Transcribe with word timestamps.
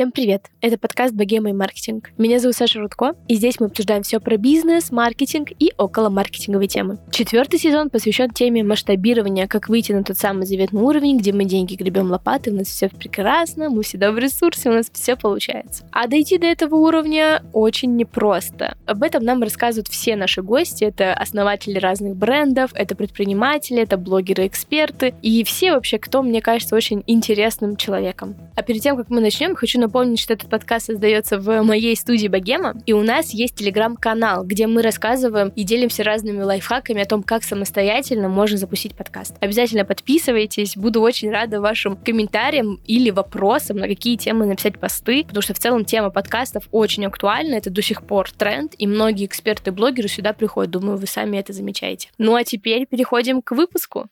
Всем 0.00 0.12
привет! 0.12 0.46
Это 0.62 0.78
подкаст 0.78 1.12
«Богема 1.12 1.50
и 1.50 1.52
маркетинг». 1.52 2.08
Меня 2.16 2.38
зовут 2.38 2.56
Саша 2.56 2.80
Рудко, 2.80 3.16
и 3.28 3.34
здесь 3.34 3.60
мы 3.60 3.66
обсуждаем 3.66 4.02
все 4.02 4.18
про 4.18 4.38
бизнес, 4.38 4.90
маркетинг 4.90 5.50
и 5.58 5.74
около 5.76 6.08
маркетинговой 6.08 6.68
темы. 6.68 6.98
Четвертый 7.10 7.60
сезон 7.60 7.90
посвящен 7.90 8.30
теме 8.30 8.64
масштабирования, 8.64 9.46
как 9.46 9.68
выйти 9.68 9.92
на 9.92 10.02
тот 10.02 10.16
самый 10.16 10.46
заветный 10.46 10.80
уровень, 10.80 11.18
где 11.18 11.34
мы 11.34 11.44
деньги 11.44 11.74
гребем 11.74 12.10
лопатой, 12.10 12.54
у 12.54 12.56
нас 12.56 12.68
все 12.68 12.88
прекрасно, 12.88 13.68
мы 13.68 13.82
всегда 13.82 14.10
в 14.10 14.16
ресурсе, 14.16 14.70
у 14.70 14.72
нас 14.72 14.90
все 14.90 15.16
получается. 15.16 15.84
А 15.92 16.06
дойти 16.06 16.38
до 16.38 16.46
этого 16.46 16.76
уровня 16.76 17.42
очень 17.52 17.94
непросто. 17.96 18.78
Об 18.86 19.02
этом 19.02 19.22
нам 19.22 19.42
рассказывают 19.42 19.88
все 19.88 20.16
наши 20.16 20.40
гости. 20.40 20.84
Это 20.84 21.12
основатели 21.12 21.76
разных 21.78 22.16
брендов, 22.16 22.70
это 22.72 22.96
предприниматели, 22.96 23.82
это 23.82 23.98
блогеры-эксперты 23.98 25.12
и 25.20 25.44
все 25.44 25.72
вообще, 25.72 25.98
кто, 25.98 26.22
мне 26.22 26.40
кажется, 26.40 26.74
очень 26.74 27.04
интересным 27.06 27.76
человеком. 27.76 28.34
А 28.56 28.62
перед 28.62 28.80
тем, 28.80 28.96
как 28.96 29.10
мы 29.10 29.20
начнем, 29.20 29.54
хочу 29.54 29.78
напомнить, 29.78 29.89
что 30.16 30.34
этот 30.34 30.48
подкаст 30.48 30.86
создается 30.86 31.38
в 31.38 31.62
моей 31.62 31.96
студии 31.96 32.28
Богема, 32.28 32.74
и 32.86 32.92
у 32.92 33.02
нас 33.02 33.30
есть 33.30 33.56
телеграм-канал, 33.56 34.44
где 34.44 34.68
мы 34.68 34.82
рассказываем 34.82 35.48
и 35.56 35.64
делимся 35.64 36.04
разными 36.04 36.42
лайфхаками 36.42 37.02
о 37.02 37.06
том, 37.06 37.24
как 37.24 37.42
самостоятельно 37.42 38.28
можно 38.28 38.56
запустить 38.56 38.94
подкаст. 38.94 39.34
Обязательно 39.40 39.84
подписывайтесь, 39.84 40.76
буду 40.76 41.00
очень 41.00 41.30
рада 41.30 41.60
вашим 41.60 41.96
комментариям 41.96 42.80
или 42.86 43.10
вопросам, 43.10 43.78
на 43.78 43.88
какие 43.88 44.16
темы 44.16 44.46
написать 44.46 44.78
посты, 44.78 45.24
потому 45.24 45.42
что 45.42 45.54
в 45.54 45.58
целом 45.58 45.84
тема 45.84 46.10
подкастов 46.10 46.68
очень 46.70 47.04
актуальна, 47.04 47.54
это 47.54 47.70
до 47.70 47.82
сих 47.82 48.04
пор 48.04 48.30
тренд, 48.30 48.74
и 48.78 48.86
многие 48.86 49.26
эксперты-блогеры 49.26 50.08
сюда 50.08 50.32
приходят, 50.32 50.70
думаю, 50.70 50.98
вы 50.98 51.08
сами 51.08 51.36
это 51.38 51.52
замечаете. 51.52 52.10
Ну 52.16 52.36
а 52.36 52.44
теперь 52.44 52.86
переходим 52.86 53.42
к 53.42 53.50
выпуску. 53.50 54.08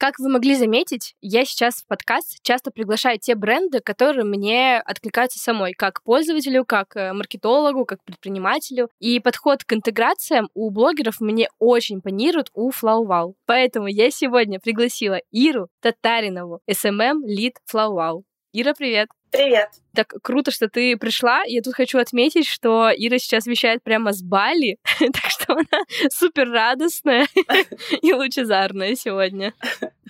Как 0.00 0.18
вы 0.18 0.30
могли 0.30 0.54
заметить, 0.54 1.14
я 1.20 1.44
сейчас 1.44 1.82
в 1.82 1.86
подкаст 1.86 2.38
часто 2.42 2.70
приглашаю 2.70 3.18
те 3.18 3.34
бренды, 3.34 3.80
которые 3.80 4.24
мне 4.24 4.78
откликаются 4.78 5.38
самой, 5.38 5.74
как 5.74 6.02
пользователю, 6.02 6.64
как 6.64 6.96
э, 6.96 7.12
маркетологу, 7.12 7.84
как 7.84 8.02
предпринимателю. 8.02 8.88
И 8.98 9.20
подход 9.20 9.62
к 9.62 9.74
интеграциям 9.74 10.48
у 10.54 10.70
блогеров 10.70 11.20
мне 11.20 11.50
очень 11.58 11.96
импонирует 11.96 12.48
у 12.54 12.70
FlowWow. 12.70 13.34
Поэтому 13.44 13.88
я 13.88 14.10
сегодня 14.10 14.58
пригласила 14.58 15.20
Иру 15.32 15.68
Татаринову, 15.82 16.62
SMM 16.66 17.18
Lead 17.26 17.56
FlowWow. 17.70 18.22
Ира, 18.54 18.72
привет! 18.72 19.19
Привет! 19.30 19.68
Так 19.94 20.14
круто, 20.22 20.50
что 20.50 20.68
ты 20.68 20.96
пришла. 20.96 21.42
Я 21.44 21.62
тут 21.62 21.74
хочу 21.74 21.98
отметить, 21.98 22.46
что 22.46 22.90
Ира 22.94 23.18
сейчас 23.18 23.46
вещает 23.46 23.82
прямо 23.82 24.12
с 24.12 24.22
Бали, 24.22 24.78
так 24.98 25.30
что 25.30 25.54
она 25.54 25.84
супер 26.10 26.48
радостная 26.50 27.26
и 28.02 28.12
лучезарная 28.12 28.94
сегодня. 28.94 29.52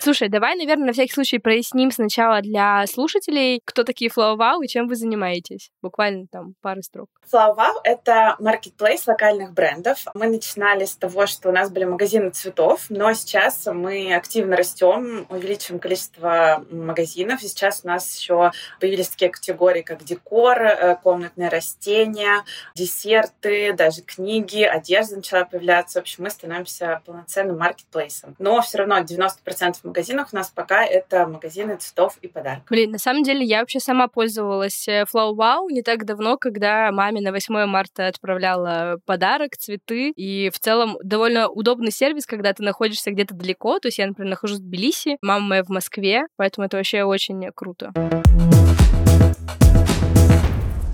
Слушай, 0.03 0.29
давай, 0.31 0.57
наверное, 0.57 0.87
на 0.87 0.93
всякий 0.93 1.13
случай 1.13 1.39
проясним 1.39 1.91
сначала 1.91 2.41
для 2.41 2.87
слушателей, 2.87 3.61
кто 3.65 3.85
такие 3.85 4.11
FlowWow 4.11 4.65
и 4.65 4.69
чем 4.69 4.87
вы 4.89 4.97
занимаетесь. 4.97 5.71
Буквально 5.83 6.27
там 6.31 6.55
пару 6.63 6.83
строк. 6.83 7.09
FlowWow— 7.31 7.81
это 7.85 8.37
маркетплейс 8.39 9.07
локальных 9.07 9.53
брендов. 9.53 10.05
Мы 10.15 10.29
начинали 10.29 10.87
с 10.87 10.97
того, 10.97 11.27
что 11.27 11.51
у 11.51 11.53
нас 11.53 11.71
были 11.71 11.85
магазины 11.85 12.31
цветов, 12.31 12.87
но 12.89 13.13
сейчас 13.13 13.67
мы 13.67 14.15
активно 14.15 14.57
растем, 14.57 15.27
увеличиваем 15.29 15.81
количество 15.81 16.65
магазинов. 16.71 17.43
И 17.43 17.49
сейчас 17.49 17.83
у 17.85 17.89
нас 17.89 18.19
еще 18.19 18.53
появились 18.81 19.10
такие 19.11 19.31
категории 19.31 19.83
как 19.83 20.05
декор, 20.05 20.63
э, 20.63 20.97
комнатные 21.03 21.49
растения, 21.49 22.45
десерты, 22.75 23.73
даже 23.73 24.03
книги, 24.03 24.63
одежда 24.63 25.17
начала 25.17 25.45
появляться. 25.45 26.01
В 26.01 26.03
общем, 26.03 26.25
мы 26.25 26.31
становимся 26.31 27.03
полноценным 27.05 27.59
маркетплейсом. 27.59 28.37
Но 28.39 28.61
все 28.63 28.79
равно 28.79 28.99
90% 29.01 29.77
магазинов 29.83 30.29
у 30.33 30.37
нас 30.37 30.51
пока 30.51 30.85
это 30.85 31.27
магазины 31.27 31.77
цветов 31.77 32.19
и 32.23 32.29
подарков. 32.29 32.67
Блин, 32.69 32.93
на 32.93 32.99
самом 32.99 33.23
деле 33.23 33.45
я 33.45 33.61
вообще 33.61 33.81
сама 33.81 34.09
пользовалась 34.09 34.87
э, 34.89 35.05
Flow 35.05 35.35
Wow 35.35 35.71
не 35.71 35.83
так 35.83 36.05
давно, 36.05 36.37
когда 36.37 36.91
маме 36.93 37.21
на 37.21 37.33
8 37.33 37.67
марта 37.67 38.07
отправляла 38.07 38.99
подарок, 39.07 39.57
цветы. 39.57 40.13
И 40.17 40.51
в 40.51 40.59
целом 40.59 40.97
довольно 41.03 41.49
удобный 41.49 41.91
сервис, 41.91 42.27
когда 42.27 42.53
ты 42.53 42.63
находишься 42.63 43.11
где-то 43.11 43.35
далеко. 43.35 43.79
То 43.79 43.89
есть 43.89 43.99
я, 43.99 44.07
например, 44.07 44.31
нахожусь 44.31 44.59
в 44.59 44.63
Тбилиси, 44.63 45.19
мама 45.23 45.47
моя 45.47 45.65
в 45.65 45.69
Москве, 45.69 46.27
поэтому 46.37 46.67
это 46.67 46.77
вообще 46.77 47.03
очень 47.05 47.51
круто. 47.55 47.93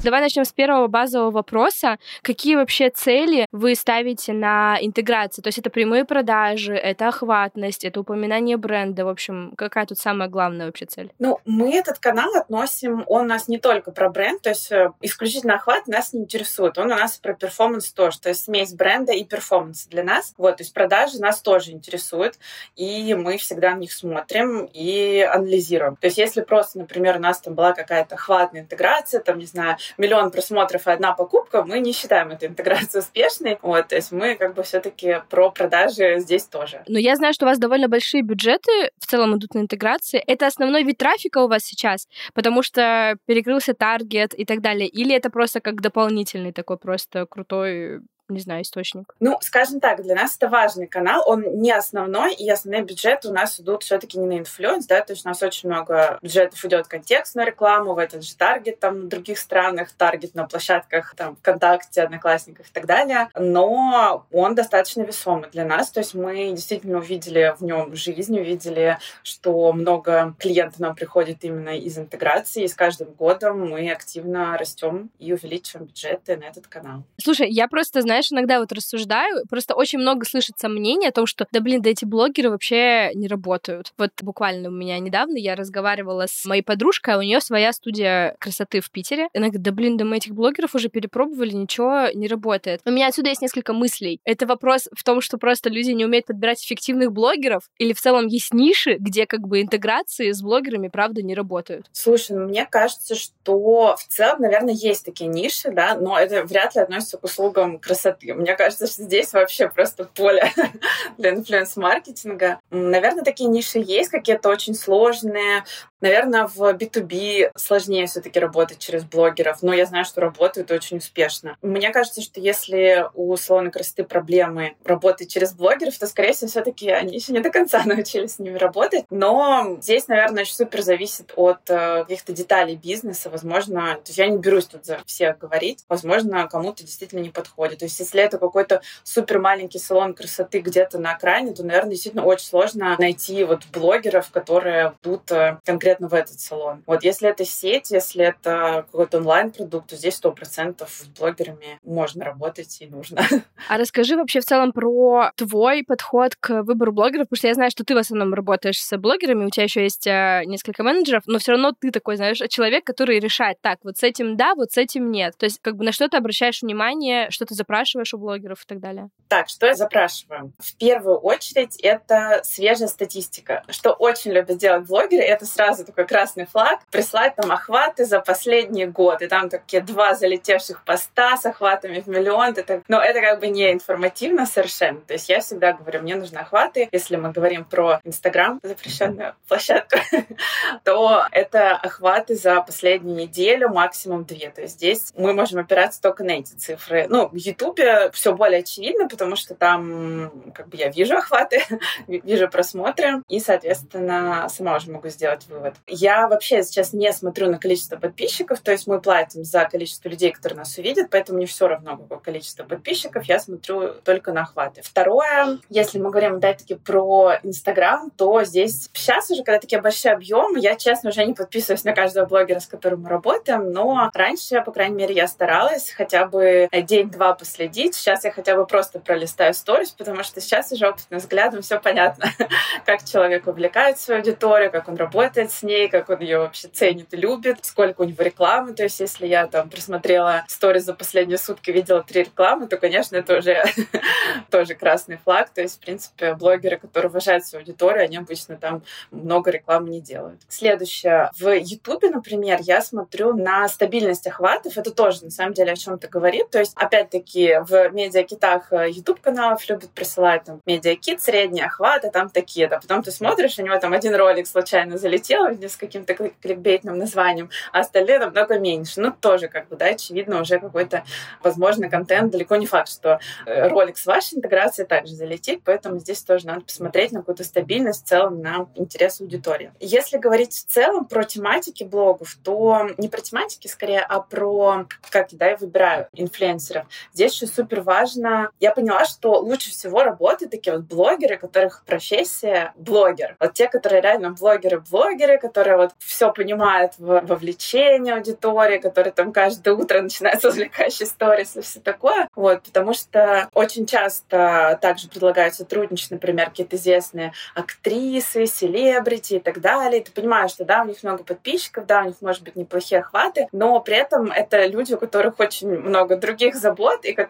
Давай 0.06 0.20
начнем 0.20 0.44
с 0.44 0.52
первого 0.52 0.86
базового 0.86 1.32
вопроса. 1.32 1.98
Какие 2.22 2.54
вообще 2.54 2.90
цели 2.90 3.46
вы 3.50 3.74
ставите 3.74 4.32
на 4.32 4.78
интеграцию? 4.80 5.42
То 5.42 5.48
есть 5.48 5.58
это 5.58 5.68
прямые 5.68 6.04
продажи, 6.04 6.76
это 6.76 7.08
охватность, 7.08 7.84
это 7.84 7.98
упоминание 7.98 8.56
бренда. 8.56 9.04
В 9.04 9.08
общем, 9.08 9.52
какая 9.56 9.84
тут 9.84 9.98
самая 9.98 10.28
главная 10.28 10.66
вообще 10.66 10.86
цель? 10.86 11.10
Ну, 11.18 11.40
мы 11.44 11.74
этот 11.74 11.98
канал 11.98 12.36
относим, 12.36 13.02
он 13.08 13.24
у 13.24 13.28
нас 13.28 13.48
не 13.48 13.58
только 13.58 13.90
про 13.90 14.08
бренд, 14.08 14.42
то 14.42 14.50
есть 14.50 14.70
э, 14.70 14.92
исключительно 15.00 15.56
охват 15.56 15.88
нас 15.88 16.12
не 16.12 16.20
интересует. 16.20 16.78
Он 16.78 16.86
у 16.92 16.94
нас 16.94 17.18
про 17.18 17.34
перформанс 17.34 17.90
тоже, 17.90 18.20
то 18.20 18.28
есть 18.28 18.44
смесь 18.44 18.74
бренда 18.74 19.12
и 19.12 19.24
перформанса 19.24 19.90
для 19.90 20.04
нас. 20.04 20.34
Вот, 20.38 20.58
то 20.58 20.62
есть 20.62 20.72
продажи 20.72 21.18
нас 21.18 21.40
тоже 21.40 21.72
интересуют, 21.72 22.38
и 22.76 23.12
мы 23.14 23.38
всегда 23.38 23.74
на 23.74 23.78
них 23.78 23.92
смотрим 23.92 24.68
и 24.72 25.28
анализируем. 25.28 25.96
То 25.96 26.06
есть 26.06 26.18
если 26.18 26.42
просто, 26.42 26.78
например, 26.78 27.16
у 27.16 27.20
нас 27.20 27.40
там 27.40 27.56
была 27.56 27.72
какая-то 27.72 28.14
охватная 28.14 28.60
интеграция, 28.60 29.20
там, 29.20 29.38
не 29.40 29.46
знаю, 29.46 29.76
миллион 29.98 30.30
просмотров 30.30 30.86
и 30.86 30.90
одна 30.90 31.12
покупка, 31.12 31.62
мы 31.62 31.80
не 31.80 31.92
считаем 31.92 32.30
эту 32.30 32.46
интеграцию 32.46 33.02
успешной. 33.02 33.58
Вот, 33.62 33.88
то 33.88 33.96
есть 33.96 34.12
мы 34.12 34.34
как 34.36 34.54
бы 34.54 34.62
все-таки 34.62 35.22
про 35.28 35.50
продажи 35.50 36.18
здесь 36.18 36.44
тоже. 36.44 36.82
Но 36.88 36.98
я 36.98 37.16
знаю, 37.16 37.34
что 37.34 37.46
у 37.46 37.48
вас 37.48 37.58
довольно 37.58 37.88
большие 37.88 38.22
бюджеты 38.22 38.90
в 38.98 39.06
целом 39.06 39.36
идут 39.36 39.54
на 39.54 39.60
интеграции. 39.60 40.22
Это 40.26 40.46
основной 40.46 40.84
вид 40.84 40.98
трафика 40.98 41.38
у 41.38 41.48
вас 41.48 41.64
сейчас, 41.64 42.08
потому 42.34 42.62
что 42.62 43.16
перекрылся 43.26 43.74
таргет 43.74 44.34
и 44.34 44.44
так 44.44 44.60
далее. 44.60 44.88
Или 44.88 45.14
это 45.14 45.30
просто 45.30 45.60
как 45.60 45.80
дополнительный 45.80 46.52
такой 46.52 46.78
просто 46.78 47.26
крутой 47.26 48.00
не 48.28 48.40
знаю, 48.40 48.62
источник? 48.62 49.14
Ну, 49.20 49.38
скажем 49.40 49.80
так, 49.80 50.02
для 50.02 50.14
нас 50.14 50.36
это 50.36 50.48
важный 50.48 50.86
канал, 50.86 51.22
он 51.26 51.60
не 51.60 51.72
основной, 51.72 52.34
и 52.34 52.48
основные 52.50 52.82
бюджеты 52.82 53.28
у 53.28 53.32
нас 53.32 53.60
идут 53.60 53.82
все-таки 53.82 54.18
не 54.18 54.26
на 54.26 54.38
influence, 54.38 54.86
да, 54.86 55.00
то 55.00 55.12
есть 55.12 55.24
у 55.24 55.28
нас 55.28 55.42
очень 55.42 55.68
много 55.68 56.18
бюджетов 56.22 56.64
идет 56.64 56.86
контекст 56.86 57.34
на 57.34 57.44
рекламу, 57.44 57.94
в 57.94 57.98
этот 57.98 58.24
же 58.24 58.34
таргет 58.36 58.80
там 58.80 59.02
в 59.02 59.08
других 59.08 59.38
странах, 59.38 59.92
таргет 59.92 60.34
на 60.34 60.46
площадках 60.46 61.14
там 61.16 61.36
ВКонтакте, 61.36 62.02
Одноклассниках 62.02 62.66
и 62.66 62.72
так 62.72 62.86
далее, 62.86 63.28
но 63.34 64.26
он 64.32 64.54
достаточно 64.54 65.02
весомый 65.02 65.50
для 65.50 65.64
нас, 65.64 65.90
то 65.90 66.00
есть 66.00 66.14
мы 66.14 66.50
действительно 66.50 66.98
увидели 66.98 67.54
в 67.58 67.62
нем 67.62 67.94
жизнь, 67.94 68.38
увидели, 68.38 68.98
что 69.22 69.72
много 69.72 70.34
клиентов 70.38 70.80
нам 70.80 70.94
приходит 70.94 71.44
именно 71.44 71.76
из 71.76 71.98
интеграции, 71.98 72.64
и 72.64 72.68
с 72.68 72.74
каждым 72.74 73.12
годом 73.12 73.70
мы 73.70 73.90
активно 73.90 74.56
растем 74.58 75.10
и 75.18 75.32
увеличиваем 75.32 75.86
бюджеты 75.86 76.36
на 76.36 76.44
этот 76.44 76.66
канал. 76.66 77.02
Слушай, 77.20 77.50
я 77.50 77.68
просто 77.68 78.02
знаю, 78.02 78.15
знаешь, 78.16 78.32
иногда 78.32 78.60
вот 78.60 78.72
рассуждаю, 78.72 79.44
просто 79.48 79.74
очень 79.74 79.98
много 79.98 80.24
слышится 80.24 80.68
мнений 80.68 81.08
о 81.08 81.12
том, 81.12 81.26
что, 81.26 81.46
да 81.52 81.60
блин, 81.60 81.82
да 81.82 81.90
эти 81.90 82.06
блогеры 82.06 82.50
вообще 82.50 83.10
не 83.14 83.28
работают. 83.28 83.92
Вот 83.98 84.10
буквально 84.22 84.70
у 84.70 84.72
меня 84.72 84.98
недавно 84.98 85.36
я 85.36 85.54
разговаривала 85.54 86.26
с 86.26 86.46
моей 86.46 86.62
подружкой, 86.62 87.14
а 87.14 87.18
у 87.18 87.22
нее 87.22 87.40
своя 87.40 87.72
студия 87.72 88.34
красоты 88.38 88.80
в 88.80 88.90
Питере. 88.90 89.28
Она 89.34 89.46
говорит, 89.48 89.62
да 89.62 89.72
блин, 89.72 89.96
да 89.98 90.04
мы 90.06 90.16
этих 90.16 90.34
блогеров 90.34 90.74
уже 90.74 90.88
перепробовали, 90.88 91.50
ничего 91.50 92.06
не 92.14 92.26
работает. 92.26 92.80
У 92.86 92.90
меня 92.90 93.08
отсюда 93.08 93.28
есть 93.28 93.42
несколько 93.42 93.74
мыслей. 93.74 94.20
Это 94.24 94.46
вопрос 94.46 94.88
в 94.96 95.04
том, 95.04 95.20
что 95.20 95.36
просто 95.36 95.68
люди 95.68 95.90
не 95.90 96.06
умеют 96.06 96.26
подбирать 96.26 96.64
эффективных 96.64 97.12
блогеров, 97.12 97.64
или 97.78 97.92
в 97.92 98.00
целом 98.00 98.28
есть 98.28 98.54
ниши, 98.54 98.96
где 98.98 99.26
как 99.26 99.40
бы 99.40 99.60
интеграции 99.60 100.32
с 100.32 100.40
блогерами, 100.40 100.88
правда, 100.88 101.22
не 101.22 101.34
работают? 101.34 101.86
Слушай, 101.92 102.36
ну, 102.36 102.46
мне 102.46 102.64
кажется, 102.64 103.14
что 103.14 103.96
в 103.98 104.06
целом, 104.08 104.40
наверное, 104.40 104.74
есть 104.74 105.04
такие 105.04 105.28
ниши, 105.28 105.70
да, 105.70 105.96
но 105.96 106.18
это 106.18 106.44
вряд 106.44 106.74
ли 106.74 106.80
относится 106.80 107.18
к 107.18 107.24
услугам 107.24 107.78
красоты 107.78 108.05
красоты. 108.06 108.34
Мне 108.34 108.54
кажется, 108.54 108.86
что 108.86 109.02
здесь 109.02 109.32
вообще 109.32 109.68
просто 109.68 110.04
поле 110.04 110.52
для 111.18 111.30
инфлюенс-маркетинга. 111.30 112.60
Наверное, 112.70 113.24
такие 113.24 113.48
ниши 113.48 113.78
есть, 113.78 114.10
какие-то 114.10 114.48
очень 114.48 114.74
сложные. 114.74 115.64
Наверное, 116.00 116.46
в 116.46 116.60
B2B 116.60 117.52
сложнее 117.56 118.06
все-таки 118.06 118.38
работать 118.38 118.78
через 118.78 119.04
блогеров, 119.04 119.62
но 119.62 119.72
я 119.72 119.86
знаю, 119.86 120.04
что 120.04 120.20
работают 120.20 120.70
очень 120.70 120.98
успешно. 120.98 121.56
Мне 121.62 121.90
кажется, 121.90 122.20
что 122.20 122.38
если 122.38 123.06
у 123.14 123.34
салона 123.36 123.70
красоты 123.70 124.04
проблемы 124.04 124.76
работать 124.84 125.30
через 125.30 125.54
блогеров, 125.54 125.98
то, 125.98 126.06
скорее 126.06 126.32
всего, 126.32 126.50
все-таки 126.50 126.90
они 126.90 127.14
еще 127.14 127.32
не 127.32 127.40
до 127.40 127.50
конца 127.50 127.82
научились 127.86 128.34
с 128.34 128.38
ними 128.38 128.58
работать. 128.58 129.04
Но 129.08 129.78
здесь, 129.80 130.06
наверное, 130.06 130.42
очень 130.42 130.54
супер 130.54 130.82
зависит 130.82 131.32
от 131.34 131.68
э, 131.70 132.02
каких-то 132.02 132.32
деталей 132.32 132.76
бизнеса. 132.76 133.30
Возможно, 133.30 133.94
то 133.94 134.08
есть 134.08 134.18
я 134.18 134.26
не 134.26 134.36
берусь 134.36 134.66
тут 134.66 134.84
за 134.84 135.00
всех 135.06 135.38
говорить. 135.38 135.84
Возможно, 135.88 136.46
кому-то 136.46 136.84
действительно 136.84 137.20
не 137.20 137.30
подходит. 137.30 137.78
То 137.78 137.86
есть 137.86 137.95
есть 138.02 138.06
если 138.16 138.22
это 138.22 138.38
какой-то 138.38 138.82
супер 139.02 139.38
маленький 139.38 139.78
салон 139.78 140.14
красоты 140.14 140.60
где-то 140.60 140.98
на 140.98 141.12
окраине, 141.12 141.52
то, 141.52 141.64
наверное, 141.64 141.90
действительно 141.90 142.24
очень 142.24 142.46
сложно 142.46 142.96
найти 142.98 143.44
вот 143.44 143.62
блогеров, 143.72 144.30
которые 144.30 144.94
будут 145.02 145.30
э, 145.32 145.58
конкретно 145.64 146.08
в 146.08 146.14
этот 146.14 146.40
салон. 146.40 146.82
Вот 146.86 147.02
если 147.04 147.28
это 147.28 147.44
сеть, 147.44 147.90
если 147.90 148.24
это 148.24 148.86
какой-то 148.90 149.18
онлайн-продукт, 149.18 149.90
то 149.90 149.96
здесь 149.96 150.14
сто 150.14 150.32
процентов 150.32 150.90
с 150.90 151.06
блогерами 151.18 151.78
можно 151.82 152.24
работать 152.24 152.78
и 152.80 152.86
нужно. 152.86 153.22
А 153.68 153.78
расскажи 153.78 154.16
вообще 154.16 154.40
в 154.40 154.44
целом 154.44 154.72
про 154.72 155.32
твой 155.34 155.82
подход 155.82 156.36
к 156.36 156.62
выбору 156.62 156.92
блогеров, 156.92 157.26
потому 157.26 157.38
что 157.38 157.48
я 157.48 157.54
знаю, 157.54 157.70
что 157.70 157.84
ты 157.84 157.94
в 157.94 157.98
основном 157.98 158.32
работаешь 158.32 158.80
с 158.80 158.96
блогерами, 158.96 159.44
у 159.44 159.50
тебя 159.50 159.64
еще 159.64 159.82
есть 159.82 160.06
э, 160.06 160.42
несколько 160.46 160.82
менеджеров, 160.82 161.24
но 161.26 161.38
все 161.38 161.52
равно 161.52 161.72
ты 161.78 161.90
такой, 161.90 162.16
знаешь, 162.16 162.38
человек, 162.48 162.84
который 162.84 163.18
решает, 163.18 163.60
так, 163.60 163.78
вот 163.82 163.96
с 163.96 164.02
этим 164.02 164.36
да, 164.36 164.54
вот 164.54 164.72
с 164.72 164.76
этим 164.76 165.10
нет. 165.10 165.36
То 165.36 165.46
есть 165.46 165.58
как 165.60 165.76
бы 165.76 165.84
на 165.84 165.92
что 165.92 166.08
ты 166.08 166.16
обращаешь 166.16 166.62
внимание, 166.62 167.30
что 167.30 167.44
ты 167.44 167.54
запрашиваешь 167.54 167.85
у 167.94 168.18
блогеров 168.18 168.62
и 168.62 168.66
так 168.66 168.80
далее? 168.80 169.08
Так, 169.28 169.48
что 169.48 169.66
я 169.66 169.74
запрашиваю? 169.74 170.52
В 170.58 170.76
первую 170.76 171.18
очередь 171.18 171.76
это 171.80 172.40
свежая 172.44 172.88
статистика. 172.88 173.64
Что 173.68 173.92
очень 173.92 174.32
любят 174.32 174.58
делать 174.58 174.86
блогеры, 174.86 175.22
это 175.22 175.46
сразу 175.46 175.84
такой 175.84 176.06
красный 176.06 176.46
флаг, 176.46 176.80
прислать 176.90 177.36
там 177.36 177.50
охваты 177.50 178.04
за 178.04 178.20
последний 178.20 178.86
год. 178.86 179.22
И 179.22 179.28
там 179.28 179.48
такие 179.48 179.82
два 179.82 180.14
залетевших 180.14 180.84
поста 180.84 181.36
с 181.36 181.46
охватами 181.46 182.00
в 182.00 182.06
миллион. 182.06 182.54
Это, 182.56 182.82
но 182.88 183.00
это 183.00 183.20
как 183.20 183.40
бы 183.40 183.48
не 183.48 183.72
информативно 183.72 184.46
совершенно. 184.46 185.00
То 185.00 185.14
есть 185.14 185.28
я 185.28 185.40
всегда 185.40 185.72
говорю, 185.72 186.02
мне 186.02 186.16
нужны 186.16 186.38
охваты. 186.38 186.88
Если 186.92 187.16
мы 187.16 187.32
говорим 187.32 187.64
про 187.64 188.00
Инстаграм, 188.04 188.60
запрещенную 188.62 189.34
площадку, 189.48 189.98
то 190.84 191.26
это 191.30 191.72
охваты 191.72 192.34
за 192.36 192.60
последнюю 192.62 193.16
неделю, 193.16 193.68
максимум 193.68 194.24
две. 194.24 194.50
То 194.50 194.62
есть 194.62 194.74
здесь 194.74 195.12
мы 195.16 195.32
можем 195.32 195.60
опираться 195.60 196.00
только 196.00 196.24
на 196.24 196.32
эти 196.32 196.54
цифры. 196.54 197.06
Ну, 197.08 197.28
в 197.28 197.34
Ютубе 197.76 198.10
все 198.12 198.34
более 198.34 198.60
очевидно, 198.60 199.08
потому 199.08 199.36
что 199.36 199.54
там 199.54 200.52
как 200.54 200.68
бы 200.68 200.76
я 200.76 200.88
вижу 200.88 201.16
охваты, 201.16 201.62
вижу 202.06 202.48
просмотры, 202.48 203.22
и, 203.28 203.40
соответственно, 203.40 204.48
сама 204.48 204.76
уже 204.76 204.90
могу 204.90 205.08
сделать 205.08 205.46
вывод. 205.48 205.74
Я 205.86 206.28
вообще 206.28 206.62
сейчас 206.62 206.92
не 206.92 207.12
смотрю 207.12 207.50
на 207.50 207.58
количество 207.58 207.96
подписчиков, 207.96 208.60
то 208.60 208.72
есть 208.72 208.86
мы 208.86 209.00
платим 209.00 209.44
за 209.44 209.64
количество 209.64 210.08
людей, 210.08 210.32
которые 210.32 210.58
нас 210.58 210.76
увидят, 210.78 211.10
поэтому 211.10 211.38
мне 211.38 211.46
все 211.46 211.68
равно, 211.68 211.96
какое 211.96 212.18
количество 212.18 212.64
подписчиков, 212.64 213.24
я 213.24 213.38
смотрю 213.38 213.94
только 214.04 214.32
на 214.32 214.42
охваты. 214.42 214.82
Второе, 214.82 215.58
если 215.68 215.98
мы 215.98 216.10
говорим, 216.10 216.36
опять-таки, 216.36 216.74
про 216.74 217.38
Инстаграм, 217.42 218.10
то 218.10 218.42
здесь 218.44 218.88
сейчас 218.92 219.30
уже, 219.30 219.42
когда 219.42 219.60
такие 219.60 219.80
большие 219.80 220.12
объемы, 220.12 220.58
я, 220.58 220.76
честно, 220.76 221.10
уже 221.10 221.24
не 221.24 221.34
подписываюсь 221.34 221.84
на 221.84 221.92
каждого 221.92 222.26
блогера, 222.26 222.60
с 222.60 222.66
которым 222.66 223.02
мы 223.02 223.08
работаем, 223.08 223.72
но 223.72 224.10
раньше, 224.14 224.62
по 224.62 224.72
крайней 224.72 224.96
мере, 224.96 225.14
я 225.14 225.26
старалась 225.26 225.90
хотя 225.90 226.26
бы 226.26 226.68
день-два 226.72 227.34
последить. 227.66 227.94
Сейчас 227.94 228.24
я 228.24 228.30
хотя 228.30 228.56
бы 228.56 228.66
просто 228.66 228.98
пролистаю 229.00 229.54
сторис, 229.54 229.90
потому 229.90 230.22
что 230.22 230.40
сейчас 230.40 230.72
уже 230.72 230.88
опытным 230.88 231.20
взглядом 231.20 231.62
все 231.62 231.80
понятно, 231.80 232.26
как 232.86 233.04
человек 233.04 233.46
увлекает 233.46 233.98
свою 233.98 234.20
аудиторию, 234.20 234.70
как 234.70 234.88
он 234.88 234.96
работает 234.96 235.50
с 235.50 235.62
ней, 235.62 235.88
как 235.88 236.08
он 236.08 236.20
ее 236.20 236.38
вообще 236.38 236.68
ценит 236.68 237.12
и 237.12 237.16
любит, 237.16 237.64
сколько 237.64 238.02
у 238.02 238.04
него 238.04 238.22
рекламы. 238.22 238.74
То 238.74 238.84
есть, 238.84 239.00
если 239.00 239.26
я 239.26 239.46
там 239.46 239.68
просмотрела 239.68 240.44
сторис 240.48 240.84
за 240.84 240.94
последние 240.94 241.38
сутки, 241.38 241.70
видела 241.70 242.02
три 242.02 242.24
рекламы, 242.24 242.68
то, 242.68 242.76
конечно, 242.76 243.16
это 243.16 243.38
уже 243.38 243.64
тоже 244.50 244.74
красный 244.74 245.16
флаг. 245.16 245.50
То 245.50 245.62
есть, 245.62 245.76
в 245.76 245.80
принципе, 245.80 246.34
блогеры, 246.34 246.78
которые 246.78 247.10
уважают 247.10 247.44
свою 247.44 247.62
аудиторию, 247.62 248.04
они 248.04 248.16
обычно 248.16 248.56
там 248.56 248.82
много 249.10 249.50
рекламы 249.50 249.90
не 249.90 250.00
делают. 250.00 250.40
Следующее. 250.48 251.30
В 251.38 251.50
Ютубе, 251.50 252.10
например, 252.10 252.58
я 252.62 252.80
смотрю 252.80 253.34
на 253.34 253.68
стабильность 253.68 254.26
охватов. 254.26 254.76
Это 254.76 254.90
тоже, 254.90 255.24
на 255.24 255.30
самом 255.30 255.54
деле, 255.54 255.72
о 255.72 255.76
чем-то 255.76 256.08
говорит. 256.08 256.50
То 256.50 256.58
есть, 256.58 256.72
опять-таки, 256.76 257.45
в 257.66 257.90
медиакитах 257.90 258.72
YouTube 258.72 259.20
каналов 259.20 259.68
любят 259.68 259.90
присылать 259.90 260.44
там 260.44 260.60
медиакит, 260.66 261.22
средний 261.22 261.62
охват, 261.62 262.04
а 262.04 262.10
там 262.10 262.30
такие-то. 262.30 262.78
Потом 262.80 263.02
ты 263.02 263.10
смотришь, 263.10 263.58
у 263.58 263.62
него 263.62 263.78
там 263.78 263.92
один 263.92 264.14
ролик 264.14 264.46
случайно 264.46 264.98
залетел 264.98 265.46
с 265.46 265.76
каким-то 265.76 266.14
кликбейтным 266.14 266.98
названием, 266.98 267.50
а 267.72 267.80
остальные 267.80 268.18
намного 268.18 268.58
меньше. 268.58 269.00
Ну, 269.00 269.12
тоже, 269.12 269.48
как 269.48 269.68
бы, 269.68 269.76
да, 269.76 269.86
очевидно, 269.86 270.40
уже 270.40 270.58
какой-то, 270.58 271.04
возможно, 271.42 271.88
контент. 271.88 272.32
Далеко 272.32 272.56
не 272.56 272.66
факт, 272.66 272.88
что 272.88 273.20
э, 273.46 273.68
ролик 273.68 273.98
с 273.98 274.06
вашей 274.06 274.38
интеграцией 274.38 274.86
также 274.86 275.14
залетит, 275.14 275.62
поэтому 275.64 275.98
здесь 275.98 276.22
тоже 276.22 276.46
надо 276.46 276.62
посмотреть 276.62 277.12
на 277.12 277.20
какую-то 277.20 277.44
стабильность 277.44 278.04
в 278.04 278.08
целом, 278.08 278.40
на 278.40 278.68
интерес 278.74 279.20
аудитории. 279.20 279.72
Если 279.80 280.18
говорить 280.18 280.52
в 280.52 280.66
целом 280.66 281.04
про 281.06 281.24
тематики 281.24 281.84
блогов, 281.84 282.36
то 282.42 282.88
не 282.98 283.08
про 283.08 283.20
тематики 283.20 283.68
скорее, 283.68 284.00
а 284.00 284.20
про 284.20 284.86
как 285.10 285.28
да, 285.32 285.50
я 285.50 285.56
выбираю 285.56 286.08
инфлюенсеров. 286.12 286.86
Здесь 287.12 287.35
еще 287.36 287.46
супер 287.46 287.82
важно. 287.82 288.50
Я 288.60 288.72
поняла, 288.72 289.04
что 289.04 289.38
лучше 289.38 289.70
всего 289.70 290.02
работают 290.02 290.50
такие 290.50 290.76
вот 290.76 290.86
блогеры, 290.86 291.36
которых 291.36 291.84
профессия 291.84 292.72
блогер. 292.76 293.36
Вот 293.38 293.52
те, 293.52 293.68
которые 293.68 294.00
реально 294.00 294.30
блогеры-блогеры, 294.30 295.38
которые 295.38 295.76
вот 295.76 295.92
все 295.98 296.32
понимают 296.32 296.92
в 296.98 297.20
вовлечении 297.26 298.12
аудитории, 298.12 298.78
которые 298.78 299.12
там 299.12 299.32
каждое 299.32 299.74
утро 299.74 300.00
начинают 300.00 300.40
с 300.40 300.44
развлекающей 300.44 301.06
сторис 301.06 301.56
и 301.56 301.60
все 301.60 301.80
такое. 301.80 302.28
Вот, 302.34 302.62
потому 302.62 302.94
что 302.94 303.48
очень 303.54 303.86
часто 303.86 304.78
также 304.80 305.08
предлагают 305.08 305.54
сотрудничать, 305.54 306.10
например, 306.10 306.46
какие-то 306.46 306.76
известные 306.76 307.32
актрисы, 307.54 308.46
селебрити 308.46 309.34
и 309.34 309.40
так 309.40 309.60
далее. 309.60 310.02
Ты 310.02 310.12
понимаешь, 310.12 310.52
что 310.52 310.64
да, 310.64 310.82
у 310.82 310.86
них 310.86 311.02
много 311.02 311.24
подписчиков, 311.24 311.86
да, 311.86 312.02
у 312.02 312.06
них 312.06 312.16
может 312.20 312.42
быть 312.42 312.56
неплохие 312.56 313.00
охваты, 313.00 313.48
но 313.52 313.78
при 313.80 313.96
этом 313.96 314.30
это 314.30 314.66
люди, 314.66 314.94
у 314.94 314.98
которых 314.98 315.38
очень 315.38 315.68
много 315.68 316.16
других 316.16 316.54
забот 316.56 317.04
и 317.04 317.12
которые 317.12 317.25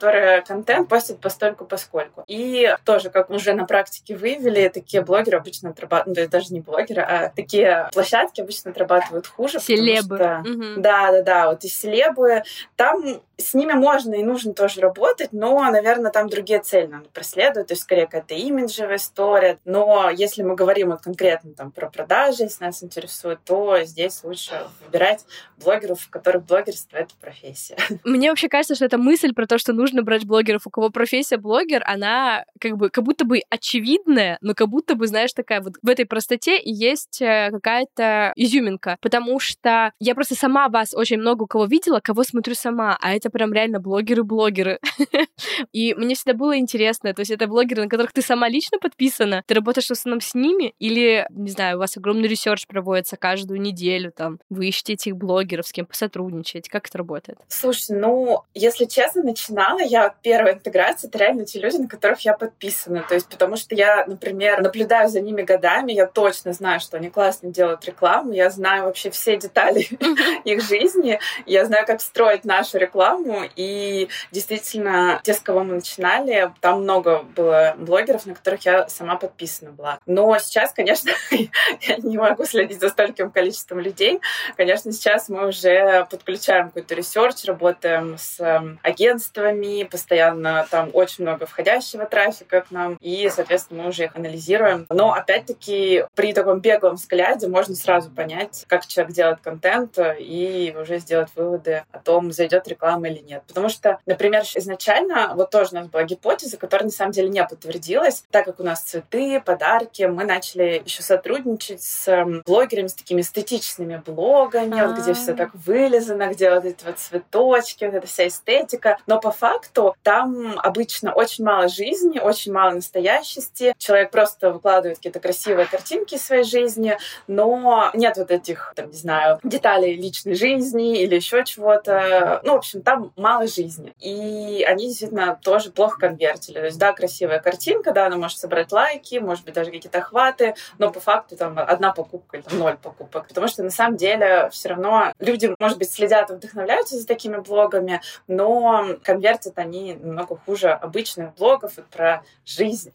контент 0.47 0.89
постят 0.89 1.21
постольку 1.21 1.65
поскольку. 1.65 2.25
И 2.27 2.75
тоже, 2.85 3.11
как 3.11 3.31
уже 3.31 3.53
на 3.53 3.65
практике 3.65 4.17
выявили, 4.17 4.69
такие 4.69 5.03
блогеры 5.03 5.39
обычно 5.39 5.71
отрабатывают, 5.71 6.07
ну, 6.09 6.15
то 6.15 6.21
есть 6.21 6.33
даже 6.33 6.55
не 6.55 6.61
блогеры, 6.61 7.03
а 7.03 7.33
такие 7.35 7.89
площадки 7.93 8.41
обычно 8.41 8.71
отрабатывают 8.71 9.27
хуже. 9.27 9.61
Селебы. 9.61 10.17
Что, 10.17 10.43
угу. 10.45 10.81
Да, 10.81 11.13
да, 11.13 11.23
да, 11.23 11.51
вот 11.51 11.65
и 11.65 11.69
селебы. 11.69 12.43
Там 12.77 13.21
с 13.39 13.55
ними 13.55 13.73
можно 13.73 14.15
и 14.15 14.23
нужно 14.23 14.55
тоже 14.55 14.81
работать, 14.81 15.33
но, 15.33 15.63
наверное, 15.71 16.11
там 16.11 16.29
другие 16.29 16.61
цели 16.61 16.87
надо 16.87 17.09
преследовать, 17.11 17.69
то 17.69 17.73
есть 17.73 17.83
скорее 17.83 18.07
какая-то 18.07 18.35
имиджевая 18.35 18.97
история. 18.97 19.59
Но 19.65 20.11
если 20.11 20.43
мы 20.43 20.55
говорим 20.55 20.91
вот 20.91 21.03
конкретно 21.03 21.53
там 21.53 21.71
про 21.71 21.91
продажи, 21.91 22.45
если 22.45 22.65
нас 22.65 22.83
интересует, 22.83 23.41
то 23.45 23.79
здесь 23.85 24.25
лучше 24.25 24.67
выбирать 24.85 25.25
блогеров, 25.59 26.07
у 26.07 26.11
которых 26.11 26.45
блогерство— 26.45 26.97
это 26.99 27.15
профессия. 27.21 27.77
Мне 28.05 28.31
вообще 28.31 28.49
кажется, 28.49 28.75
что 28.75 28.85
эта 28.85 28.99
мысль 28.99 29.33
про 29.35 29.47
то, 29.47 29.59
что 29.59 29.73
нужно 29.73 30.03
брать 30.03 30.25
блогеров, 30.25 30.67
у 30.67 30.71
кого 30.71 30.91
профессия 30.91 31.37
блогер, 31.37 31.83
она 31.87 32.45
как 32.61 32.77
бы 32.77 32.91
как 32.91 33.05
будто 33.05 33.25
бы 33.25 33.41
очевидная, 33.51 34.39
но 34.41 34.55
как 34.55 34.69
будто 34.69 34.95
бы, 34.95 35.07
знаешь, 35.07 35.33
такая 35.33 35.61
вот 35.61 35.75
в 35.83 35.89
этой 35.89 36.07
простоте 36.07 36.61
есть 36.65 37.21
э, 37.21 37.51
какая-то 37.53 38.33
изюминка, 38.37 38.97
потому 39.03 39.39
что 39.41 39.93
я 40.01 40.15
просто 40.15 40.35
сама 40.35 40.69
вас 40.69 40.95
очень 40.95 41.19
много 41.19 41.43
у 41.43 41.47
кого 41.47 41.67
видела, 41.67 42.01
кого 42.01 42.23
смотрю 42.23 42.55
сама, 42.55 42.97
а 43.01 43.15
это 43.15 43.26
это 43.27 43.31
прям 43.31 43.53
реально 43.53 43.81
блогеры-блогеры. 43.81 44.79
И 45.73 45.95
мне 45.95 46.15
всегда 46.15 46.35
было 46.35 46.57
интересно, 46.59 47.13
то 47.13 47.21
есть 47.21 47.31
это 47.31 47.47
блогеры, 47.47 47.83
на 47.83 47.89
которых 47.89 48.13
ты 48.13 48.23
сама 48.23 48.49
лично 48.49 48.79
подписана, 48.79 49.43
ты 49.47 49.55
работаешь 49.55 49.89
в 49.89 49.93
основном 49.93 50.21
с 50.21 50.35
ними, 50.35 50.75
или, 50.79 51.27
не 51.31 51.51
знаю, 51.51 51.77
у 51.77 51.81
вас 51.81 51.97
огромный 51.97 52.29
research 52.29 52.67
проводится 52.67 53.17
каждую 53.17 53.61
неделю, 53.61 54.13
там, 54.13 54.39
вы 54.49 54.69
ищете 54.69 54.95
этих 54.95 55.17
блогеров, 55.17 55.67
с 55.67 55.73
кем 55.73 55.87
посотрудничать, 55.87 56.69
как 56.69 56.87
это 56.87 56.99
работает? 56.99 57.39
Слушай, 57.49 57.97
ну, 57.99 58.43
если 58.55 58.85
честно, 58.85 59.23
начинала 59.23 59.81
я 59.81 60.15
первая 60.23 60.55
интеграция, 60.55 61.09
это 61.09 61.19
реально 61.19 61.45
те 61.45 61.61
люди, 61.61 61.77
на 61.77 61.89
которых 61.89 62.21
я 62.21 62.35
подписана, 62.35 63.05
то 63.09 63.15
есть 63.15 63.29
потому 63.29 63.57
что 63.57 63.75
я, 63.75 64.05
например, 64.07 64.63
наблюдаю 64.63 65.09
за 65.09 65.21
ними 65.21 65.43
годами, 65.43 65.93
я 65.93 66.07
точно 66.07 66.53
знаю, 66.53 66.81
что 66.81 66.97
они 66.97 67.11
классно 67.11 67.51
делают 67.51 67.85
рекламу, 67.85 68.33
я 68.33 68.51
знаю 68.51 68.85
вообще 68.85 69.11
все 69.11 69.37
детали 69.37 69.89
их 70.45 70.63
жизни, 70.63 71.19
я 71.47 71.65
знаю, 71.65 71.87
как 71.87 72.01
строить 72.01 72.45
нашу 72.45 72.79
рекламу, 72.79 73.16
рекламу, 73.17 73.49
и 73.57 74.09
действительно, 74.33 75.21
те, 75.23 75.35
с 75.35 75.41
кого 75.41 75.65
мы 75.65 75.75
начинали, 75.75 76.53
там 76.61 76.83
много 76.83 77.23
было 77.23 77.75
блогеров, 77.79 78.27
на 78.27 78.35
которых 78.35 78.65
я 78.65 78.89
сама 78.89 79.17
подписана 79.17 79.73
была. 79.73 79.99
Но 80.07 80.39
сейчас, 80.39 80.73
конечно, 80.73 81.11
я 81.31 81.97
не 81.99 82.19
могу 82.19 82.45
следить 82.45 82.81
за 82.81 82.89
стольким 82.89 83.31
количеством 83.31 83.81
людей. 83.81 84.21
Конечно, 84.57 84.93
сейчас 84.93 85.29
мы 85.29 85.49
уже 85.49 86.07
подключаем 86.11 86.67
какой-то 86.67 86.95
research, 86.95 87.45
работаем 87.45 88.17
с 88.19 88.41
эм, 88.41 88.79
агентствами, 88.83 89.85
постоянно 89.85 90.67
там 90.71 90.91
очень 90.93 91.25
много 91.25 91.47
входящего 91.47 92.07
трафика 92.07 92.63
к 92.63 92.71
нам, 92.71 92.97
и, 93.01 93.31
соответственно, 93.33 93.85
мы 93.85 93.89
уже 93.91 94.05
их 94.05 94.17
анализируем. 94.17 94.87
Но, 94.91 95.13
опять-таки, 95.13 96.05
при 96.15 96.33
таком 96.33 96.61
беглом 96.61 96.95
взгляде 96.95 97.49
можно 97.49 97.75
сразу 97.75 98.11
понять, 98.11 98.65
как 98.69 98.87
человек 98.87 99.15
делает 99.15 99.39
контент, 99.41 99.99
и 100.19 100.75
уже 100.79 100.99
сделать 100.99 101.31
выводы 101.35 101.85
о 101.93 101.99
том, 101.99 102.33
зайдет 102.33 102.69
реклама 102.69 103.06
или 103.07 103.21
нет. 103.21 103.43
Потому 103.47 103.69
что, 103.69 103.99
например, 104.07 104.43
изначально 104.55 105.33
вот 105.35 105.51
тоже 105.51 105.71
у 105.73 105.75
нас 105.77 105.89
была 105.89 106.05
гипотеза, 106.05 106.57
которая 106.57 106.87
на 106.87 106.93
самом 106.93 107.13
деле 107.13 107.29
не 107.29 107.45
подтвердилась. 107.45 108.25
Так 108.31 108.45
как 108.47 108.61
у 108.61 108.63
нас 108.63 108.83
цветы, 108.83 109.41
подарки, 109.41 110.03
мы 110.05 110.25
начали 110.25 110.83
еще 110.85 111.03
сотрудничать 111.03 111.83
с 111.83 112.09
эм, 112.09 112.43
блогерами, 112.45 112.89
с 112.89 112.95
такими 112.95 113.21
эстетичными 113.21 114.03
блогами, 114.05 114.87
вот, 114.87 114.99
где 114.99 115.15
все 115.15 115.35
так 115.35 115.51
вылизано, 115.55 116.29
где 116.33 116.51
вот 116.51 116.65
эти 116.65 116.85
вот 116.85 116.99
цветочки, 116.99 117.85
вот 117.85 117.95
эта 117.95 118.07
вся 118.07 118.27
эстетика. 118.29 118.99
Но 119.07 119.21
по 119.21 119.31
факту 119.31 119.95
там 120.03 120.59
обычно 120.59 121.13
очень 121.13 121.45
мало 121.45 121.69
жизни, 121.69 122.19
очень 122.19 122.53
мало 122.53 122.73
настоящести. 122.73 123.75
Человек 123.79 124.11
просто 124.11 124.51
выкладывает 124.51 124.99
какие-то 124.99 125.21
красивые 125.21 125.67
картинки 125.67 126.15
из 126.15 126.25
своей 126.25 126.45
жизни, 126.45 126.97
но 127.27 127.91
нет 127.95 128.17
вот 128.17 128.31
этих, 128.31 128.73
там, 128.77 128.91
не 128.91 128.97
знаю, 128.97 129.39
деталей 129.43 129.95
личной 129.95 130.35
жизни 130.35 131.01
или 131.01 131.15
еще 131.15 131.45
чего-то. 131.45 132.41
Ну, 132.45 132.55
в 132.55 132.57
общем, 132.57 132.83
там 132.83 132.96
мало 133.17 133.47
жизни. 133.47 133.93
И 134.01 134.65
они 134.67 134.89
действительно 134.89 135.39
тоже 135.43 135.71
плохо 135.71 135.99
конвертили. 135.99 136.55
То 136.55 136.67
есть, 136.67 136.79
да, 136.79 136.93
красивая 136.93 137.39
картинка, 137.41 137.93
да, 137.93 138.07
она 138.07 138.17
может 138.17 138.39
собрать 138.39 138.73
лайки, 138.73 139.17
может 139.17 139.45
быть, 139.45 139.55
даже 139.55 139.71
какие-то 139.71 139.99
охваты, 139.99 140.55
но 140.79 140.91
по 140.91 141.01
факту 141.01 141.37
там 141.37 141.59
одна 141.59 141.93
покупка 141.93 142.37
или 142.37 142.45
там, 142.45 142.59
ноль 142.59 142.77
покупок. 142.77 143.29
Потому 143.29 143.49
что 143.49 143.63
на 143.63 143.71
самом 143.71 143.97
деле 143.97 144.49
все 144.51 144.71
равно 144.71 145.13
люди, 145.19 145.55
может 145.59 145.79
быть, 145.79 145.91
следят 145.91 146.31
и 146.31 146.35
вдохновляются 146.35 146.97
за 146.97 147.07
такими 147.07 147.37
блогами, 147.39 148.01
но 148.27 148.97
конвертят 149.03 149.59
они 149.59 149.95
намного 149.95 150.37
хуже 150.37 150.71
обычных 150.71 151.35
блогов 151.35 151.75
про 151.91 152.23
жизнь. 152.45 152.91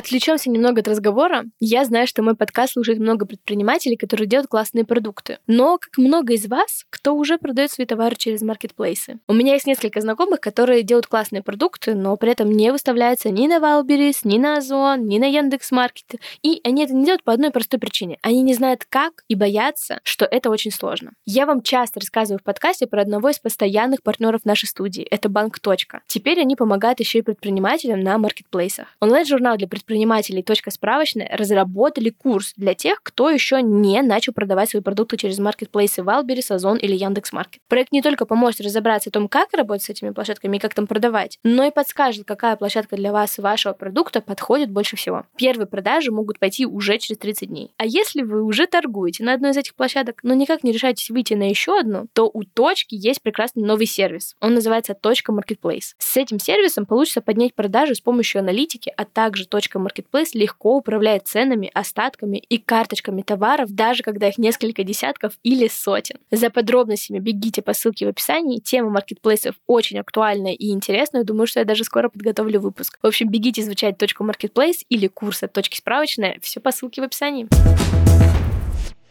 Отвлечемся 0.00 0.48
немного 0.48 0.80
от 0.80 0.88
разговора. 0.88 1.44
Я 1.60 1.84
знаю, 1.84 2.06
что 2.06 2.22
мой 2.22 2.34
подкаст 2.34 2.72
слушает 2.72 2.98
много 2.98 3.26
предпринимателей, 3.26 3.98
которые 3.98 4.26
делают 4.26 4.48
классные 4.48 4.86
продукты. 4.86 5.40
Но, 5.46 5.76
как 5.76 5.98
много 5.98 6.32
из 6.32 6.46
вас, 6.46 6.86
кто 6.88 7.14
уже 7.14 7.36
продает 7.36 7.70
свои 7.70 7.86
товары 7.86 8.16
через 8.16 8.40
маркетплейсы. 8.40 9.18
У 9.28 9.34
меня 9.34 9.52
есть 9.52 9.66
несколько 9.66 10.00
знакомых, 10.00 10.40
которые 10.40 10.84
делают 10.84 11.06
классные 11.06 11.42
продукты, 11.42 11.94
но 11.94 12.16
при 12.16 12.32
этом 12.32 12.50
не 12.50 12.72
выставляются 12.72 13.28
ни 13.28 13.46
на 13.46 13.60
Валберис, 13.60 14.24
ни 14.24 14.38
на 14.38 14.56
Озон, 14.56 15.04
ни 15.04 15.18
на 15.18 15.26
Яндекс.Маркет. 15.26 16.14
И 16.42 16.62
они 16.64 16.84
это 16.84 16.94
не 16.94 17.04
делают 17.04 17.22
по 17.22 17.34
одной 17.34 17.50
простой 17.50 17.78
причине. 17.78 18.16
Они 18.22 18.40
не 18.40 18.54
знают 18.54 18.86
как 18.88 19.24
и 19.28 19.34
боятся, 19.34 20.00
что 20.02 20.24
это 20.24 20.48
очень 20.48 20.70
сложно. 20.70 21.12
Я 21.26 21.44
вам 21.44 21.60
часто 21.60 22.00
рассказываю 22.00 22.40
в 22.40 22.42
подкасте 22.42 22.86
про 22.86 23.02
одного 23.02 23.28
из 23.28 23.38
постоянных 23.38 24.02
партнеров 24.02 24.46
нашей 24.46 24.66
студии. 24.66 25.02
Это 25.02 25.28
Банк. 25.28 25.58
Теперь 26.06 26.40
они 26.40 26.56
помогают 26.56 27.00
еще 27.00 27.18
и 27.18 27.22
предпринимателям 27.22 28.00
на 28.00 28.16
маркетплейсах. 28.16 28.86
Онлайн-журнал 29.00 29.58
для 29.58 29.68
предпринимателей 29.68 29.89
предпринимателей 29.90 30.44
«Точка 30.44 30.70
справочная» 30.70 31.28
разработали 31.36 32.10
курс 32.10 32.52
для 32.56 32.74
тех, 32.74 33.02
кто 33.02 33.28
еще 33.28 33.60
не 33.60 34.00
начал 34.02 34.32
продавать 34.32 34.70
свои 34.70 34.80
продукты 34.80 35.16
через 35.16 35.40
маркетплейсы 35.40 36.04
Валберис, 36.04 36.52
Озон 36.52 36.76
или 36.76 36.94
Яндекс.Маркет. 36.94 37.60
Проект 37.66 37.90
не 37.90 38.00
только 38.00 38.24
поможет 38.24 38.60
разобраться 38.60 39.10
о 39.10 39.12
том, 39.12 39.26
как 39.26 39.52
работать 39.52 39.82
с 39.82 39.90
этими 39.90 40.10
площадками 40.10 40.58
и 40.58 40.60
как 40.60 40.74
там 40.74 40.86
продавать, 40.86 41.40
но 41.42 41.64
и 41.64 41.72
подскажет, 41.72 42.24
какая 42.24 42.54
площадка 42.54 42.94
для 42.94 43.10
вас 43.10 43.36
и 43.36 43.42
вашего 43.42 43.72
продукта 43.72 44.20
подходит 44.20 44.70
больше 44.70 44.94
всего. 44.94 45.24
Первые 45.36 45.66
продажи 45.66 46.12
могут 46.12 46.38
пойти 46.38 46.66
уже 46.66 46.98
через 46.98 47.18
30 47.18 47.48
дней. 47.48 47.72
А 47.76 47.84
если 47.84 48.22
вы 48.22 48.44
уже 48.44 48.68
торгуете 48.68 49.24
на 49.24 49.32
одной 49.32 49.50
из 49.50 49.56
этих 49.56 49.74
площадок, 49.74 50.20
но 50.22 50.34
никак 50.34 50.62
не 50.62 50.70
решаетесь 50.70 51.10
выйти 51.10 51.34
на 51.34 51.48
еще 51.48 51.80
одну, 51.80 52.06
то 52.12 52.30
у 52.32 52.44
Точки 52.44 52.94
есть 52.94 53.22
прекрасный 53.22 53.64
новый 53.64 53.86
сервис. 53.86 54.36
Он 54.40 54.54
называется 54.54 54.94
Точка 54.94 55.32
Marketplace. 55.32 55.94
С 55.98 56.16
этим 56.16 56.38
сервисом 56.38 56.86
получится 56.86 57.20
поднять 57.20 57.56
продажи 57.56 57.96
с 57.96 58.00
помощью 58.00 58.38
аналитики, 58.38 58.92
а 58.96 59.04
также 59.04 59.48
Точка 59.48 59.79
Marketplace 59.86 60.30
легко 60.34 60.76
управляет 60.76 61.26
ценами, 61.26 61.70
остатками 61.74 62.38
и 62.38 62.58
карточками 62.58 63.22
товаров, 63.22 63.70
даже 63.70 64.02
когда 64.02 64.28
их 64.28 64.38
несколько 64.38 64.84
десятков 64.84 65.34
или 65.42 65.68
сотен. 65.68 66.16
За 66.30 66.50
подробностями 66.50 67.18
бегите 67.18 67.62
по 67.62 67.72
ссылке 67.72 68.06
в 68.06 68.08
описании. 68.10 68.60
Тема 68.60 68.90
маркетплейсов 68.90 69.56
очень 69.66 69.98
актуальная 69.98 70.52
и 70.52 70.70
интересная. 70.70 71.24
Думаю, 71.24 71.46
что 71.46 71.60
я 71.60 71.64
даже 71.64 71.84
скоро 71.84 72.08
подготовлю 72.08 72.60
выпуск. 72.60 72.98
В 73.02 73.06
общем, 73.06 73.28
бегите 73.28 73.62
изучать 73.62 73.98
точку 73.98 74.24
marketplace 74.24 74.84
или 74.88 75.06
курс 75.06 75.42
от 75.42 75.52
точки 75.52 75.76
справочная. 75.76 76.38
Все 76.42 76.60
по 76.60 76.72
ссылке 76.72 77.00
в 77.00 77.04
описании. 77.04 77.48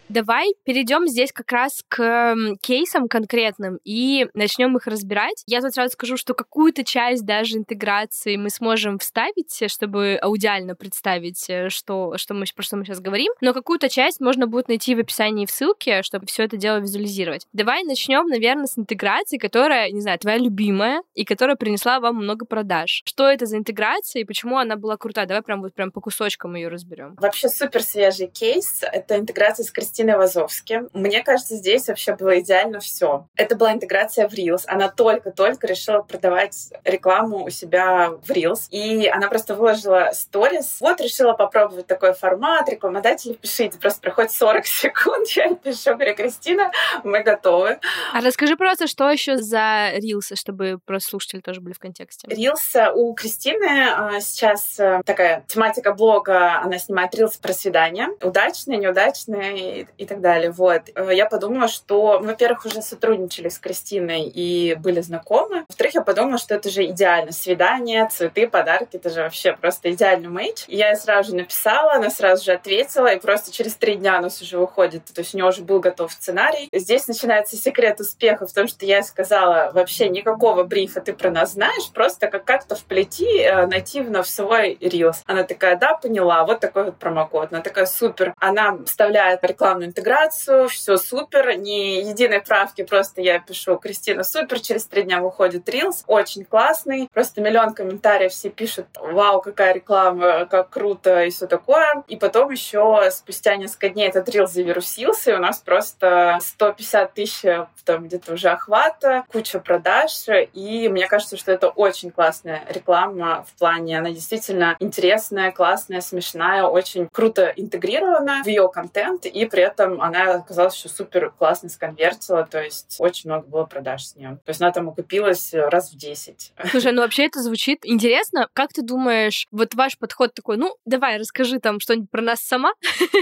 Давай 0.10 0.54
перейдем 0.64 1.08
здесь 1.08 1.32
как 1.32 1.52
раз 1.52 1.84
к 1.88 2.36
кейсам 2.62 3.08
конкретным 3.08 3.80
и 3.84 4.28
начнем 4.34 4.76
их 4.76 4.88
разбирать. 4.88 5.44
Я 5.46 5.62
тут 5.62 5.74
сразу 5.74 5.94
скажу, 5.94 6.18
что 6.18 6.34
какую-то 6.34 6.84
часть 6.84 7.26
даже 7.26 7.58
интеграции 7.58 8.36
мы 8.36 8.50
сможем 8.50 8.98
вставить, 8.98 9.64
чтобы 9.68 10.18
аудиально 10.20 10.74
представить, 10.76 11.48
э, 11.48 11.70
что, 11.70 12.18
что 12.18 12.34
мы, 12.34 12.46
про 12.56 12.64
что 12.64 12.76
мы 12.76 12.86
сейчас 12.86 13.00
говорим, 13.00 13.32
но 13.40 13.54
какую-то 13.54 13.88
часть 13.88 14.20
можно 14.20 14.48
будет 14.48 14.68
найти 14.68 14.96
в 14.96 15.00
описании 15.00 15.46
в 15.46 15.52
ссылке, 15.52 16.02
чтобы 16.02 16.26
все 16.26 16.44
это 16.44 16.58
дело 16.58 16.78
визуализировать. 16.80 17.46
Давай 17.54 17.84
начнем, 17.84 18.26
наверное, 18.26 18.66
с 18.66 18.80
интеграции, 18.80 19.38
которая, 19.38 19.92
не 19.92 20.02
знаю, 20.02 20.18
твоя 20.18 20.40
любимая 20.40 21.04
и 21.14 21.24
которая 21.24 21.56
принесла 21.56 22.00
вам 22.00 22.16
много 22.16 22.48
продаж. 22.48 23.04
Что 23.06 23.28
это 23.28 23.46
за 23.46 23.58
интеграция 23.58 24.24
и 24.24 24.26
почему 24.26 24.58
она 24.58 24.76
была 24.76 24.98
крутая? 24.98 25.28
Давай 25.28 25.44
прям 25.44 25.62
вот 25.62 25.76
прям 25.76 25.92
по 25.92 26.02
кусочкам 26.02 26.56
ее 26.56 26.70
разберем. 26.70 27.16
Вообще 27.20 27.48
супер 27.48 27.84
свежий 27.84 28.28
кейс. 28.28 28.82
Это 28.82 29.20
интеграция 29.20 29.64
с 29.64 29.72
Кристиной 29.72 29.99
Кристиной 30.00 30.18
Вазовски. 30.18 30.84
Мне 30.94 31.22
кажется, 31.24 31.56
здесь 31.56 31.90
вообще 31.90 32.16
было 32.16 32.40
идеально 32.40 32.80
все. 32.80 33.28
Это 33.36 33.58
была 33.58 33.74
интеграция 33.74 34.30
в 34.30 34.34
Reels. 34.34 34.64
Она 34.66 34.88
только-только 34.88 35.68
решила 35.68 36.02
продавать 36.02 36.70
рекламу 36.86 37.44
у 37.44 37.50
себя 37.50 38.12
в 38.12 38.32
Reels. 38.32 38.70
И 38.72 39.10
она 39.10 39.28
просто 39.28 39.56
выложила 39.56 40.12
сторис. 40.14 40.78
Вот, 40.80 41.02
решила 41.02 41.34
попробовать 41.34 41.86
такой 41.86 42.14
формат. 42.14 42.70
Рекламодатели, 42.70 43.34
пишите. 43.34 43.78
Просто 43.78 44.00
проходит 44.00 44.32
40 44.32 44.66
секунд. 44.66 45.28
Я 45.32 45.54
пишу, 45.56 45.96
говорю, 45.96 46.16
Кристина, 46.16 46.72
мы 47.04 47.22
готовы. 47.22 47.80
А 48.14 48.22
расскажи 48.22 48.56
просто, 48.56 48.88
что 48.88 49.10
еще 49.10 49.36
за 49.36 49.92
Reels, 49.98 50.34
чтобы 50.36 50.80
просто 50.86 51.10
слушатели 51.10 51.42
тоже 51.42 51.60
были 51.60 51.74
в 51.74 51.80
контексте. 51.80 52.26
Reels 52.28 52.90
у 52.94 53.14
Кристины 53.16 53.90
а, 53.90 54.22
сейчас 54.22 54.80
э, 54.80 55.02
такая 55.06 55.44
тематика 55.50 55.94
блога. 55.94 56.62
Она 56.62 56.78
снимает 56.78 57.14
Reels 57.14 57.38
про 57.42 57.52
свидания. 57.52 58.08
Удачные, 58.22 58.78
неудачные 58.78 59.82
и 59.82 59.89
так 60.06 60.22
далее. 60.22 60.52
Вот. 60.52 60.84
Э, 60.96 61.10
я 61.14 61.26
подумала, 61.26 61.68
что, 61.68 62.20
во-первых, 62.20 62.66
уже 62.66 62.82
сотрудничали 62.82 63.50
с 63.50 63.60
Кристиной 63.60 64.24
и 64.24 64.76
были 64.76 65.02
знакомы. 65.02 65.66
Во-вторых, 65.68 65.96
я 65.96 66.02
подумала, 66.02 66.38
что 66.38 66.56
это 66.56 66.70
же 66.70 66.86
идеально. 66.86 67.32
Свидание, 67.32 68.08
цветы, 68.10 68.48
подарки, 68.48 68.98
это 68.98 69.10
же 69.10 69.22
вообще 69.22 69.54
просто 69.54 69.92
идеальный 69.92 70.30
мэйч. 70.30 70.66
И 70.68 70.76
я 70.76 70.90
ей 70.90 70.96
сразу 70.96 71.36
написала, 71.36 71.94
она 71.94 72.10
сразу 72.10 72.46
же 72.46 72.54
ответила, 72.54 73.08
и 73.08 73.20
просто 73.20 73.52
через 73.52 73.76
три 73.76 73.96
дня 73.96 74.20
у 74.20 74.22
нас 74.22 74.42
уже 74.42 74.58
выходит. 74.58 75.06
То 75.06 75.22
есть 75.22 75.34
у 75.34 75.38
нее 75.38 75.48
уже 75.48 75.62
был 75.62 75.80
готов 75.80 76.12
сценарий. 76.12 76.70
Здесь 76.74 77.08
начинается 77.08 77.56
секрет 77.56 78.00
успеха 78.00 78.48
в 78.48 78.54
том, 78.54 78.68
что 78.68 78.86
я 78.86 79.04
сказала, 79.04 79.72
вообще 79.74 80.10
никакого 80.10 80.64
брифа 80.64 81.02
ты 81.02 81.14
про 81.14 81.30
нас 81.32 81.54
знаешь, 81.54 81.90
просто 81.94 82.28
как 82.28 82.46
как-то 82.46 82.76
вплети 82.76 83.42
э, 83.42 83.66
нативно 83.66 84.24
в 84.24 84.30
свой 84.30 84.78
рилс. 84.80 85.24
Она 85.26 85.44
такая, 85.44 85.76
да, 85.76 85.94
поняла, 85.96 86.46
вот 86.46 86.60
такой 86.60 86.86
вот 86.86 86.98
промокод. 86.98 87.52
Она 87.52 87.62
такая, 87.62 87.86
супер. 87.86 88.34
Она 88.38 88.78
вставляет 88.86 89.42
рекламную 89.80 89.88
интеграцию, 89.88 90.68
все 90.68 90.98
супер, 90.98 91.58
ни 91.58 92.02
единой 92.08 92.42
правки, 92.42 92.84
просто 92.84 93.22
я 93.22 93.40
пишу 93.40 93.78
Кристина 93.78 94.24
супер, 94.24 94.60
через 94.60 94.86
три 94.86 95.04
дня 95.04 95.22
выходит 95.22 95.68
Reels, 95.70 96.04
очень 96.08 96.46
классный, 96.46 97.10
просто 97.14 97.42
миллион 97.42 97.74
комментариев, 97.74 98.32
все 98.32 98.50
пишут, 98.50 98.86
вау, 99.00 99.42
какая 99.42 99.74
реклама, 99.74 100.46
как 100.46 100.70
круто 100.70 101.24
и 101.24 101.30
все 101.30 101.48
такое. 101.48 102.04
И 102.08 102.16
потом 102.16 102.52
еще 102.52 103.10
спустя 103.12 103.56
несколько 103.56 103.90
дней 103.90 104.10
этот 104.10 104.28
Reels 104.30 104.48
завирусился, 104.48 105.32
и 105.32 105.36
у 105.36 105.40
нас 105.40 105.60
просто 105.60 106.38
150 106.42 107.14
тысяч 107.14 107.46
там 107.86 108.06
где-то 108.06 108.34
уже 108.34 108.50
охвата, 108.50 109.24
куча 109.32 109.60
продаж, 109.60 110.12
и 110.54 110.90
мне 110.90 111.08
кажется, 111.08 111.38
что 111.38 111.52
это 111.52 111.70
очень 111.70 112.12
классная 112.12 112.64
реклама 112.70 113.46
в 113.48 113.58
плане, 113.58 113.98
она 113.98 114.12
действительно 114.12 114.76
интересная, 114.80 115.52
классная, 115.52 116.02
смешная, 116.02 116.64
очень 116.64 117.08
круто 117.12 117.52
интегрирована 117.56 118.44
в 118.44 118.48
ее 118.48 118.70
контент, 118.70 119.26
и 119.26 119.46
при 119.46 119.64
этом 119.70 120.02
она 120.02 120.36
оказалась 120.36 120.76
еще 120.76 120.90
супер 120.90 121.32
классно 121.32 121.70
сконвертила, 121.70 122.48
то 122.50 122.62
есть 122.62 122.96
очень 123.00 123.30
много 123.30 123.48
было 123.48 123.66
продаж 123.66 124.06
с 124.06 124.16
нее. 124.16 124.40
То 124.46 124.50
есть 124.50 124.62
она 124.62 124.72
там 124.72 124.90
окупилась 124.90 125.54
раз 125.54 125.92
в 125.92 125.98
10. 125.98 126.54
Слушай, 126.72 126.92
ну 126.92 127.02
вообще 127.02 127.26
это 127.26 127.42
звучит 127.42 127.80
интересно. 127.84 128.48
Как 128.54 128.74
ты 128.74 128.82
думаешь, 128.82 129.48
вот 129.52 129.76
ваш 129.76 129.98
подход 129.98 130.34
такой, 130.34 130.58
ну, 130.58 130.76
давай 130.86 131.18
расскажи 131.18 131.60
там 131.60 131.80
что-нибудь 131.80 132.10
про 132.10 132.22
нас 132.22 132.40
сама. 132.42 132.74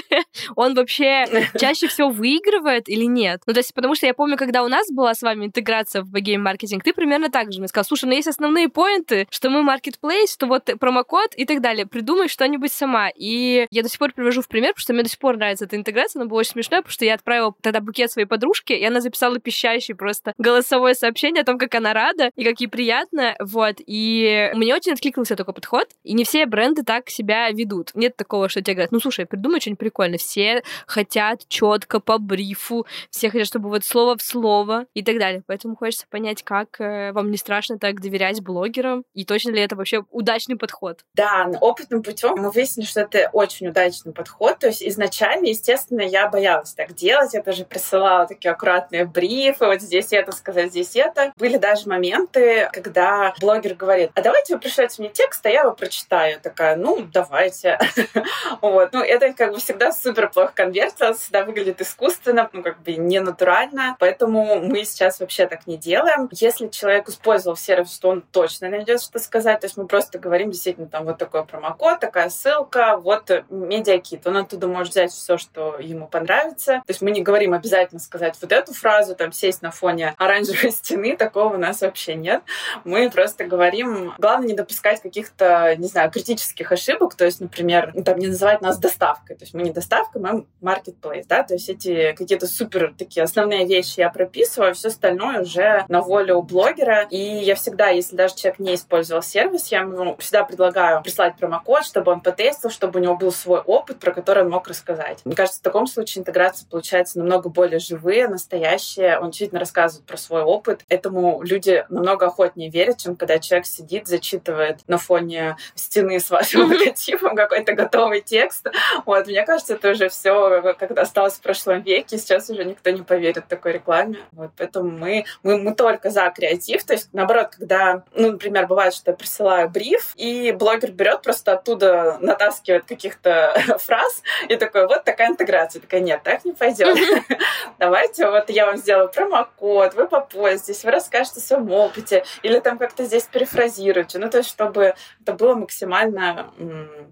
Он 0.55 0.73
вообще 0.75 1.25
чаще 1.59 1.87
всего 1.87 2.09
выигрывает 2.09 2.89
или 2.89 3.05
нет? 3.05 3.41
Ну, 3.45 3.53
то 3.53 3.59
есть, 3.59 3.73
потому 3.73 3.95
что 3.95 4.05
я 4.05 4.13
помню, 4.13 4.37
когда 4.37 4.63
у 4.63 4.67
нас 4.67 4.87
была 4.91 5.13
с 5.13 5.21
вами 5.21 5.45
интеграция 5.45 6.01
в 6.01 6.13
Game 6.13 6.39
маркетинг, 6.39 6.83
ты 6.83 6.93
примерно 6.93 7.29
так 7.29 7.51
же 7.51 7.59
мне 7.59 7.67
сказал, 7.67 7.85
слушай, 7.85 8.05
ну 8.05 8.13
есть 8.13 8.27
основные 8.27 8.69
поинты, 8.69 9.27
что 9.29 9.49
мы 9.49 9.61
marketplace, 9.61 10.33
что 10.33 10.47
вот 10.47 10.69
промокод 10.79 11.33
и 11.35 11.45
так 11.45 11.61
далее. 11.61 11.85
Придумай 11.85 12.27
что-нибудь 12.27 12.71
сама. 12.71 13.09
И 13.15 13.67
я 13.69 13.83
до 13.83 13.89
сих 13.89 13.99
пор 13.99 14.13
привожу 14.13 14.41
в 14.41 14.47
пример, 14.47 14.69
потому 14.69 14.81
что 14.81 14.93
мне 14.93 15.03
до 15.03 15.09
сих 15.09 15.19
пор 15.19 15.37
нравится 15.37 15.65
эта 15.65 15.75
интеграция, 15.75 16.19
было 16.27 16.39
очень 16.39 16.51
смешно, 16.51 16.77
потому 16.77 16.91
что 16.91 17.05
я 17.05 17.15
отправила 17.15 17.53
тогда 17.61 17.81
букет 17.81 18.11
своей 18.11 18.27
подружке, 18.27 18.77
и 18.77 18.85
она 18.85 19.01
записала 19.01 19.39
пищащий 19.39 19.95
просто 19.95 20.33
голосовое 20.37 20.95
сообщение 20.95 21.41
о 21.41 21.45
том, 21.45 21.57
как 21.57 21.73
она 21.75 21.93
рада 21.93 22.31
и 22.35 22.43
как 22.43 22.59
ей 22.59 22.67
приятно, 22.67 23.35
вот. 23.39 23.75
И 23.85 24.51
мне 24.53 24.75
очень 24.75 24.93
откликнулся 24.93 25.35
такой 25.35 25.53
подход, 25.53 25.87
и 26.03 26.13
не 26.13 26.23
все 26.23 26.45
бренды 26.45 26.83
так 26.83 27.09
себя 27.09 27.49
ведут. 27.51 27.91
Нет 27.93 28.15
такого, 28.15 28.49
что 28.49 28.61
тебе 28.61 28.75
говорят, 28.75 28.91
ну, 28.91 28.99
слушай, 28.99 29.25
придумай 29.25 29.59
что-нибудь 29.59 29.79
прикольное. 29.79 30.17
Все 30.17 30.63
хотят 30.85 31.47
четко 31.47 31.99
по 31.99 32.17
брифу, 32.17 32.85
все 33.09 33.29
хотят, 33.29 33.47
чтобы 33.47 33.69
вот 33.69 33.83
слово 33.83 34.17
в 34.17 34.21
слово 34.21 34.85
и 34.93 35.03
так 35.03 35.19
далее. 35.19 35.43
Поэтому 35.45 35.75
хочется 35.75 36.05
понять, 36.09 36.43
как 36.43 36.79
э, 36.79 37.11
вам 37.11 37.31
не 37.31 37.37
страшно 37.37 37.77
так 37.77 38.01
доверять 38.01 38.41
блогерам, 38.41 39.03
и 39.13 39.25
точно 39.25 39.51
ли 39.51 39.61
это 39.61 39.75
вообще 39.75 40.03
удачный 40.11 40.57
подход? 40.57 41.05
Да, 41.13 41.49
опытным 41.61 42.03
путем 42.03 42.35
мы 42.37 42.51
выяснили, 42.51 42.85
что 42.85 43.01
это 43.01 43.29
очень 43.33 43.67
удачный 43.67 44.13
подход. 44.13 44.59
То 44.59 44.67
есть 44.67 44.83
изначально, 44.83 45.47
естественно, 45.47 46.01
я 46.01 46.16
боялась 46.25 46.73
так 46.73 46.95
делать. 46.95 47.35
Я 47.35 47.43
тоже 47.43 47.65
присылала 47.65 48.25
такие 48.25 48.51
аккуратные 48.51 49.05
брифы, 49.05 49.65
вот 49.65 49.81
здесь 49.81 50.11
это 50.11 50.31
сказать, 50.31 50.71
здесь 50.71 50.95
это. 50.95 51.31
Были 51.37 51.57
даже 51.57 51.87
моменты, 51.87 52.69
когда 52.73 53.35
блогер 53.39 53.75
говорит, 53.75 54.09
а 54.15 54.21
давайте 54.21 54.55
вы 54.55 54.59
пришлете 54.59 54.95
мне 55.01 55.09
текст, 55.09 55.45
а 55.45 55.49
я 55.49 55.61
его 55.61 55.73
прочитаю. 55.73 56.33
Я 56.33 56.39
такая, 56.39 56.75
ну, 56.75 57.07
давайте. 57.13 57.77
вот. 58.61 58.93
Ну, 58.93 59.03
это 59.03 59.33
как 59.33 59.53
бы 59.53 59.59
всегда 59.59 59.91
супер 59.91 60.29
плохо 60.29 60.51
конвертится, 60.55 61.13
всегда 61.13 61.43
выглядит 61.43 61.81
искусственно, 61.81 62.49
ну, 62.51 62.63
как 62.63 62.81
бы 62.81 62.95
не 62.95 63.19
натурально. 63.19 63.95
Поэтому 63.99 64.61
мы 64.61 64.83
сейчас 64.85 65.19
вообще 65.19 65.45
так 65.47 65.67
не 65.67 65.77
делаем. 65.77 66.29
Если 66.31 66.67
человек 66.69 67.09
использовал 67.09 67.55
сервис, 67.55 67.97
то 67.99 68.09
он 68.09 68.21
точно 68.21 68.69
найдет 68.69 69.01
что 69.01 69.19
сказать. 69.19 69.59
То 69.59 69.65
есть 69.65 69.77
мы 69.77 69.87
просто 69.87 70.19
говорим 70.19 70.51
действительно 70.51 70.87
там 70.87 71.05
вот 71.05 71.17
такой 71.17 71.45
промокод, 71.45 71.99
такая 71.99 72.29
ссылка, 72.29 72.97
вот 72.97 73.29
медиакит. 73.49 74.25
Он 74.25 74.37
оттуда 74.37 74.67
может 74.67 74.93
взять 74.93 75.11
все, 75.11 75.37
что 75.37 75.77
ему 75.79 76.06
понравится. 76.07 76.81
То 76.85 76.89
есть 76.89 77.01
мы 77.01 77.11
не 77.11 77.21
говорим 77.21 77.53
обязательно 77.53 77.99
сказать 77.99 78.35
вот 78.41 78.51
эту 78.51 78.73
фразу, 78.73 79.15
там 79.15 79.31
сесть 79.31 79.61
на 79.61 79.71
фоне 79.71 80.15
оранжевой 80.17 80.71
стены, 80.71 81.15
такого 81.15 81.55
у 81.55 81.57
нас 81.57 81.81
вообще 81.81 82.15
нет. 82.15 82.41
Мы 82.83 83.09
просто 83.09 83.45
говорим, 83.45 84.13
главное 84.17 84.47
не 84.47 84.53
допускать 84.53 85.01
каких-то, 85.01 85.75
не 85.77 85.87
знаю, 85.87 86.11
критических 86.11 86.71
ошибок, 86.71 87.15
то 87.15 87.25
есть, 87.25 87.41
например, 87.41 87.93
там 88.05 88.17
не 88.17 88.27
называть 88.27 88.61
нас 88.61 88.77
доставкой. 88.77 89.35
То 89.35 89.43
есть 89.43 89.53
мы 89.53 89.63
не 89.63 89.71
доставка, 89.71 90.19
мы 90.19 90.45
marketplace, 90.61 91.25
да, 91.27 91.43
то 91.43 91.53
есть 91.53 91.69
эти 91.69 92.13
какие-то 92.13 92.47
супер 92.47 92.93
такие 92.97 93.23
основные 93.23 93.65
вещи 93.65 93.99
я 93.99 94.09
прописываю, 94.09 94.73
все 94.73 94.87
остальное 94.87 95.41
уже 95.41 95.85
на 95.87 96.01
волю 96.01 96.41
блогера. 96.41 97.07
И 97.09 97.17
я 97.17 97.55
всегда, 97.55 97.89
если 97.89 98.15
даже 98.15 98.35
человек 98.35 98.59
не 98.59 98.75
использовал 98.75 99.21
сервис, 99.21 99.67
я 99.67 99.81
ему 99.81 100.15
всегда 100.17 100.43
предлагаю 100.43 101.01
прислать 101.03 101.35
промокод, 101.37 101.85
чтобы 101.85 102.11
он 102.11 102.21
потестил, 102.21 102.69
чтобы 102.69 102.99
у 102.99 103.03
него 103.03 103.15
был 103.15 103.31
свой 103.31 103.59
опыт, 103.59 103.99
про 103.99 104.11
который 104.11 104.43
он 104.43 104.49
мог 104.49 104.67
рассказать. 104.67 105.19
Мне 105.25 105.35
кажется, 105.35 105.59
в 105.59 105.63
таком 105.63 105.87
случае 105.87 105.96
интеграция 106.19 106.67
получается 106.69 107.19
намного 107.19 107.49
более 107.49 107.79
живые, 107.79 108.27
настоящие. 108.27 109.19
Он 109.19 109.31
действительно 109.31 109.59
рассказывает 109.59 110.05
про 110.05 110.17
свой 110.17 110.41
опыт. 110.41 110.81
Этому 110.89 111.41
люди 111.43 111.85
намного 111.89 112.27
охотнее 112.27 112.69
верят, 112.69 112.97
чем 112.97 113.15
когда 113.15 113.39
человек 113.39 113.65
сидит, 113.65 114.07
зачитывает 114.07 114.79
на 114.87 114.97
фоне 114.97 115.57
стены 115.75 116.19
с 116.19 116.29
вашим 116.29 116.69
логотипом 116.69 117.35
какой-то 117.35 117.73
готовый 117.73 118.21
текст. 118.21 118.67
Вот, 119.05 119.27
мне 119.27 119.45
кажется, 119.45 119.75
это 119.75 119.91
уже 119.91 120.09
все 120.09 120.73
когда 120.77 121.01
осталось 121.01 121.35
в 121.35 121.41
прошлом 121.41 121.81
веке. 121.81 122.17
Сейчас 122.17 122.49
уже 122.49 122.63
никто 122.63 122.89
не 122.89 123.01
поверит 123.01 123.47
такой 123.47 123.73
рекламе. 123.73 124.19
Вот, 124.31 124.51
поэтому 124.57 124.89
мы, 124.89 125.25
мы, 125.43 125.57
мы 125.57 125.75
только 125.75 126.09
за 126.09 126.29
креатив. 126.29 126.83
То 126.83 126.93
есть, 126.93 127.09
наоборот, 127.13 127.55
когда, 127.57 128.03
ну, 128.13 128.31
например, 128.31 128.67
бывает, 128.67 128.93
что 128.93 129.11
я 129.11 129.17
присылаю 129.17 129.69
бриф, 129.69 130.13
и 130.15 130.51
блогер 130.51 130.91
берет 130.91 131.21
просто 131.21 131.53
оттуда, 131.53 132.17
натаскивает 132.21 132.85
каких-то 132.85 133.53
фраз, 133.79 134.21
и 134.49 134.55
такой, 134.55 134.87
вот 134.87 135.03
такая 135.03 135.29
интеграция. 135.29 135.81
Такая, 135.87 136.01
нет, 136.01 136.21
так 136.23 136.43
не 136.43 136.51
пойдет. 136.51 136.97
Давайте 137.79 138.29
вот 138.29 138.49
я 138.49 138.65
вам 138.65 138.75
сделаю 138.75 139.09
промокод, 139.09 139.93
вы 139.93 140.05
попользуетесь, 140.05 140.83
вы 140.83 140.91
расскажете 140.91 141.39
о 141.39 141.43
своем 141.43 141.71
опыте, 141.71 142.25
или 142.43 142.59
там 142.59 142.77
как-то 142.77 143.05
здесь 143.05 143.23
перефразируете. 143.23 144.19
Ну, 144.19 144.29
то 144.29 144.39
есть, 144.39 144.49
чтобы 144.49 144.95
это 145.21 145.33
было 145.33 145.55
максимально 145.55 146.51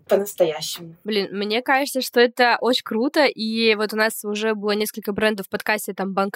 по-настоящему. 0.09 0.95
Блин, 1.05 1.29
мне 1.31 1.61
кажется, 1.61 2.01
что 2.01 2.19
это 2.19 2.57
очень 2.59 2.83
круто, 2.83 3.25
и 3.25 3.75
вот 3.75 3.93
у 3.93 3.95
нас 3.95 4.25
уже 4.25 4.55
было 4.55 4.71
несколько 4.71 5.13
брендов 5.13 5.45
в 5.45 5.49
подкасте, 5.49 5.93
там, 5.93 6.13
Банк. 6.13 6.35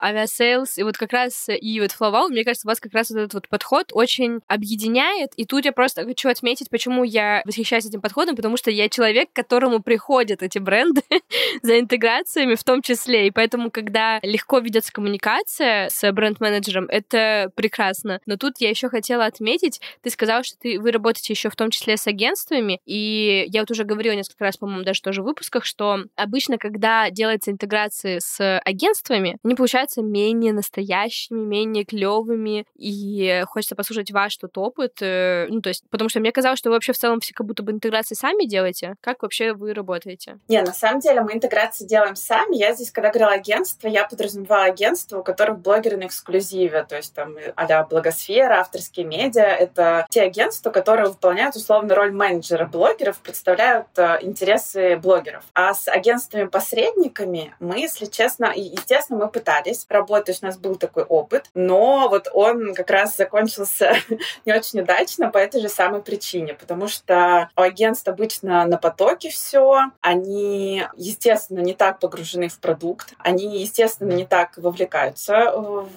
Авиасейлс, 0.00 0.78
и 0.78 0.82
вот 0.82 0.96
как 0.96 1.12
раз 1.12 1.48
и 1.48 1.80
вот 1.80 1.90
Flowwow, 1.90 2.28
мне 2.28 2.44
кажется, 2.44 2.66
у 2.66 2.70
вас 2.70 2.80
как 2.80 2.94
раз 2.94 3.10
вот 3.10 3.18
этот 3.18 3.34
вот 3.34 3.48
подход 3.48 3.90
очень 3.92 4.40
объединяет, 4.46 5.32
и 5.36 5.44
тут 5.44 5.66
я 5.66 5.72
просто 5.72 6.06
хочу 6.06 6.30
отметить, 6.30 6.70
почему 6.70 7.04
я 7.04 7.42
восхищаюсь 7.44 7.84
этим 7.84 8.00
подходом, 8.00 8.36
потому 8.36 8.56
что 8.56 8.70
я 8.70 8.88
человек, 8.88 9.30
к 9.30 9.36
которому 9.36 9.82
приходят 9.82 10.42
эти 10.42 10.58
бренды 10.58 11.02
за 11.62 11.78
интеграциями 11.78 12.54
в 12.54 12.64
том 12.64 12.82
числе, 12.82 13.26
и 13.26 13.30
поэтому, 13.30 13.70
когда 13.70 14.18
легко 14.22 14.58
ведется 14.58 14.92
коммуникация 14.92 15.88
с 15.88 16.12
бренд-менеджером, 16.12 16.86
это 16.88 17.50
прекрасно. 17.54 18.20
Но 18.26 18.36
тут 18.36 18.54
я 18.58 18.70
еще 18.70 18.88
хотела 18.88 19.26
отметить, 19.26 19.80
ты 20.02 20.10
сказала, 20.10 20.42
что 20.42 20.58
ты, 20.58 20.78
вы 20.80 20.92
работаете 20.92 21.32
еще 21.32 21.50
в 21.50 21.56
том 21.56 21.70
числе 21.70 21.96
с 21.96 22.06
агентствами, 22.06 22.80
и 22.86 23.44
я 23.48 23.60
вот 23.60 23.70
уже 23.70 23.84
говорила 23.84 24.14
несколько 24.14 24.44
раз, 24.44 24.56
по-моему, 24.56 24.84
даже 24.84 25.02
тоже 25.02 25.22
в 25.22 25.26
выпусках, 25.26 25.64
что 25.64 26.04
обычно, 26.16 26.58
когда 26.58 27.10
делается 27.10 27.50
интеграция 27.50 28.20
с 28.20 28.58
агентствами, 28.60 29.38
они 29.42 29.54
получаются 29.54 30.02
менее 30.02 30.52
настоящими, 30.52 31.38
менее 31.38 31.84
клевыми, 31.84 32.64
и 32.76 33.42
хочется 33.46 33.76
послушать 33.76 34.10
ваш 34.10 34.36
тот 34.36 34.56
опыт, 34.58 34.98
э, 35.00 35.46
ну, 35.48 35.60
то 35.60 35.68
есть, 35.68 35.84
потому 35.90 36.08
что 36.08 36.20
мне 36.20 36.32
казалось, 36.32 36.58
что 36.58 36.70
вы 36.70 36.76
вообще 36.76 36.92
в 36.92 36.98
целом 36.98 37.20
все 37.20 37.34
как 37.34 37.46
будто 37.46 37.62
бы 37.62 37.72
интеграции 37.72 38.14
сами 38.14 38.46
делаете. 38.46 38.94
Как 39.00 39.22
вообще 39.22 39.52
вы 39.52 39.74
работаете? 39.74 40.38
Не, 40.48 40.62
на 40.62 40.72
самом 40.72 41.00
деле 41.00 41.20
мы 41.22 41.34
интеграции 41.34 41.47
делаем 41.84 42.16
сами. 42.16 42.56
Я 42.56 42.72
здесь, 42.74 42.90
когда 42.90 43.10
говорила 43.10 43.32
агентство, 43.32 43.88
я 43.88 44.06
подразумевала 44.06 44.64
агентство, 44.64 45.18
у 45.18 45.22
которых 45.22 45.58
блогеры 45.58 45.96
на 45.96 46.06
эксклюзиве, 46.06 46.84
то 46.84 46.96
есть 46.96 47.14
там 47.14 47.36
а 47.56 47.82
благосфера, 47.84 48.60
авторские 48.60 49.06
медиа. 49.06 49.42
Это 49.42 50.06
те 50.10 50.22
агентства, 50.22 50.70
которые 50.70 51.08
выполняют 51.08 51.56
условно 51.56 51.94
роль 51.94 52.12
менеджера 52.12 52.66
блогеров, 52.66 53.18
представляют 53.18 53.86
э, 53.96 54.18
интересы 54.22 54.96
блогеров. 54.96 55.44
А 55.54 55.74
с 55.74 55.88
агентствами-посредниками 55.88 57.54
мы, 57.60 57.78
если 57.78 58.06
честно, 58.06 58.52
естественно, 58.54 59.24
мы 59.24 59.30
пытались 59.30 59.86
работать, 59.88 60.38
у 60.42 60.46
нас 60.46 60.58
был 60.58 60.76
такой 60.76 61.04
опыт, 61.04 61.46
но 61.54 62.08
вот 62.08 62.28
он 62.32 62.74
как 62.74 62.90
раз 62.90 63.16
закончился 63.16 63.94
не 64.46 64.52
очень 64.52 64.80
удачно 64.80 65.30
по 65.30 65.38
этой 65.38 65.60
же 65.60 65.68
самой 65.68 66.02
причине, 66.02 66.54
потому 66.54 66.88
что 66.88 67.50
у 67.56 67.60
агентств 67.60 68.08
обычно 68.08 68.64
на 68.66 68.76
потоке 68.76 69.30
все, 69.30 69.90
они, 70.00 70.84
естественно, 70.96 71.37
не 71.48 71.74
так 71.74 71.98
погружены 71.98 72.48
в 72.48 72.58
продукт, 72.58 73.14
они, 73.18 73.60
естественно, 73.60 74.12
не 74.12 74.26
так 74.26 74.56
вовлекаются 74.56 75.52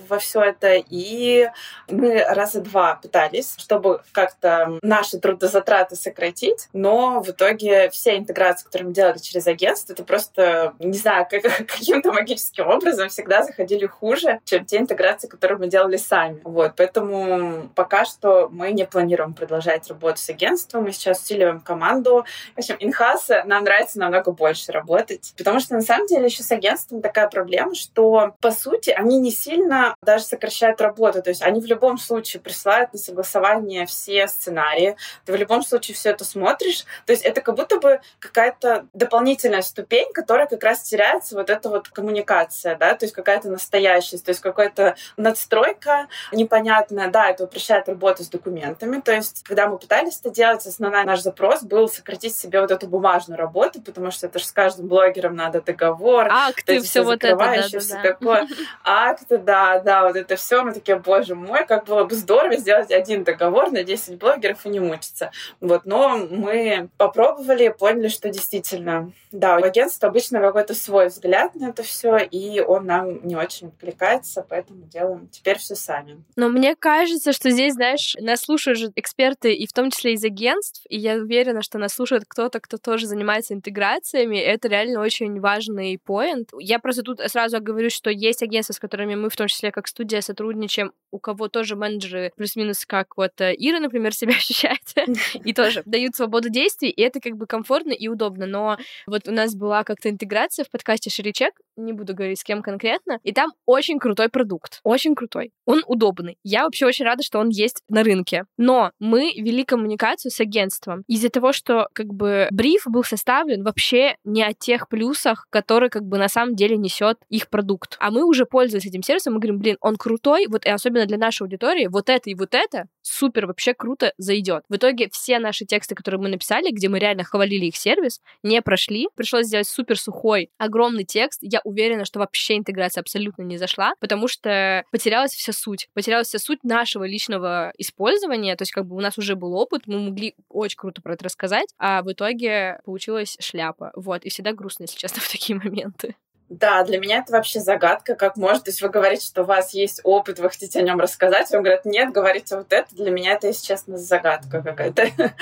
во 0.07 0.19
все 0.19 0.41
это, 0.41 0.75
и 0.75 1.49
мы 1.89 2.23
раза 2.23 2.61
два 2.61 2.95
пытались, 2.95 3.55
чтобы 3.57 4.01
как-то 4.11 4.79
наши 4.81 5.19
трудозатраты 5.19 5.95
сократить, 5.95 6.67
но 6.73 7.21
в 7.21 7.29
итоге 7.29 7.89
все 7.89 8.17
интеграции, 8.17 8.65
которые 8.65 8.87
мы 8.89 8.93
делали 8.93 9.17
через 9.17 9.47
агентство, 9.47 9.93
это 9.93 10.03
просто, 10.03 10.73
не 10.79 10.97
знаю, 10.97 11.27
как, 11.29 11.43
каким-то 11.67 12.11
магическим 12.11 12.67
образом 12.67 13.09
всегда 13.09 13.43
заходили 13.43 13.85
хуже, 13.85 14.39
чем 14.45 14.65
те 14.65 14.77
интеграции, 14.77 15.27
которые 15.27 15.57
мы 15.57 15.67
делали 15.67 15.97
сами. 15.97 16.39
Вот, 16.43 16.73
поэтому 16.77 17.69
пока 17.75 18.05
что 18.05 18.49
мы 18.51 18.71
не 18.71 18.85
планируем 18.85 19.33
продолжать 19.33 19.87
работу 19.89 20.17
с 20.17 20.29
агентством, 20.29 20.83
мы 20.83 20.91
сейчас 20.91 21.21
усиливаем 21.21 21.59
команду. 21.59 22.25
В 22.55 22.59
общем, 22.59 22.75
инхас 22.79 23.29
нам 23.45 23.63
нравится 23.63 23.99
намного 23.99 24.31
больше 24.31 24.71
работать, 24.71 25.30
потому 25.37 25.59
что 25.59 25.75
на 25.75 25.81
самом 25.81 26.07
деле 26.07 26.25
еще 26.25 26.43
с 26.43 26.51
агентством 26.51 27.01
такая 27.01 27.27
проблема, 27.27 27.75
что 27.75 28.35
по 28.41 28.51
сути 28.51 28.89
они 28.89 29.19
не 29.19 29.31
сильно 29.31 29.95
даже 30.01 30.25
сокращают 30.25 30.81
работу, 30.81 31.21
то 31.21 31.29
есть 31.29 31.41
они 31.41 31.61
в 31.61 31.65
любом 31.65 31.97
случае 31.97 32.41
присылают 32.41 32.93
на 32.93 32.99
согласование 32.99 33.85
все 33.85 34.27
сценарии, 34.27 34.95
ты 35.25 35.33
в 35.33 35.35
любом 35.35 35.63
случае 35.63 35.95
все 35.95 36.09
это 36.09 36.25
смотришь, 36.25 36.85
то 37.05 37.13
есть 37.13 37.23
это 37.23 37.41
как 37.41 37.55
будто 37.55 37.79
бы 37.79 38.01
какая-то 38.19 38.87
дополнительная 38.93 39.61
ступень, 39.61 40.11
которая 40.13 40.47
как 40.47 40.63
раз 40.63 40.81
теряется 40.81 41.35
вот 41.35 41.49
эта 41.49 41.69
вот 41.69 41.89
коммуникация, 41.89 42.75
да, 42.75 42.95
то 42.95 43.05
есть 43.05 43.13
какая-то 43.13 43.49
настоящая, 43.49 44.17
то 44.17 44.31
есть 44.31 44.41
какая-то 44.41 44.95
надстройка 45.17 46.07
непонятная, 46.31 47.09
да, 47.09 47.29
это 47.29 47.45
упрощает 47.45 47.87
работу 47.87 48.23
с 48.23 48.27
документами, 48.27 48.99
то 48.99 49.13
есть 49.13 49.43
когда 49.43 49.67
мы 49.67 49.77
пытались 49.77 50.19
это 50.19 50.29
делать, 50.29 50.65
основной 50.65 51.03
наш 51.03 51.21
запрос 51.21 51.63
был 51.63 51.87
сократить 51.87 52.35
себе 52.35 52.61
вот 52.61 52.71
эту 52.71 52.87
бумажную 52.87 53.37
работу, 53.37 53.81
потому 53.81 54.11
что 54.11 54.27
это 54.27 54.39
же 54.39 54.45
с 54.45 54.51
каждым 54.51 54.87
блогером 54.87 55.10
надо 55.19 55.61
договор, 55.61 56.27
акты, 56.29 56.79
все, 56.79 56.89
все 56.89 57.03
вот 57.03 57.23
это, 57.23 57.35
да, 57.35 57.55
да, 57.55 57.79
все 57.79 57.93
да. 57.95 58.01
такое, 58.01 58.47
акты, 58.83 59.37
да, 59.37 59.79
да, 59.79 60.07
вот 60.07 60.15
это 60.15 60.35
все, 60.35 60.63
мы 60.63 60.73
такие, 60.73 60.97
боже 60.97 61.35
мой, 61.35 61.65
как 61.65 61.85
было 61.85 62.03
бы 62.03 62.15
здорово 62.15 62.57
сделать 62.57 62.91
один 62.91 63.23
договор 63.23 63.71
на 63.71 63.83
10 63.83 64.17
блогеров 64.17 64.65
и 64.65 64.69
не 64.69 64.79
мучиться, 64.79 65.31
вот, 65.59 65.85
но 65.85 66.17
мы 66.17 66.89
попробовали, 66.97 67.69
поняли, 67.69 68.07
что 68.07 68.29
действительно, 68.29 69.11
да, 69.31 69.57
у 69.57 69.63
агентства 69.63 70.09
обычно 70.09 70.39
какой-то 70.39 70.73
свой 70.73 71.07
взгляд 71.07 71.55
на 71.55 71.69
это 71.69 71.83
все, 71.83 72.17
и 72.17 72.59
он 72.59 72.85
нам 72.85 73.25
не 73.25 73.35
очень 73.35 73.67
откликается, 73.67 74.45
поэтому 74.47 74.85
делаем 74.85 75.27
теперь 75.29 75.57
все 75.57 75.75
сами. 75.75 76.23
Но 76.35 76.49
мне 76.49 76.75
кажется, 76.75 77.33
что 77.33 77.49
здесь, 77.49 77.73
знаешь, 77.73 78.15
нас 78.19 78.41
слушают 78.41 78.79
же 78.79 78.91
эксперты, 78.95 79.53
и 79.53 79.67
в 79.67 79.73
том 79.73 79.89
числе 79.91 80.13
из 80.13 80.23
агентств, 80.23 80.83
и 80.89 80.97
я 80.97 81.15
уверена, 81.15 81.61
что 81.61 81.77
нас 81.77 81.93
слушает 81.93 82.23
кто-то, 82.27 82.59
кто 82.59 82.77
тоже 82.77 83.07
занимается 83.07 83.53
интеграциями, 83.53 84.37
это 84.37 84.67
реально 84.67 85.00
очень 85.01 85.39
важный 85.39 85.99
поинт. 86.03 86.49
Я 86.59 86.79
просто 86.79 87.03
тут 87.03 87.19
сразу 87.27 87.61
говорю, 87.61 87.89
что 87.89 88.09
есть 88.09 88.43
агентства, 88.43 88.73
с 88.73 88.79
которыми 88.79 89.15
мы, 89.15 89.29
в 89.29 89.35
том 89.35 89.47
числе 89.47 89.71
как 89.71 89.87
студия, 89.87 90.21
сотрудничаем, 90.21 90.91
у 91.11 91.19
кого 91.19 91.47
тоже 91.47 91.75
менеджеры 91.75 92.31
плюс-минус 92.35 92.85
как 92.85 93.17
вот 93.17 93.39
э, 93.41 93.53
Ира, 93.57 93.79
например, 93.79 94.13
себя 94.13 94.33
ощущает, 94.37 94.79
и 95.45 95.53
тоже 95.53 95.83
дают 95.85 96.15
свободу 96.15 96.49
действий, 96.49 96.89
и 96.89 97.01
это 97.01 97.19
как 97.19 97.37
бы 97.37 97.45
комфортно 97.45 97.91
и 97.91 98.07
удобно. 98.07 98.45
Но 98.45 98.77
вот 99.07 99.27
у 99.27 99.31
нас 99.31 99.55
была 99.55 99.83
как-то 99.83 100.09
интеграция 100.09 100.65
в 100.65 100.69
подкасте 100.69 101.09
Шеричек, 101.09 101.53
не 101.75 101.93
буду 101.93 102.13
говорить 102.13 102.39
с 102.39 102.43
кем 102.43 102.61
конкретно, 102.61 103.19
и 103.23 103.33
там 103.33 103.51
очень 103.65 103.99
крутой 103.99 104.29
продукт, 104.29 104.79
очень 104.83 105.15
крутой. 105.15 105.51
Он 105.65 105.83
удобный. 105.87 106.37
Я 106.43 106.63
вообще 106.63 106.85
очень 106.85 107.05
рада, 107.05 107.23
что 107.23 107.39
он 107.39 107.49
есть 107.49 107.83
на 107.89 108.03
рынке. 108.03 108.45
Но 108.57 108.91
мы 108.99 109.33
вели 109.35 109.63
коммуникацию 109.63 110.31
с 110.31 110.39
агентством 110.39 111.03
из-за 111.07 111.29
того, 111.29 111.53
что 111.53 111.87
как 111.93 112.07
бы 112.07 112.47
бриф 112.51 112.83
был 112.85 113.03
составлен 113.03 113.63
вообще 113.63 114.15
не 114.23 114.43
о 114.43 114.53
тех 114.53 114.87
плюсах, 114.91 115.47
которые 115.49 115.89
как 115.89 116.03
бы 116.03 116.17
на 116.17 116.27
самом 116.27 116.55
деле 116.55 116.77
несет 116.77 117.17
их 117.29 117.49
продукт. 117.49 117.95
А 117.99 118.11
мы 118.11 118.25
уже 118.25 118.45
пользуясь 118.45 118.85
этим 118.85 119.01
сервисом, 119.01 119.33
мы 119.33 119.39
говорим, 119.39 119.59
блин, 119.59 119.77
он 119.79 119.95
крутой, 119.95 120.47
вот 120.47 120.65
и 120.65 120.69
особенно 120.69 121.05
для 121.05 121.17
нашей 121.17 121.43
аудитории, 121.43 121.87
вот 121.87 122.09
это 122.09 122.29
и 122.29 122.35
вот 122.35 122.53
это 122.53 122.87
супер, 123.01 123.47
вообще 123.47 123.73
круто 123.73 124.13
зайдет. 124.17 124.63
В 124.69 124.75
итоге 124.75 125.09
все 125.11 125.39
наши 125.39 125.65
тексты, 125.65 125.95
которые 125.95 126.19
мы 126.19 126.27
написали, 126.27 126.71
где 126.71 126.89
мы 126.89 126.99
реально 126.99 127.23
хвалили 127.23 127.65
их 127.65 127.77
сервис, 127.77 128.19
не 128.43 128.61
прошли. 128.61 129.07
Пришлось 129.15 129.47
сделать 129.47 129.67
супер 129.67 129.97
сухой, 129.97 130.49
огромный 130.57 131.05
текст. 131.05 131.39
Я 131.41 131.61
уверена, 131.63 132.05
что 132.05 132.19
вообще 132.19 132.57
интеграция 132.57 133.01
абсолютно 133.01 133.43
не 133.43 133.57
зашла, 133.57 133.93
потому 133.99 134.27
что 134.27 134.83
потерялась 134.91 135.31
вся 135.31 135.53
суть. 135.53 135.87
Потерялась 135.93 136.27
вся 136.27 136.39
суть 136.39 136.63
нашего 136.63 137.05
личного 137.05 137.71
использования. 137.77 138.55
То 138.57 138.63
есть 138.63 138.73
как 138.73 138.85
бы 138.85 138.95
у 138.97 138.99
нас 138.99 139.17
уже 139.17 139.35
был 139.35 139.53
опыт, 139.53 139.83
мы 139.85 139.99
могли 139.99 140.35
очень 140.49 140.77
круто 140.77 141.01
про 141.01 141.13
это 141.13 141.25
рассказать, 141.25 141.69
а 141.77 142.01
в 142.03 142.11
итоге 142.11 142.79
получилась 142.83 143.37
шляпа. 143.39 143.91
Вот. 143.95 144.25
И 144.25 144.29
всегда 144.29 144.51
грустно, 144.51 144.80
если 144.83 144.97
честно, 144.97 145.21
в 145.21 145.29
такие 145.29 145.57
моменты. 145.57 146.15
Да, 146.49 146.83
для 146.83 146.99
меня 146.99 147.19
это 147.19 147.31
вообще 147.31 147.61
загадка, 147.61 148.13
как 148.13 148.35
может, 148.35 148.65
то 148.65 148.71
есть 148.71 148.81
вы 148.81 148.89
говорите, 148.89 149.25
что 149.25 149.43
у 149.43 149.45
вас 149.45 149.73
есть 149.73 150.01
опыт, 150.03 150.37
вы 150.37 150.49
хотите 150.49 150.79
о 150.79 150.81
нем 150.81 150.99
рассказать, 150.99 151.49
вам 151.49 151.63
говорят, 151.63 151.85
нет, 151.85 152.11
говорите 152.11 152.57
вот 152.57 152.73
это, 152.73 152.93
для 152.93 153.09
меня 153.09 153.35
это, 153.35 153.47
если 153.47 153.65
честно, 153.65 153.97
загадка 153.97 154.61
какая-то. 154.61 155.11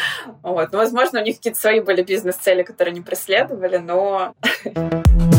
Вот. 0.43 0.71
Ну, 0.71 0.78
возможно, 0.78 1.19
у 1.19 1.23
них 1.23 1.38
какие-то 1.38 1.60
свои 1.60 1.80
были 1.80 2.04
бизнес-цели, 2.04 2.62
которые 2.62 2.91
они 2.91 3.02
преследовали, 3.02 3.78
но 3.78 4.36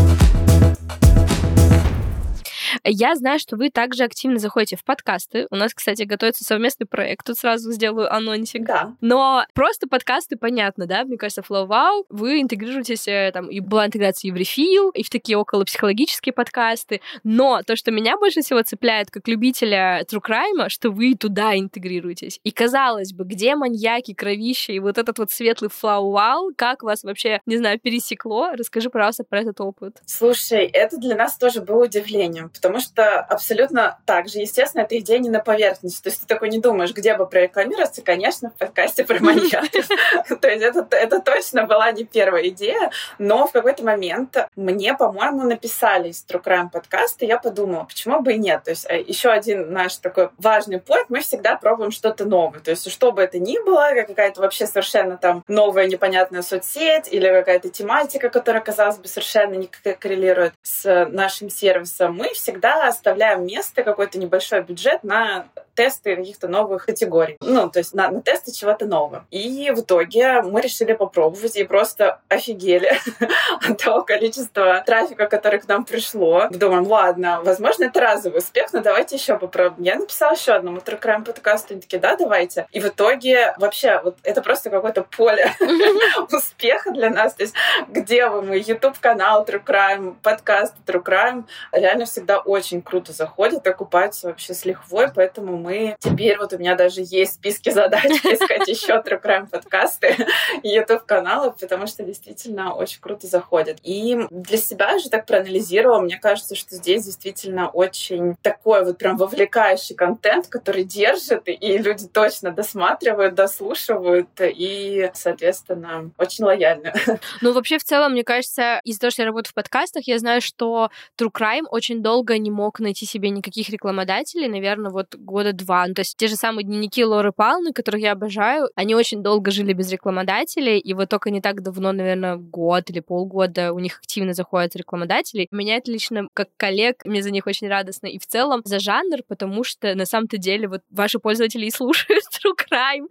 Я 2.85 3.14
знаю, 3.14 3.38
что 3.38 3.57
вы 3.57 3.71
также 3.71 4.05
активно 4.05 4.38
заходите 4.38 4.77
в 4.77 4.85
подкасты. 4.85 5.47
У 5.51 5.57
нас, 5.57 5.75
кстати, 5.75 6.03
готовится 6.03 6.45
совместный 6.45 6.87
проект. 6.87 7.27
Тут 7.27 7.38
сразу 7.38 7.73
сделаю 7.73 8.12
анонсик. 8.12 8.64
Да. 8.64 8.95
Но 9.01 9.45
просто 9.55 9.88
подкасты, 9.88 10.37
понятно, 10.37 10.87
да? 10.87 11.05
Мне 11.05 11.16
кажется, 11.16 11.43
Flow 11.43 11.69
Wow, 11.69 12.05
вы 12.09 12.40
интегрируетесь, 12.40 13.07
э, 13.09 13.31
там, 13.33 13.49
и 13.49 13.61
была 13.61 13.87
интеграция 13.87 14.29
Еврефил, 14.29 14.90
и 14.90 15.03
в 15.03 15.11
такие 15.11 15.37
около 15.37 15.64
психологические 15.64 16.33
подкасты. 16.33 17.01
Но 17.25 17.62
то, 17.66 17.77
что 17.77 17.90
меня 17.90 18.16
больше 18.16 18.40
всего 18.40 18.62
цепляет 18.62 19.11
как 19.11 19.29
любителя 19.29 20.05
True 20.11 20.21
Crime, 20.27 20.69
что 20.69 20.90
вы 20.90 21.14
туда 21.14 21.57
интегрируетесь. 21.57 22.40
И 22.45 22.51
казалось 22.51 23.12
бы, 23.12 23.25
где 23.25 23.57
маньяки, 23.57 24.14
кровища 24.14 24.73
и 24.73 24.79
вот 24.79 24.99
этот 24.99 25.19
вот 25.19 25.31
светлый 25.31 25.71
Flow 25.71 26.12
Wow, 26.12 26.51
как 26.57 26.83
вас 26.83 27.05
вообще, 27.05 27.40
не 27.47 27.57
знаю, 27.57 27.79
пересекло? 27.79 28.53
Расскажи, 28.53 28.90
пожалуйста, 28.90 29.25
про 29.25 29.40
этот 29.40 29.61
опыт. 29.61 29.99
Слушай, 30.07 30.66
это 30.66 30.97
для 30.97 31.16
нас 31.16 31.37
тоже 31.37 31.61
было 31.61 31.85
удивлением, 31.85 32.51
потому 32.51 32.69
что 32.78 33.20
абсолютно 33.20 33.98
так 34.06 34.28
же, 34.28 34.38
естественно, 34.38 34.83
эта 34.83 34.96
идея 34.98 35.18
не 35.18 35.30
на 35.30 35.40
поверхности. 35.40 36.02
То 36.02 36.09
есть 36.11 36.20
ты 36.20 36.26
такой 36.26 36.50
не 36.50 36.59
думаешь, 36.59 36.92
где 36.92 37.16
бы 37.16 37.26
прорекламироваться, 37.26 38.02
конечно, 38.02 38.50
в 38.50 38.54
подкасте 38.54 39.04
про 39.04 39.18
маньяков. 39.18 39.88
То 40.40 40.48
есть 40.48 40.62
это, 40.62 41.20
точно 41.20 41.64
была 41.64 41.90
не 41.90 42.04
первая 42.04 42.48
идея, 42.48 42.90
но 43.18 43.46
в 43.46 43.52
какой-то 43.52 43.85
момент 43.85 44.37
мне, 44.54 44.94
по-моему, 44.94 45.42
написали 45.42 46.11
из 46.11 46.24
True 46.28 46.42
Crime 46.42 46.70
подкаста, 46.70 47.24
я 47.24 47.38
подумала, 47.38 47.85
почему 47.85 48.20
бы 48.20 48.35
и 48.35 48.38
нет. 48.38 48.64
То 48.64 48.70
есть 48.70 48.87
э, 48.88 49.00
еще 49.00 49.30
один 49.30 49.72
наш 49.72 49.96
такой 49.96 50.30
важный 50.38 50.78
point, 50.78 51.06
мы 51.09 51.20
всегда 51.20 51.56
пробуем 51.56 51.90
что-то 51.90 52.24
новое. 52.24 52.61
То 52.61 52.70
есть 52.70 52.90
что 52.90 53.12
бы 53.12 53.22
это 53.22 53.38
ни 53.38 53.59
было, 53.64 53.90
какая-то 54.06 54.40
вообще 54.40 54.66
совершенно 54.66 55.16
там 55.16 55.42
новая 55.48 55.87
непонятная 55.87 56.42
соцсеть 56.42 57.09
или 57.11 57.28
какая-то 57.28 57.70
тематика, 57.70 58.28
которая, 58.28 58.62
казалось 58.62 58.98
бы, 58.98 59.09
совершенно 59.09 59.54
не 59.54 59.66
коррелирует 59.66 60.52
с 60.62 61.06
нашим 61.11 61.50
сервисом, 61.50 62.14
мы 62.16 62.33
всегда 62.35 62.60
всегда 62.61 62.88
оставляем 62.88 63.46
место, 63.46 63.83
какой-то 63.83 64.18
небольшой 64.18 64.61
бюджет 64.62 65.03
на 65.03 65.46
тесты 65.75 66.16
каких-то 66.16 66.46
новых 66.46 66.85
категорий. 66.85 67.38
Ну, 67.40 67.70
то 67.70 67.79
есть 67.79 67.94
на, 67.94 68.11
на 68.11 68.20
тесты 68.20 68.53
чего-то 68.53 68.85
нового. 68.85 69.25
И 69.31 69.70
в 69.75 69.81
итоге 69.81 70.42
мы 70.42 70.61
решили 70.61 70.92
попробовать 70.92 71.57
и 71.57 71.64
просто 71.64 72.20
офигели 72.29 72.92
от 73.66 73.83
того 73.83 74.03
количества 74.03 74.83
трафика, 74.85 75.27
который 75.27 75.59
к 75.59 75.68
нам 75.68 75.87
пришло. 75.87 76.49
Думаем, 76.51 76.87
ладно, 76.87 77.40
возможно, 77.42 77.85
это 77.85 77.99
разовый 77.99 78.40
успех, 78.40 78.75
но 78.75 78.81
давайте 78.81 79.16
еще 79.16 79.38
попробуем. 79.38 79.83
Я 79.83 79.96
написала 79.96 80.35
еще 80.35 80.53
одному 80.53 80.79
True 80.79 81.25
подкасту, 81.25 81.73
они 81.73 81.81
такие, 81.81 81.99
да, 81.99 82.16
давайте. 82.16 82.66
И 82.73 82.81
в 82.81 82.88
итоге 82.88 83.55
вообще 83.57 84.01
вот 84.05 84.18
это 84.23 84.42
просто 84.42 84.68
какое-то 84.68 85.05
поле 85.05 85.51
успеха 86.31 86.90
для 86.90 87.09
нас. 87.09 87.33
То 87.35 87.44
есть 87.44 87.55
где 87.88 88.29
вы 88.29 88.42
мы, 88.42 88.57
YouTube-канал 88.57 89.46
True 89.46 89.64
Crime, 89.64 90.16
подкаст 90.23 90.75
True 90.85 91.03
Crime, 91.03 91.44
реально 91.73 92.05
всегда 92.05 92.40
очень 92.50 92.82
круто 92.82 93.12
заходят, 93.12 93.66
окупаются 93.66 94.26
вообще 94.26 94.54
с 94.54 94.64
лихвой, 94.64 95.08
поэтому 95.14 95.56
мы 95.56 95.96
теперь 96.00 96.36
вот 96.36 96.52
у 96.52 96.58
меня 96.58 96.74
даже 96.74 97.00
есть 97.04 97.34
списки 97.34 97.70
задач 97.70 98.04
искать 98.24 98.66
еще 98.66 98.94
True 98.94 99.22
Crime 99.22 99.48
подкасты 99.48 100.16
и 100.62 100.68
YouTube 100.68 101.04
каналы, 101.04 101.52
потому 101.52 101.86
что 101.86 102.02
действительно 102.02 102.74
очень 102.74 103.00
круто 103.00 103.28
заходят. 103.28 103.78
И 103.84 104.26
для 104.30 104.58
себя 104.58 104.98
же 104.98 105.08
так 105.08 105.26
проанализировала, 105.26 106.00
мне 106.00 106.18
кажется, 106.18 106.56
что 106.56 106.74
здесь 106.74 107.04
действительно 107.04 107.68
очень 107.68 108.34
такой 108.42 108.84
вот 108.84 108.98
прям 108.98 109.16
вовлекающий 109.16 109.94
контент, 109.94 110.48
который 110.48 110.82
держит, 110.82 111.42
и 111.46 111.78
люди 111.78 112.08
точно 112.08 112.50
досматривают, 112.50 113.34
дослушивают, 113.34 114.28
и, 114.40 115.10
соответственно, 115.14 116.10
очень 116.18 116.44
лояльны. 116.44 116.92
Ну, 117.40 117.52
вообще, 117.52 117.78
в 117.78 117.84
целом, 117.84 118.12
мне 118.12 118.24
кажется, 118.24 118.80
из-за 118.84 119.00
того, 119.00 119.10
что 119.10 119.22
я 119.22 119.26
работаю 119.26 119.50
в 119.50 119.54
подкастах, 119.54 120.06
я 120.06 120.18
знаю, 120.18 120.40
что 120.40 120.90
True 121.18 121.30
Crime 121.32 121.66
очень 121.70 122.02
долго 122.02 122.39
не 122.40 122.50
мог 122.50 122.81
найти 122.81 123.07
себе 123.07 123.31
никаких 123.31 123.68
рекламодателей, 123.70 124.48
наверное, 124.48 124.90
вот 124.90 125.14
года 125.16 125.53
два. 125.53 125.87
Ну, 125.87 125.94
то 125.94 126.00
есть 126.00 126.16
те 126.16 126.26
же 126.26 126.37
самые 126.37 126.64
дневники 126.64 127.05
Лоры 127.05 127.33
Палны, 127.33 127.72
которых 127.72 128.00
я 128.00 128.12
обожаю, 128.12 128.68
они 128.74 128.94
очень 128.94 129.22
долго 129.22 129.50
жили 129.50 129.72
без 129.72 129.90
рекламодателей, 129.90 130.79
и 130.79 130.94
вот 130.94 131.09
только 131.09 131.31
не 131.31 131.40
так 131.40 131.62
давно, 131.62 131.92
наверное, 131.92 132.37
год 132.37 132.90
или 132.90 133.00
полгода 133.00 133.72
у 133.72 133.79
них 133.79 133.98
активно 133.98 134.33
заходят 134.33 134.76
рекламодатели. 134.76 135.48
Меня 135.50 135.76
это 135.76 135.90
лично 135.90 136.29
как 136.35 136.48
коллег, 136.57 137.05
мне 137.05 137.22
за 137.22 137.31
них 137.31 137.46
очень 137.46 137.68
радостно. 137.68 138.07
И 138.07 138.18
в 138.18 138.26
целом 138.26 138.62
за 138.64 138.79
жанр, 138.79 139.22
потому 139.29 139.64
что 139.64 139.94
на 139.94 140.07
самом-то 140.07 140.38
деле 140.38 140.68
вот 140.68 140.83
ваши 140.90 141.18
пользователи 141.18 141.66
и 141.66 141.70
слушают 141.70 142.24
True 142.33 142.55
Crime. 142.57 143.07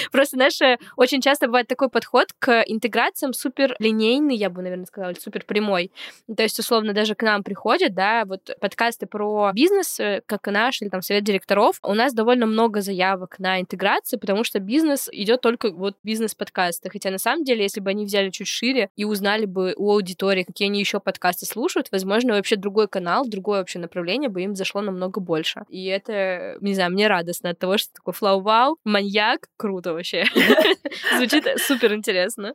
Просто, 0.12 0.36
знаешь, 0.36 0.78
очень 0.96 1.20
часто 1.20 1.46
бывает 1.46 1.68
такой 1.68 1.88
подход 1.88 2.28
к 2.38 2.62
интеграциям 2.66 3.32
супер 3.32 3.74
линейный, 3.78 4.36
я 4.36 4.50
бы, 4.50 4.62
наверное, 4.62 4.86
сказала, 4.86 5.14
супер 5.14 5.44
прямой. 5.44 5.90
То 6.34 6.42
есть, 6.42 6.58
условно, 6.58 6.92
даже 6.92 7.14
к 7.14 7.22
нам 7.22 7.42
приходят, 7.42 7.94
да, 7.94 8.19
вот 8.24 8.50
подкасты 8.60 9.06
про 9.06 9.52
бизнес, 9.54 9.98
э, 10.00 10.22
как 10.26 10.48
и 10.48 10.50
наш, 10.50 10.82
или 10.82 10.88
там 10.88 11.02
совет 11.02 11.24
директоров, 11.24 11.78
у 11.82 11.94
нас 11.94 12.12
довольно 12.12 12.46
много 12.46 12.80
заявок 12.80 13.38
на 13.38 13.60
интеграцию, 13.60 14.18
потому 14.18 14.44
что 14.44 14.58
бизнес 14.60 15.08
идет 15.12 15.40
только 15.40 15.70
вот 15.70 15.96
бизнес-подкасты. 16.02 16.90
Хотя 16.90 17.10
на 17.10 17.18
самом 17.18 17.44
деле, 17.44 17.62
если 17.62 17.80
бы 17.80 17.90
они 17.90 18.04
взяли 18.04 18.30
чуть 18.30 18.48
шире 18.48 18.90
и 18.96 19.04
узнали 19.04 19.46
бы 19.46 19.74
у 19.76 19.90
аудитории, 19.90 20.44
какие 20.44 20.68
они 20.68 20.80
еще 20.80 21.00
подкасты 21.00 21.46
слушают, 21.46 21.88
возможно, 21.90 22.34
вообще 22.34 22.56
другой 22.56 22.88
канал, 22.88 23.26
другое 23.26 23.60
вообще 23.60 23.78
направление 23.78 24.28
бы 24.28 24.42
им 24.42 24.54
зашло 24.54 24.80
намного 24.80 25.20
больше. 25.20 25.62
И 25.68 25.86
это, 25.86 26.56
не 26.60 26.74
знаю, 26.74 26.90
мне 26.90 27.08
радостно 27.08 27.50
от 27.50 27.58
того, 27.58 27.78
что 27.78 27.92
такой 27.92 28.14
флау-вау, 28.14 28.78
маньяк, 28.84 29.48
круто 29.56 29.92
вообще. 29.92 30.24
Звучит 31.16 31.46
супер 31.58 31.94
интересно. 31.94 32.54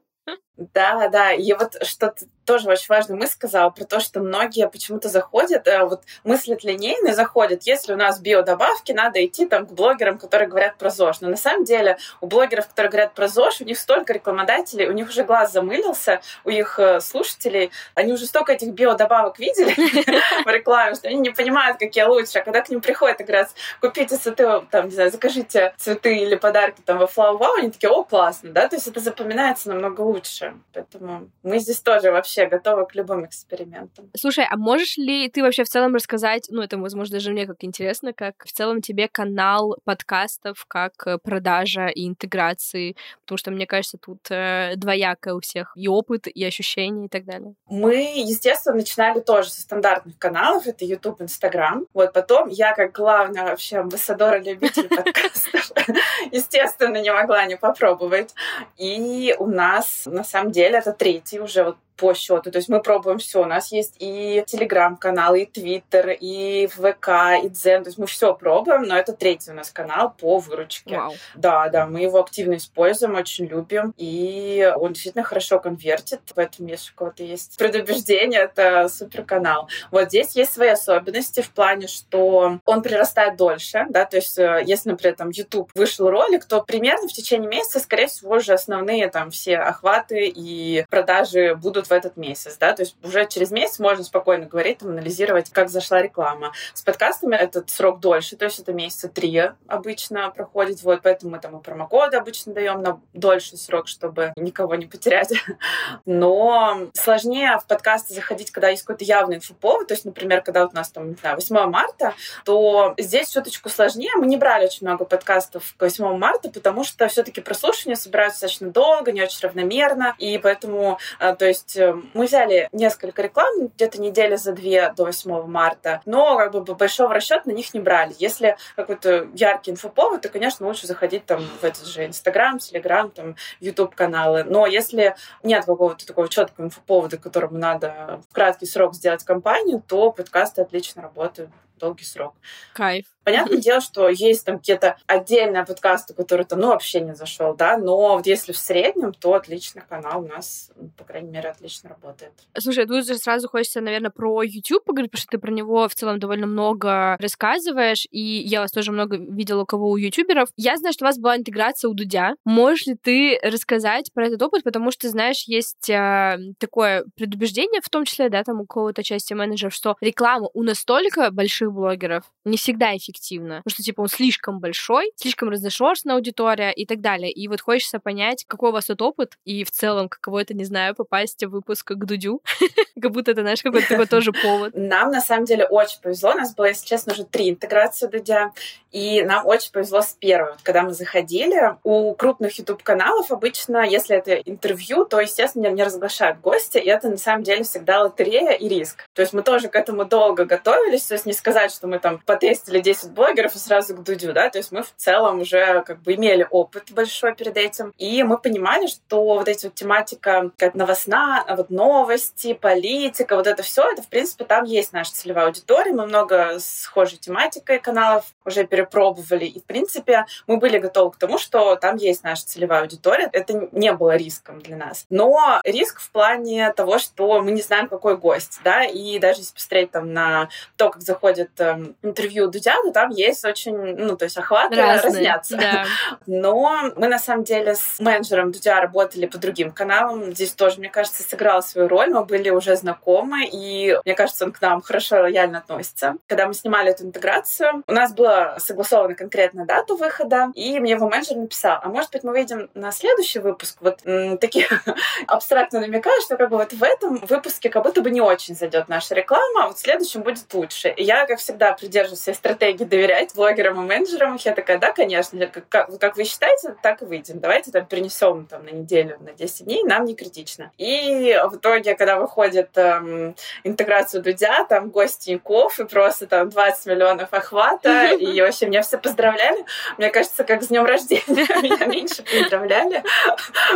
Да, 0.58 1.10
да, 1.10 1.34
и 1.34 1.54
вот 1.54 1.76
что-то 1.86 2.26
тоже 2.46 2.70
очень 2.70 2.86
важно 2.90 3.16
мы 3.16 3.28
сказал 3.28 3.72
про 3.72 3.84
то, 3.86 4.00
что 4.00 4.20
многие 4.20 4.70
почему-то 4.70 5.10
заходят, 5.10 5.68
э, 5.68 5.84
вот 5.84 6.04
мыслят 6.24 6.64
линейно 6.64 7.14
заходят, 7.14 7.64
если 7.64 7.94
у 7.94 7.98
нас 7.98 8.20
биодобавки, 8.20 8.92
надо 8.92 9.26
идти 9.26 9.46
там 9.48 9.66
к 9.66 9.72
блогерам, 9.72 10.18
которые 10.18 10.48
говорят 10.48 10.78
про 10.78 10.90
ЗОЖ. 10.90 11.22
Но 11.22 11.30
на 11.30 11.38
самом 11.38 11.66
деле 11.66 11.98
у 12.22 12.28
блогеров, 12.28 12.68
которые 12.68 12.92
говорят 12.92 13.14
про 13.14 13.28
ЗОЖ, 13.28 13.62
у 13.62 13.64
них 13.66 13.78
столько 13.80 14.14
рекламодателей, 14.14 14.88
у 14.88 14.92
них 14.92 15.10
уже 15.10 15.24
глаз 15.24 15.52
замылился, 15.52 16.22
у 16.44 16.50
их 16.50 16.80
э, 16.80 17.02
слушателей, 17.02 17.72
они 17.96 18.14
уже 18.14 18.26
столько 18.26 18.54
этих 18.54 18.70
биодобавок 18.70 19.40
видели 19.40 19.74
в 20.46 20.48
рекламе, 20.48 20.96
что 20.96 21.08
они 21.08 21.18
не 21.18 21.32
понимают, 21.32 21.78
какие 21.80 22.04
лучше. 22.04 22.40
А 22.40 22.44
когда 22.44 22.62
к 22.62 22.70
ним 22.70 22.80
приходят 22.82 23.20
и 23.20 23.24
говорят, 23.24 23.50
купите 23.82 24.18
цветы, 24.18 24.62
там, 24.70 24.86
не 24.86 24.92
знаю, 24.92 25.12
закажите 25.12 25.74
цветы 25.78 26.18
или 26.18 26.36
подарки 26.36 26.82
там 26.86 27.00
во 27.00 27.06
Wow, 27.16 27.58
они 27.58 27.72
такие, 27.72 27.90
о, 27.90 28.04
классно, 28.04 28.52
да, 28.52 28.68
то 28.68 28.76
есть 28.76 28.88
это 28.88 29.00
запоминается 29.00 29.70
намного 29.70 30.02
лучше. 30.02 30.45
Поэтому 30.74 31.30
мы 31.44 31.60
здесь 31.60 31.80
тоже 31.80 32.12
вообще 32.12 32.48
готова 32.48 32.86
к 32.86 32.96
любым 32.96 33.26
экспериментам. 33.26 34.10
Слушай, 34.16 34.46
а 34.50 34.58
можешь 34.58 34.98
ли 34.98 35.30
ты 35.30 35.42
вообще 35.42 35.64
в 35.64 35.70
целом 35.70 35.96
рассказать, 35.96 36.48
ну, 36.50 36.62
это, 36.62 36.78
возможно, 36.78 37.14
даже 37.14 37.32
мне 37.32 37.46
как 37.46 37.64
интересно, 37.64 38.14
как 38.14 38.36
в 38.46 38.52
целом 38.52 38.82
тебе 38.82 39.08
канал 39.08 39.78
подкастов, 39.84 40.66
как 40.68 40.94
э, 41.06 41.18
продажа 41.18 41.88
и 41.88 42.08
интеграции, 42.08 42.96
потому 43.22 43.38
что, 43.38 43.52
мне 43.52 43.66
кажется, 43.66 43.98
тут 43.98 44.20
э, 44.30 44.74
двоякое 44.76 45.34
у 45.34 45.40
всех 45.40 45.74
и 45.76 45.88
опыт, 45.88 46.28
и 46.28 46.44
ощущения, 46.44 47.06
и 47.06 47.10
так 47.10 47.26
далее. 47.26 47.56
Мы, 47.70 48.14
естественно, 48.16 48.76
начинали 48.76 49.20
тоже 49.20 49.50
со 49.50 49.62
стандартных 49.62 50.18
каналов, 50.18 50.68
это 50.68 50.86
YouTube, 50.86 51.22
Instagram. 51.22 51.88
Вот 51.94 52.14
потом 52.14 52.50
я, 52.50 52.74
как 52.74 52.92
главная 52.94 53.44
вообще 53.46 53.78
амбассадора 53.78 54.40
любителей 54.40 54.90
подкастов, 54.96 55.65
естественно, 56.32 57.02
не 57.02 57.12
могла 57.12 57.46
не 57.46 57.58
попробовать. 57.58 58.34
И 58.78 59.36
у 59.40 59.48
нас, 59.48 60.04
на 60.06 60.24
самом 60.24 60.52
деле, 60.52 60.80
это 60.80 60.92
третий 60.94 61.40
уже 61.40 61.64
вот 61.64 61.78
по 61.98 62.14
счету. 62.14 62.52
То 62.52 62.58
есть 62.58 62.70
мы 62.70 62.82
пробуем 62.82 63.18
все. 63.18 63.42
У 63.42 63.46
нас 63.46 63.72
есть 63.72 63.96
и 64.00 64.44
телеграм-канал, 64.48 65.36
и 65.36 65.46
твиттер, 65.46 66.10
и 66.20 66.68
ВК, 66.68 67.10
и 67.44 67.50
Дзен. 67.50 67.84
То 67.84 67.90
есть 67.90 67.98
мы 67.98 68.08
все 68.08 68.34
пробуем, 68.34 68.84
но 68.84 68.98
это 68.98 69.14
третий 69.14 69.52
у 69.52 69.54
нас 69.54 69.72
канал 69.72 70.14
по 70.18 70.40
выручке. 70.40 70.98
Вау. 70.98 71.14
Да, 71.36 71.70
да, 71.70 71.86
мы 71.86 72.02
его 72.02 72.20
активно 72.20 72.56
используем, 72.56 73.16
очень 73.16 73.46
любим. 73.46 73.94
И 73.98 74.72
он 74.78 74.94
действительно 74.94 75.24
хорошо 75.24 75.60
конвертит. 75.60 76.22
В 76.36 76.38
этом, 76.38 76.68
если 76.68 76.92
у 76.92 76.96
кого-то 76.96 77.24
есть 77.24 77.58
предубеждение, 77.58 78.42
это 78.42 78.88
супер 78.90 79.24
канал. 79.24 79.70
Вот 79.92 80.10
здесь 80.10 80.36
есть 80.36 80.54
свои 80.54 80.70
особенности 80.70 81.42
в 81.42 81.50
плане, 81.52 81.88
что 81.88 82.60
он 82.66 82.82
прирастает 82.82 83.38
дольше, 83.38 83.86
да, 83.90 84.06
то 84.06 84.18
есть 84.18 84.38
э, 84.38 84.64
если, 84.66 84.90
например, 84.90 85.16
там 85.16 85.30
YouTube 85.30 85.72
вышел 85.76 86.10
ролик, 86.10 86.46
то 86.46 86.62
примерно 86.62 87.08
в 87.08 87.14
течение 87.14 87.50
месяца, 87.50 87.80
скорее 87.80 88.08
всего, 88.08 88.36
уже 88.36 88.54
основные 88.54 89.10
там 89.10 89.32
все 89.32 89.58
охваты 89.58 90.28
и 90.28 90.86
продажи 90.90 91.56
будут 91.56 91.85
будут 91.86 91.90
в 91.90 91.92
этот 91.92 92.18
месяц, 92.18 92.58
да, 92.58 92.74
то 92.74 92.82
есть 92.84 92.96
уже 93.04 93.28
через 93.28 93.52
месяц 93.52 93.80
можно 93.80 94.04
спокойно 94.04 94.46
говорить, 94.46 94.80
там, 94.80 94.90
анализировать, 94.90 95.50
как 95.52 95.70
зашла 95.70 96.02
реклама. 96.02 96.52
С 96.74 96.82
подкастами 96.82 97.36
этот 97.36 97.70
срок 97.70 98.00
дольше, 98.00 98.36
то 98.36 98.46
есть 98.46 98.60
это 98.60 98.74
месяца 98.74 99.08
три 99.08 99.36
обычно 99.68 100.30
проходит, 100.32 100.82
вот, 100.84 101.02
поэтому 101.04 101.32
мы 101.32 101.40
там 101.40 101.58
и 101.58 101.62
промокоды 101.64 102.18
обычно 102.18 102.54
даем 102.54 102.82
на 102.82 103.02
дольший 103.14 103.58
срок, 103.58 103.88
чтобы 103.88 104.34
никого 104.38 104.76
не 104.76 104.86
потерять. 104.86 105.34
Но 106.06 106.88
сложнее 106.94 107.60
в 107.60 107.68
подкасты 107.68 108.14
заходить, 108.14 108.52
когда 108.52 108.70
есть 108.70 108.84
какой-то 108.84 109.04
явный 109.04 109.38
инфоповод, 109.38 109.88
то 109.88 109.94
есть, 109.94 110.06
например, 110.06 110.42
когда 110.42 110.64
вот 110.64 110.74
у 110.74 110.76
нас 110.76 110.90
там, 110.90 111.10
не 111.10 111.16
знаю, 111.16 111.36
8 111.36 111.70
марта, 111.70 112.14
то 112.46 112.94
здесь 112.98 113.32
чуточку 113.32 113.70
сложнее. 113.70 114.12
Мы 114.16 114.28
не 114.28 114.38
брали 114.38 114.66
очень 114.66 114.88
много 114.88 115.06
подкастов 115.06 115.76
к 115.78 115.82
8 115.82 116.18
марта, 116.18 116.50
потому 116.50 116.84
что 116.84 117.08
все-таки 117.08 117.42
прослушивания 117.42 117.96
собираются 117.96 118.42
достаточно 118.42 118.70
долго, 118.70 119.12
не 119.12 119.22
очень 119.22 119.40
равномерно, 119.42 120.16
и 120.20 120.38
поэтому, 120.38 121.00
э, 121.20 121.36
то 121.36 121.46
есть, 121.46 121.75
Э, 121.78 121.96
мы 122.14 122.26
взяли 122.26 122.70
несколько 122.72 123.22
реклам, 123.22 123.68
где-то 123.68 124.02
недели 124.02 124.36
за 124.36 124.54
две 124.54 124.94
до 124.94 125.06
8 125.06 125.46
марта, 125.48 126.02
но 126.06 126.38
как 126.38 126.52
бы 126.52 126.76
большого 126.76 127.14
расчета 127.14 127.44
на 127.46 127.52
них 127.52 127.74
не 127.74 127.80
брали. 127.80 128.16
Если 128.20 128.58
какой-то 128.76 129.28
яркий 129.34 129.72
инфоповод, 129.72 130.22
то, 130.22 130.30
конечно, 130.30 130.66
лучше 130.66 130.88
заходить 130.88 131.26
там 131.26 131.42
в 131.62 131.64
этот 131.64 131.86
же 131.86 132.06
Инстаграм, 132.06 132.60
Телеграм, 132.60 133.10
там, 133.12 133.36
Ютуб-каналы. 133.60 134.44
Но 134.44 134.66
если 134.66 135.16
нет 135.44 135.66
какого-то 135.66 136.06
такого 136.06 136.30
четкого 136.30 136.66
инфоповода, 136.66 137.18
которому 137.18 137.58
надо 137.58 138.22
в 138.30 138.34
краткий 138.34 138.66
срок 138.66 138.96
сделать 138.96 139.24
кампанию, 139.24 139.82
то 139.86 140.12
подкасты 140.12 140.62
отлично 140.62 141.02
работают 141.02 141.50
долгий 141.80 142.06
срок. 142.06 142.34
Кайф. 142.74 143.06
Понятное 143.26 143.58
дело, 143.58 143.82
что 143.82 144.08
есть 144.08 144.46
там 144.46 144.60
какие-то 144.60 144.98
отдельные 145.08 145.66
подкасты, 145.66 146.14
которые 146.14 146.46
там, 146.46 146.60
ну, 146.60 146.68
вообще 146.68 147.02
не 147.02 147.16
зашел, 147.16 147.56
да, 147.56 147.78
но 147.78 148.16
вот 148.16 148.28
если 148.28 148.52
в 148.52 148.58
среднем, 148.58 149.14
то 149.14 149.34
отличный 149.34 149.82
канал 149.82 150.24
у 150.24 150.28
нас, 150.28 150.72
по 150.96 151.04
крайней 151.04 151.32
мере, 151.32 151.50
отлично 151.50 151.90
работает. 151.90 152.32
Слушай, 152.58 152.86
тут 152.86 153.06
же 153.06 153.18
сразу 153.18 153.50
хочется, 153.50 153.82
наверное, 153.82 154.12
про 154.12 154.44
YouTube 154.44 154.86
поговорить, 154.86 155.12
потому 155.12 155.22
что 155.22 155.32
ты 155.32 155.38
про 155.40 155.52
него 155.52 155.88
в 155.88 155.96
целом 155.96 156.20
довольно 156.20 156.46
много 156.46 157.18
рассказываешь, 157.20 158.08
и 158.12 158.22
я 158.22 158.62
вас 158.62 158.72
тоже 158.72 158.92
много 158.92 159.18
видела 159.18 159.64
у 159.64 159.66
кого 159.66 159.90
у 159.90 159.98
ютуберов. 159.98 160.50
Я 160.56 160.78
знаю, 160.78 160.94
что 160.94 161.06
у 161.06 161.08
вас 161.08 161.18
была 161.18 161.36
интеграция 161.36 161.90
у 161.90 161.96
Дудя. 161.96 162.36
Можешь 162.46 162.86
ли 162.86 162.96
ты 162.96 163.40
рассказать 163.42 164.14
про 164.14 164.28
этот 164.28 164.42
опыт, 164.44 164.64
потому 164.64 164.92
что, 164.92 165.10
знаешь, 165.10 165.46
есть 165.48 165.90
э, 165.90 166.38
такое 166.60 167.06
предубеждение, 167.16 167.82
в 167.82 167.90
том 167.90 168.06
числе, 168.06 168.30
да, 168.30 168.44
там 168.44 168.62
у 168.62 168.66
кого-то 168.68 169.02
части 169.02 169.34
менеджеров, 169.34 169.74
что 169.74 169.96
реклама 170.00 170.50
у 170.54 170.62
настолько 170.62 171.32
больших 171.32 171.72
блогеров 171.72 172.24
не 172.44 172.58
всегда 172.58 172.96
эффективна, 172.96 173.15
эффективно. 173.16 173.58
Потому 173.64 173.74
что, 173.74 173.84
типа, 173.84 174.02
он 174.02 174.08
слишком 174.08 174.60
большой, 174.60 175.12
слишком 175.16 175.50
разношерстная 175.50 176.16
аудитория 176.16 176.72
и 176.72 176.86
так 176.86 177.02
далее. 177.02 177.32
И 177.32 177.48
вот 177.48 177.62
хочется 177.62 178.00
понять, 178.00 178.46
какой 178.48 178.70
у 178.70 178.74
вас 178.74 178.86
тут 178.86 179.02
опыт, 179.02 179.38
и 179.46 179.64
в 179.64 179.72
целом, 179.72 180.10
каково 180.10 180.42
это, 180.42 180.54
не 180.54 180.66
знаю, 180.66 180.96
попасть 180.96 181.44
в 181.44 181.50
выпуск 181.50 181.92
к 181.92 182.06
Дудю. 182.06 182.42
как 183.02 183.12
будто 183.12 183.32
это, 183.32 183.42
знаешь, 183.42 183.62
какой-то 183.62 183.88
такой 183.88 184.08
тоже 184.08 184.32
повод. 184.32 184.74
Нам, 184.76 185.12
на 185.12 185.22
самом 185.22 185.46
деле, 185.46 185.66
очень 185.66 186.00
повезло. 186.02 186.32
У 186.32 186.36
нас 186.36 186.54
было, 186.56 186.66
если 186.66 186.86
честно, 186.86 187.14
уже 187.14 187.24
три 187.24 187.50
интеграции 187.50 188.08
Дудя. 188.08 188.52
И 188.92 189.24
нам 189.24 189.46
очень 189.46 189.72
повезло 189.72 190.02
с. 190.02 190.16
Вот, 190.22 190.62
когда 190.64 190.82
мы 190.82 190.94
заходили, 190.94 191.76
у 191.84 192.14
крупных 192.16 192.58
YouTube-каналов 192.58 193.32
обычно, 193.32 193.86
если 193.86 194.16
это 194.16 194.34
интервью, 194.34 195.06
то, 195.06 195.20
естественно, 195.20 195.68
не 195.68 195.84
разглашают 195.84 196.40
гостя, 196.40 196.80
и 196.80 196.88
это, 196.88 197.10
на 197.10 197.18
самом 197.18 197.44
деле, 197.44 197.64
всегда 197.64 198.04
лотерея 198.04 198.52
и 198.52 198.68
риск. 198.68 199.06
То 199.14 199.22
есть 199.22 199.34
мы 199.34 199.44
тоже 199.44 199.68
к 199.68 199.76
этому 199.76 200.06
долго 200.06 200.46
готовились, 200.46 201.04
то 201.04 201.14
есть 201.14 201.26
не 201.26 201.34
сказать, 201.34 201.72
что 201.72 201.88
мы 201.88 202.00
там 202.00 202.20
потестили 202.26 202.80
10 202.80 203.05
блогеров 203.10 203.56
и 203.56 203.60
сразу 203.60 203.96
к 203.96 204.04
Дудю, 204.04 204.34
да, 204.34 204.50
то 204.50 204.58
есть 204.58 204.72
мы 204.72 204.84
в 204.84 204.94
целом 204.96 205.42
уже 205.42 205.84
как 205.84 206.02
бы 206.02 206.16
имели 206.16 206.48
опыт 206.50 206.92
большой 206.92 207.36
перед 207.36 207.58
этим, 207.58 207.94
и 207.98 208.24
мы 208.24 208.38
понимали, 208.38 208.88
что 208.88 209.24
вот 209.24 209.48
эти 209.48 209.66
вот 209.66 209.76
тематика 209.76 210.52
как 210.58 210.76
новостная, 210.76 211.44
вот 211.56 211.70
новости, 211.70 212.54
политика, 212.54 213.36
вот 213.36 213.48
это 213.48 213.64
все, 213.64 213.84
это 213.92 214.02
в 214.02 214.08
принципе 214.08 214.46
там 214.46 214.66
есть 214.66 214.94
наша 214.94 215.14
целевая 215.14 215.48
аудитория, 215.48 215.92
мы 215.92 216.06
много 216.06 216.58
схожей 216.60 217.18
тематикой 217.18 217.80
каналов 217.80 218.26
уже 218.46 218.66
перепробовали, 218.66 219.46
и 219.46 219.60
в 219.60 219.64
принципе 219.64 220.26
мы 220.48 220.58
были 220.58 220.78
готовы 220.78 221.12
к 221.12 221.18
тому, 221.18 221.38
что 221.38 221.76
там 221.76 221.98
есть 221.98 222.24
наша 222.24 222.46
целевая 222.46 222.82
аудитория, 222.82 223.30
это 223.32 223.70
не 223.72 223.94
было 223.94 224.16
риском 224.16 224.60
для 224.62 224.78
нас. 224.78 225.06
Но 225.10 225.60
риск 225.64 226.00
в 226.00 226.12
плане 226.12 226.72
того, 226.74 227.00
что 227.00 227.42
мы 227.42 227.52
не 227.52 227.62
знаем, 227.62 227.88
какой 227.88 228.18
гость, 228.18 228.60
да, 228.64 228.84
и 228.84 229.20
даже 229.20 229.42
если 229.42 229.54
посмотреть 229.54 229.92
там 229.92 230.14
на 230.14 230.50
то, 230.78 230.90
как 230.90 231.02
заходит 231.02 231.52
эм, 231.60 231.96
интервью 232.02 232.48
Дудя, 232.48 232.76
там 232.96 233.10
есть 233.10 233.44
очень, 233.44 233.76
ну, 233.76 234.16
то 234.16 234.24
есть 234.24 234.38
охваты 234.38 234.78
Разные, 234.78 235.12
разнятся. 235.12 235.58
Да. 235.58 235.86
Но 236.26 236.94
мы, 236.96 237.10
на 237.10 237.20
самом 237.20 237.44
деле, 237.44 237.76
с 237.76 238.00
менеджером 238.00 238.54
Дудя 238.54 238.80
работали 238.80 239.26
по 239.26 239.38
другим 239.38 239.72
каналам. 239.72 240.34
Здесь 240.34 240.54
тоже, 240.54 240.80
мне 240.80 240.90
кажется, 240.90 241.22
сыграл 241.22 241.62
свою 241.62 241.90
роль. 241.90 242.10
Мы 242.10 242.24
были 242.24 242.50
уже 242.52 242.78
знакомы, 242.78 243.46
и 243.52 243.98
мне 244.06 244.16
кажется, 244.16 244.46
он 244.46 244.54
к 244.54 244.62
нам 244.62 244.82
хорошо 244.82 245.18
лояльно 245.18 245.58
относится. 245.58 246.16
Когда 246.28 246.48
мы 246.48 246.54
снимали 246.54 246.92
эту 246.92 247.04
интеграцию, 247.04 247.84
у 247.86 247.92
нас 247.92 248.14
была 248.14 248.58
согласована 248.60 249.14
конкретная 249.14 249.66
дата 249.66 249.94
выхода, 249.96 250.52
и 250.56 250.80
мне 250.80 250.94
его 250.94 251.10
менеджер 251.10 251.36
написал, 251.36 251.80
а 251.84 251.90
может 251.90 252.14
быть, 252.14 252.24
мы 252.24 252.32
выйдем 252.32 252.70
на 252.76 252.94
следующий 252.94 253.40
выпуск, 253.40 253.76
вот 253.82 254.00
м, 254.06 254.38
такие 254.38 254.68
абстрактно 255.28 255.82
намекая, 255.82 256.22
что 256.22 256.38
как 256.38 256.50
бы 256.50 256.56
вот 256.56 256.72
в 256.72 256.82
этом 256.82 257.18
выпуске 257.18 257.70
как 257.70 257.84
будто 257.84 258.02
бы 258.02 258.10
не 258.10 258.22
очень 258.22 258.56
зайдет 258.56 258.88
наша 258.88 259.16
реклама, 259.16 259.66
а 259.66 259.68
вот 259.68 259.78
в 259.78 259.82
следующем 259.82 260.22
будет 260.22 260.54
лучше. 260.54 260.88
И 260.90 261.04
я, 261.04 261.26
как 261.26 261.40
всегда, 261.40 261.74
придерживаюсь 261.74 262.22
своей 262.22 262.38
стратегии 262.38 262.85
доверять 262.88 263.34
блогерам 263.36 263.82
и 263.82 263.88
менеджерам. 263.88 264.38
Я 264.40 264.54
такая, 264.54 264.78
да, 264.78 264.92
конечно, 264.92 265.48
как, 265.48 265.90
как, 266.00 266.18
вы 266.18 266.24
считаете, 266.24 266.76
так 266.82 267.02
и 267.02 267.06
выйдем. 267.06 267.40
Давайте 267.40 267.72
там 267.72 267.86
перенесем 267.86 268.46
там, 268.46 268.66
на 268.66 268.70
неделю, 268.70 269.18
на 269.20 269.34
10 269.34 269.66
дней, 269.66 269.84
нам 269.84 270.06
не 270.06 270.16
критично. 270.16 270.72
И 270.78 271.38
в 271.50 271.58
итоге, 271.58 271.96
когда 271.96 272.18
выходит 272.18 272.70
эм, 272.76 273.36
интеграция 273.64 274.22
Дудя, 274.22 274.66
там 274.66 274.90
гости 274.90 275.32
Яков, 275.32 275.80
и 275.80 275.86
просто 275.86 276.28
там 276.28 276.50
20 276.50 276.86
миллионов 276.86 277.34
охвата, 277.34 278.14
и 278.20 278.42
вообще 278.42 278.68
меня 278.68 278.82
все 278.82 278.98
поздравляли. 278.98 279.66
Мне 279.98 280.10
кажется, 280.10 280.44
как 280.44 280.64
с 280.64 280.68
днем 280.68 280.86
рождения 280.86 281.48
меня 281.62 281.86
меньше 281.86 282.24
поздравляли. 282.24 283.04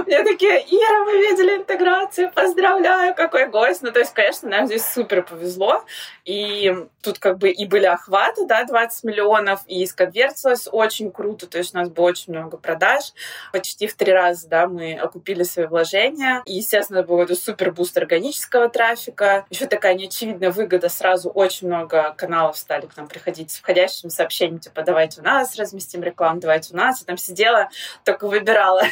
Мне 0.06 0.24
такие, 0.24 0.60
Ира, 0.60 1.04
мы 1.04 1.18
видели 1.18 1.58
интеграцию, 1.58 2.32
поздравляю, 2.32 3.16
какой 3.16 3.48
гость. 3.48 3.82
Ну, 3.82 3.92
то 3.92 4.00
есть, 4.00 4.14
конечно, 4.14 4.50
нам 4.50 4.66
здесь 4.68 4.86
супер 4.86 5.24
повезло. 5.24 5.84
И 6.26 6.74
тут 7.02 7.20
как 7.20 7.38
бы 7.38 7.50
и 7.50 7.66
были 7.66 7.86
охваты, 7.86 8.46
да, 8.46 8.64
20 8.64 8.89
миллионов, 9.04 9.62
и 9.68 9.86
сконвертилось 9.86 10.68
очень 10.72 11.12
круто, 11.12 11.48
то 11.48 11.58
есть 11.58 11.74
у 11.74 11.78
нас 11.78 11.90
было 11.90 12.06
очень 12.06 12.34
много 12.34 12.58
продаж, 12.58 13.14
почти 13.52 13.88
в 13.88 13.94
три 13.94 14.12
раза, 14.12 14.48
да, 14.48 14.68
мы 14.68 14.96
окупили 14.96 15.44
свои 15.44 15.66
вложения, 15.66 16.42
и, 16.46 16.56
естественно, 16.56 17.04
был 17.04 17.22
это 17.22 17.36
супер 17.36 17.72
boost 17.72 17.98
органического 17.98 18.70
трафика, 18.70 19.46
еще 19.50 19.66
такая 19.66 19.94
неочевидная 19.96 20.52
выгода, 20.52 20.90
сразу 20.90 21.30
очень 21.30 21.68
много 21.68 22.14
каналов 22.18 22.58
стали 22.58 22.86
к 22.86 22.98
нам 22.98 23.08
приходить 23.08 23.52
с 23.52 23.60
входящими 23.60 24.10
сообщениями, 24.10 24.60
типа, 24.60 24.84
давайте 24.84 25.22
у 25.22 25.24
нас 25.24 25.56
разместим 25.58 26.04
рекламу, 26.04 26.40
давайте 26.40 26.74
у 26.74 26.78
нас, 26.78 27.02
я 27.02 27.06
там 27.06 27.18
сидела, 27.18 27.70
только 28.04 28.28
выбирала. 28.28 28.84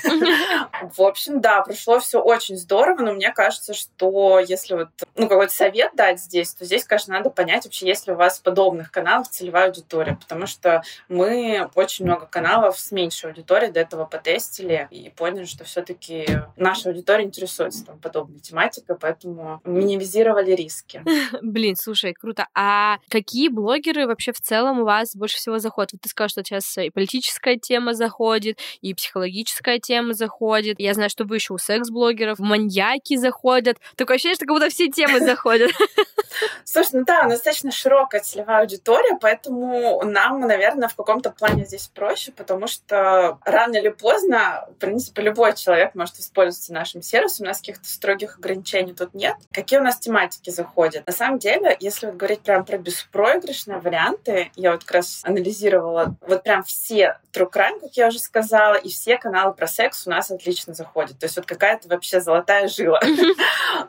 В 0.95 1.01
общем, 1.01 1.41
да, 1.41 1.61
прошло 1.61 1.99
все 1.99 2.19
очень 2.19 2.57
здорово, 2.57 3.01
но 3.01 3.13
мне 3.13 3.31
кажется, 3.31 3.73
что 3.73 4.39
если 4.39 4.75
вот, 4.75 4.89
ну, 5.15 5.27
какой-то 5.27 5.53
совет 5.53 5.91
дать 5.95 6.19
здесь, 6.19 6.53
то 6.53 6.65
здесь, 6.65 6.83
конечно, 6.83 7.13
надо 7.13 7.29
понять 7.29 7.65
вообще, 7.65 7.87
есть 7.87 8.07
ли 8.07 8.13
у 8.13 8.15
вас 8.15 8.39
подобных 8.39 8.91
каналов 8.91 9.29
целевая 9.29 9.67
аудитория, 9.67 9.86
потому 9.89 10.47
что 10.47 10.81
мы 11.09 11.69
очень 11.75 12.05
много 12.05 12.25
каналов 12.25 12.79
с 12.79 12.91
меньшей 12.91 13.31
аудиторией 13.31 13.71
до 13.71 13.79
этого 13.79 14.05
потестили 14.05 14.87
и 14.91 15.09
поняли, 15.09 15.45
что 15.45 15.63
все-таки 15.63 16.25
наша 16.55 16.89
аудитория 16.89 17.23
интересуется 17.23 17.85
там 17.85 17.99
подобной 17.99 18.39
тематикой, 18.39 18.97
поэтому 18.97 19.61
минимизировали 19.63 20.51
риски. 20.51 21.03
Блин, 21.41 21.75
слушай, 21.75 22.13
круто. 22.13 22.47
А 22.53 22.97
какие 23.09 23.49
блогеры 23.49 24.07
вообще 24.07 24.31
в 24.31 24.41
целом 24.41 24.81
у 24.81 24.85
вас 24.85 25.15
больше 25.15 25.37
всего 25.37 25.59
заходят? 25.59 25.93
Вот 25.93 26.01
ты 26.01 26.09
сказал, 26.09 26.29
что 26.29 26.43
сейчас 26.43 26.77
и 26.77 26.89
политическая 26.89 27.57
тема 27.57 27.93
заходит, 27.93 28.59
и 28.81 28.93
психологическая 28.93 29.79
тема 29.79 30.13
заходит. 30.13 30.79
Я 30.79 30.93
знаю, 30.93 31.09
что 31.09 31.25
вы 31.25 31.35
еще 31.35 31.53
у 31.53 31.57
секс-блогеров, 31.57 32.39
маньяки 32.39 33.15
заходят. 33.15 33.77
Такое 33.95 34.15
ощущение, 34.15 34.35
что 34.35 34.45
как 34.45 34.55
будто 34.55 34.69
все 34.69 34.87
темы 34.89 35.19
заходят. 35.19 35.71
Слушай, 36.63 36.89
ну 36.93 37.05
да, 37.05 37.21
у 37.21 37.23
нас 37.23 37.33
достаточно 37.33 37.71
широкая 37.71 38.21
целевая 38.21 38.61
аудитория, 38.61 39.17
поэтому 39.19 39.76
нам, 40.03 40.39
наверное, 40.41 40.87
в 40.87 40.95
каком-то 40.95 41.31
плане 41.31 41.65
здесь 41.65 41.87
проще, 41.87 42.31
потому 42.31 42.67
что 42.67 43.39
рано 43.43 43.77
или 43.77 43.89
поздно, 43.89 44.67
в 44.71 44.79
принципе, 44.79 45.21
любой 45.21 45.55
человек 45.55 45.95
может 45.95 46.17
воспользоваться 46.17 46.73
нашим 46.73 47.01
сервисом, 47.01 47.45
у 47.45 47.49
нас 47.49 47.59
каких-то 47.59 47.87
строгих 47.87 48.37
ограничений 48.37 48.93
тут 48.93 49.13
нет. 49.13 49.35
Какие 49.51 49.79
у 49.79 49.83
нас 49.83 49.97
тематики 49.97 50.49
заходят? 50.49 51.05
На 51.07 51.13
самом 51.13 51.39
деле, 51.39 51.75
если 51.79 52.07
вот 52.07 52.15
говорить 52.15 52.41
прям 52.41 52.65
про 52.65 52.77
беспроигрышные 52.77 53.79
варианты, 53.79 54.51
я 54.55 54.71
вот 54.71 54.83
как 54.83 54.95
раз 54.95 55.21
анализировала 55.23 56.15
вот 56.21 56.43
прям 56.43 56.63
все 56.63 57.19
True 57.33 57.51
Crime, 57.51 57.79
как 57.79 57.93
я 57.93 58.07
уже 58.07 58.19
сказала, 58.19 58.75
и 58.75 58.89
все 58.89 59.17
каналы 59.17 59.53
про 59.53 59.67
секс 59.67 60.07
у 60.07 60.09
нас 60.09 60.31
отлично 60.31 60.73
заходят. 60.73 61.19
То 61.19 61.25
есть 61.25 61.37
вот 61.37 61.45
какая-то 61.45 61.87
вообще 61.87 62.19
золотая 62.19 62.67
жила. 62.67 62.99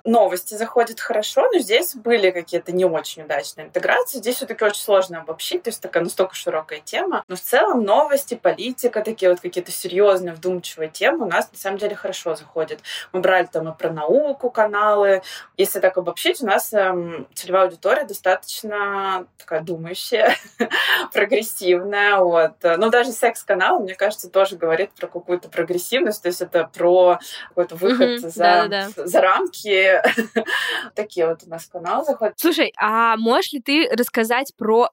Новости 0.05 0.55
заходят 0.55 1.01
хорошо, 1.01 1.49
но 1.53 1.59
здесь 1.59 1.95
были 1.95 2.31
какие-то 2.31 2.73
не 2.73 2.85
очень 2.85 3.23
удачные 3.23 3.67
интеграции. 3.67 4.19
Здесь 4.19 4.37
все-таки 4.37 4.65
очень 4.65 4.83
сложно 4.83 5.21
обобщить, 5.21 5.63
то 5.63 5.71
есть 5.71 5.78
такая 5.81 6.03
настолько 6.03 6.35
широкая 6.35 6.81
тема. 6.81 7.25
Но 7.29 7.37
в 7.37 7.41
целом 7.41 7.83
новости, 7.85 8.35
политика, 8.35 9.03
такие 9.03 9.31
вот 9.31 9.41
какие-то 9.41 9.73
серьезные, 9.73 10.35
вдумчивые 10.35 10.89
темы 10.89 11.27
у 11.27 11.29
нас 11.29 11.51
на 11.53 11.59
самом 11.59 11.79
деле 11.79 11.95
хорошо 11.97 12.35
заходят. 12.35 12.81
Мы 13.13 13.21
брали 13.21 13.47
там 13.51 13.69
и 13.69 13.77
про 13.77 13.91
науку 13.91 14.51
каналы. 14.51 15.23
Если 15.57 15.81
так 15.81 15.99
обобщить, 15.99 16.43
у 16.43 16.47
нас 16.47 16.73
эм, 16.73 17.27
целевая 17.35 17.65
аудитория 17.65 18.05
достаточно 18.05 19.27
такая 19.37 19.63
думающая, 19.63 20.35
прогрессивная. 21.13 22.19
Вот. 22.19 22.55
Но 22.63 22.91
даже 22.91 23.13
секс-канал, 23.13 23.81
мне 23.81 23.95
кажется, 23.95 24.31
тоже 24.31 24.57
говорит 24.57 24.91
про 24.93 25.07
какую-то 25.07 25.49
прогрессивность, 25.49 26.23
то 26.23 26.29
есть 26.29 26.41
это 26.41 26.71
про 26.73 27.19
какой-то 27.49 27.77
выход 27.77 28.21
за, 28.21 28.89
за 28.97 29.21
рамки. 29.21 30.01
Такие 30.95 31.29
вот 31.29 31.43
у 31.47 31.51
нас 31.51 31.67
каналы 31.67 32.05
заходят. 32.05 32.35
Слушай, 32.37 32.73
а 32.77 33.17
можешь 33.17 33.53
ли 33.53 33.61
ты 33.61 33.89
рассказать 33.91 34.55
про 34.57 34.91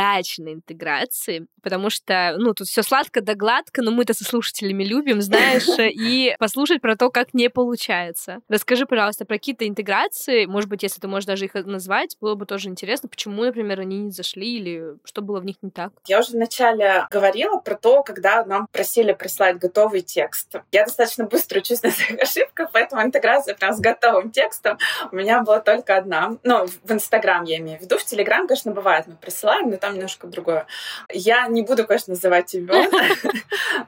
неудачные 0.00 0.54
интеграции? 0.54 1.46
Потому 1.62 1.90
что, 1.90 2.34
ну, 2.38 2.54
тут 2.54 2.68
все 2.68 2.82
сладко 2.82 3.20
да 3.20 3.34
гладко, 3.34 3.82
но 3.82 3.90
мы-то 3.90 4.14
со 4.14 4.24
слушателями 4.24 4.84
любим, 4.84 5.20
знаешь, 5.20 5.66
и 5.78 6.34
послушать 6.38 6.80
про 6.80 6.96
то, 6.96 7.10
как 7.10 7.34
не 7.34 7.50
получается. 7.50 8.38
Расскажи, 8.48 8.86
пожалуйста, 8.86 9.24
про 9.24 9.36
какие-то 9.36 9.68
интеграции, 9.68 10.46
может 10.46 10.68
быть, 10.68 10.82
если 10.82 11.00
ты 11.00 11.08
можешь 11.08 11.26
даже 11.26 11.44
их 11.44 11.54
назвать, 11.54 12.16
было 12.20 12.34
бы 12.34 12.46
тоже 12.46 12.68
интересно, 12.68 13.08
почему, 13.08 13.44
например, 13.44 13.80
они 13.80 13.98
не 13.98 14.10
зашли 14.10 14.56
или 14.56 14.96
что 15.04 15.22
было 15.22 15.40
в 15.40 15.44
них 15.44 15.56
не 15.62 15.70
так. 15.70 15.92
Я 16.06 16.20
уже 16.20 16.32
вначале 16.32 17.06
говорила 17.10 17.58
про 17.58 17.74
то, 17.74 18.02
когда 18.02 18.44
нам 18.44 18.66
просили 18.72 19.12
прислать 19.12 19.58
готовый 19.58 20.00
текст. 20.00 20.56
Я 20.72 20.84
достаточно 20.84 21.26
быстро 21.26 21.58
учусь 21.58 21.82
на 21.82 21.90
своих 21.90 22.20
ошибках, 22.22 22.70
поэтому 22.72 23.02
интеграция 23.02 23.54
прям 23.54 23.72
с 23.72 23.80
готовым 23.80 24.30
текстом 24.30 24.78
у 25.12 25.16
меня 25.16 25.42
была 25.42 25.60
только 25.60 25.96
одна. 25.96 26.36
Ну, 26.42 26.66
в 26.66 26.92
Инстаграм 26.92 27.44
я 27.44 27.58
имею 27.58 27.78
в 27.78 27.82
виду. 27.82 27.98
В 27.98 28.04
Телеграм, 28.04 28.46
конечно, 28.46 28.72
бывает, 28.72 29.06
мы 29.06 29.16
присылаем, 29.16 29.70
но 29.70 29.76
там 29.76 29.89
немножко 29.92 30.26
другое. 30.26 30.66
Я 31.12 31.46
не 31.48 31.62
буду, 31.62 31.86
конечно, 31.86 32.14
называть 32.14 32.54
имен. 32.54 32.90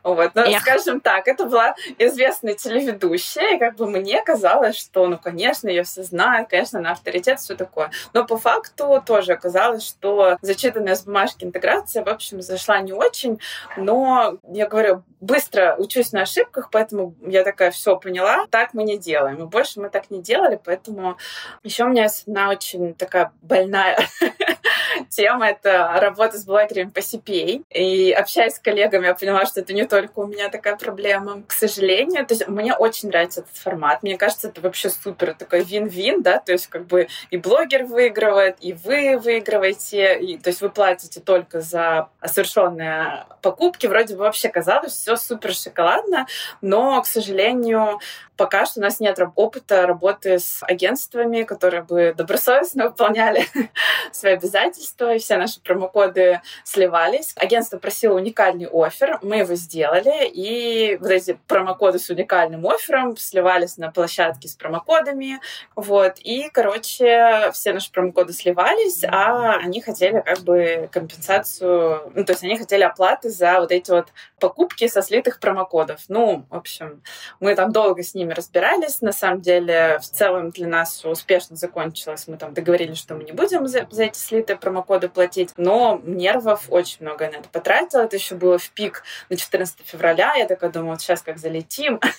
Вот, 0.03 0.35
но, 0.35 0.51
скажем 0.61 1.01
так, 1.01 1.29
это 1.29 1.45
была 1.47 1.75
известная 1.99 2.55
телеведущая, 2.55 3.57
и 3.57 3.59
как 3.59 3.77
бы 3.77 3.89
мне 3.89 4.23
казалось, 4.23 4.77
что, 4.77 5.07
ну, 5.07 5.19
конечно, 5.19 5.69
ее 5.69 5.83
все 5.85 6.03
знают, 6.03 6.49
конечно, 6.49 6.81
на 6.81 6.93
авторитет, 6.93 7.41
все 7.41 7.55
такое. 7.55 7.91
Но 8.13 8.25
по 8.25 8.37
факту 8.37 9.03
тоже 9.05 9.33
оказалось, 9.33 9.87
что 9.87 10.39
зачитанная 10.41 10.95
с 10.95 11.05
бумажки 11.05 11.45
интеграция, 11.45 12.05
в 12.05 12.09
общем, 12.09 12.43
зашла 12.43 12.81
не 12.81 12.93
очень, 12.93 13.39
но, 13.77 14.39
я 14.49 14.67
говорю, 14.67 15.03
быстро 15.21 15.77
учусь 15.79 16.13
на 16.13 16.23
ошибках, 16.23 16.69
поэтому 16.71 17.15
я 17.25 17.45
такая, 17.45 17.71
все 17.71 17.97
поняла, 17.97 18.47
так 18.51 18.75
мы 18.75 18.83
не 18.83 18.99
делаем. 18.99 19.43
И 19.43 19.47
больше 19.47 19.81
мы 19.81 19.89
так 19.89 20.11
не 20.11 20.21
делали, 20.21 20.61
поэтому 20.63 21.17
еще 21.63 21.85
у 21.85 21.89
меня 21.89 22.05
есть 22.05 22.25
одна 22.27 22.51
очень 22.51 22.95
такая 22.95 23.33
больная 23.41 23.99
тема— 25.09 25.49
это 25.51 25.99
работа 26.01 26.39
с 26.39 26.45
блогерами 26.45 26.91
по 26.91 26.99
CPA. 26.99 27.65
И 27.71 28.13
общаясь 28.13 28.55
с 28.55 28.59
коллегами, 28.59 29.07
я 29.07 29.15
поняла, 29.15 29.47
что 29.47 29.61
это 29.61 29.73
не 29.73 29.87
только 29.87 30.19
у 30.21 30.27
меня 30.27 30.49
такая 30.49 30.77
проблема. 30.77 31.43
К 31.47 31.53
сожалению, 31.53 32.27
то 32.27 32.35
есть 32.35 32.49
мне 32.49 32.75
очень 32.75 33.09
нравится 33.09 33.41
этот 33.41 33.57
формат. 33.57 34.03
Мне 34.03 34.17
кажется, 34.17 34.49
это 34.49 34.61
вообще 34.61 34.91
супер 34.91 35.35
такой 35.35 35.63
вин-вин, 35.65 36.23
да, 36.23 36.39
то 36.39 36.53
есть 36.53 36.67
как 36.67 36.87
бы 36.87 37.09
и 37.31 37.37
блогер 37.37 37.85
выигрывает, 37.85 38.57
и 38.61 38.73
вы 38.73 39.19
выигрываете, 39.19 40.19
и, 40.19 40.39
то 40.39 40.51
есть 40.51 40.61
вы 40.61 40.71
платите 40.71 41.21
только 41.21 41.61
за 41.61 42.09
совершенные 42.25 43.27
покупки. 43.41 43.87
Вроде 43.87 44.15
бы 44.15 44.21
вообще 44.21 44.49
казалось, 44.49 44.93
все 44.93 45.17
супер 45.17 45.55
шоколадно, 45.55 46.27
но, 46.61 47.01
к 47.03 47.07
сожалению, 47.07 48.01
пока 48.43 48.67
что 48.67 48.81
у 48.81 48.83
нас 48.83 48.99
нет 48.99 49.21
опыта 49.37 49.87
работы 49.87 50.41
с 50.41 50.65
агентствами, 50.65 51.45
которые 51.45 51.85
бы 51.85 52.13
добросовестно 52.17 52.89
выполняли 52.89 53.47
свои 54.13 54.33
обязательства, 54.33 55.15
и 55.15 55.21
все 55.21 55.37
наши 55.37 55.61
промокоды 55.61 56.41
сливались. 56.65 57.35
Агентство 57.37 57.79
просило 57.79 58.17
уникальный 58.17 58.67
офер, 58.67 59.21
мы 59.23 59.37
его 59.37 59.55
сделали, 59.55 60.29
и 60.29 60.97
вот 61.01 61.13
эти 61.13 61.39
промокоды 61.47 62.01
с 62.01 62.11
уникальным 62.11 62.67
оффером 62.67 63.17
сливались 63.17 63.77
на 63.77 63.93
площадке 63.93 64.49
с 64.49 64.57
промокодами, 64.57 65.39
вот, 65.77 66.15
и, 66.19 66.51
короче, 66.53 67.49
все 67.53 67.73
наши 67.73 67.93
промокоды 67.93 68.33
сливались, 68.33 69.05
а 69.05 69.59
они 69.59 69.81
хотели 69.81 70.21
как 70.21 70.41
бы 70.41 70.89
компенсацию, 70.91 72.11
ну, 72.13 72.25
то 72.25 72.33
есть 72.33 72.43
они 72.43 72.59
хотели 72.59 72.83
оплаты 72.83 73.31
за 73.31 73.61
вот 73.61 73.71
эти 73.71 73.93
вот 73.93 74.09
покупки 74.41 74.89
со 74.89 75.01
слитых 75.01 75.39
промокодов. 75.39 76.01
Ну, 76.09 76.45
в 76.51 76.57
общем, 76.57 77.05
мы 77.39 77.55
там 77.55 77.71
долго 77.71 78.03
с 78.03 78.15
ними 78.15 78.32
ними 78.33 78.37
разбирались. 78.37 79.01
На 79.01 79.13
самом 79.13 79.41
деле, 79.41 79.99
в 80.01 80.05
целом 80.05 80.51
для 80.51 80.67
нас 80.67 81.05
успешно 81.05 81.57
закончилось. 81.57 82.25
Мы 82.27 82.37
там 82.37 82.55
договорились, 82.55 82.99
что 82.99 83.15
мы 83.15 83.25
не 83.25 83.33
будем 83.33 83.67
за, 83.67 83.87
за 83.91 84.05
эти 84.05 84.19
слитые 84.19 84.57
промокоды 84.57 85.09
платить. 85.09 85.51
Но 85.57 86.01
нервов 86.05 86.65
очень 86.69 86.99
много 87.01 87.27
на 87.27 87.37
это 87.37 87.49
потратила. 87.49 88.03
Это 88.03 88.17
еще 88.17 88.35
было 88.35 88.59
в 88.59 88.71
пик 88.71 89.05
на 89.29 89.37
14 89.37 89.81
февраля. 89.85 90.35
Я 90.35 90.47
такая 90.47 90.71
думала, 90.71 90.93
вот 90.93 91.01
сейчас 91.01 91.23
как 91.23 91.39
залетим. 91.39 92.01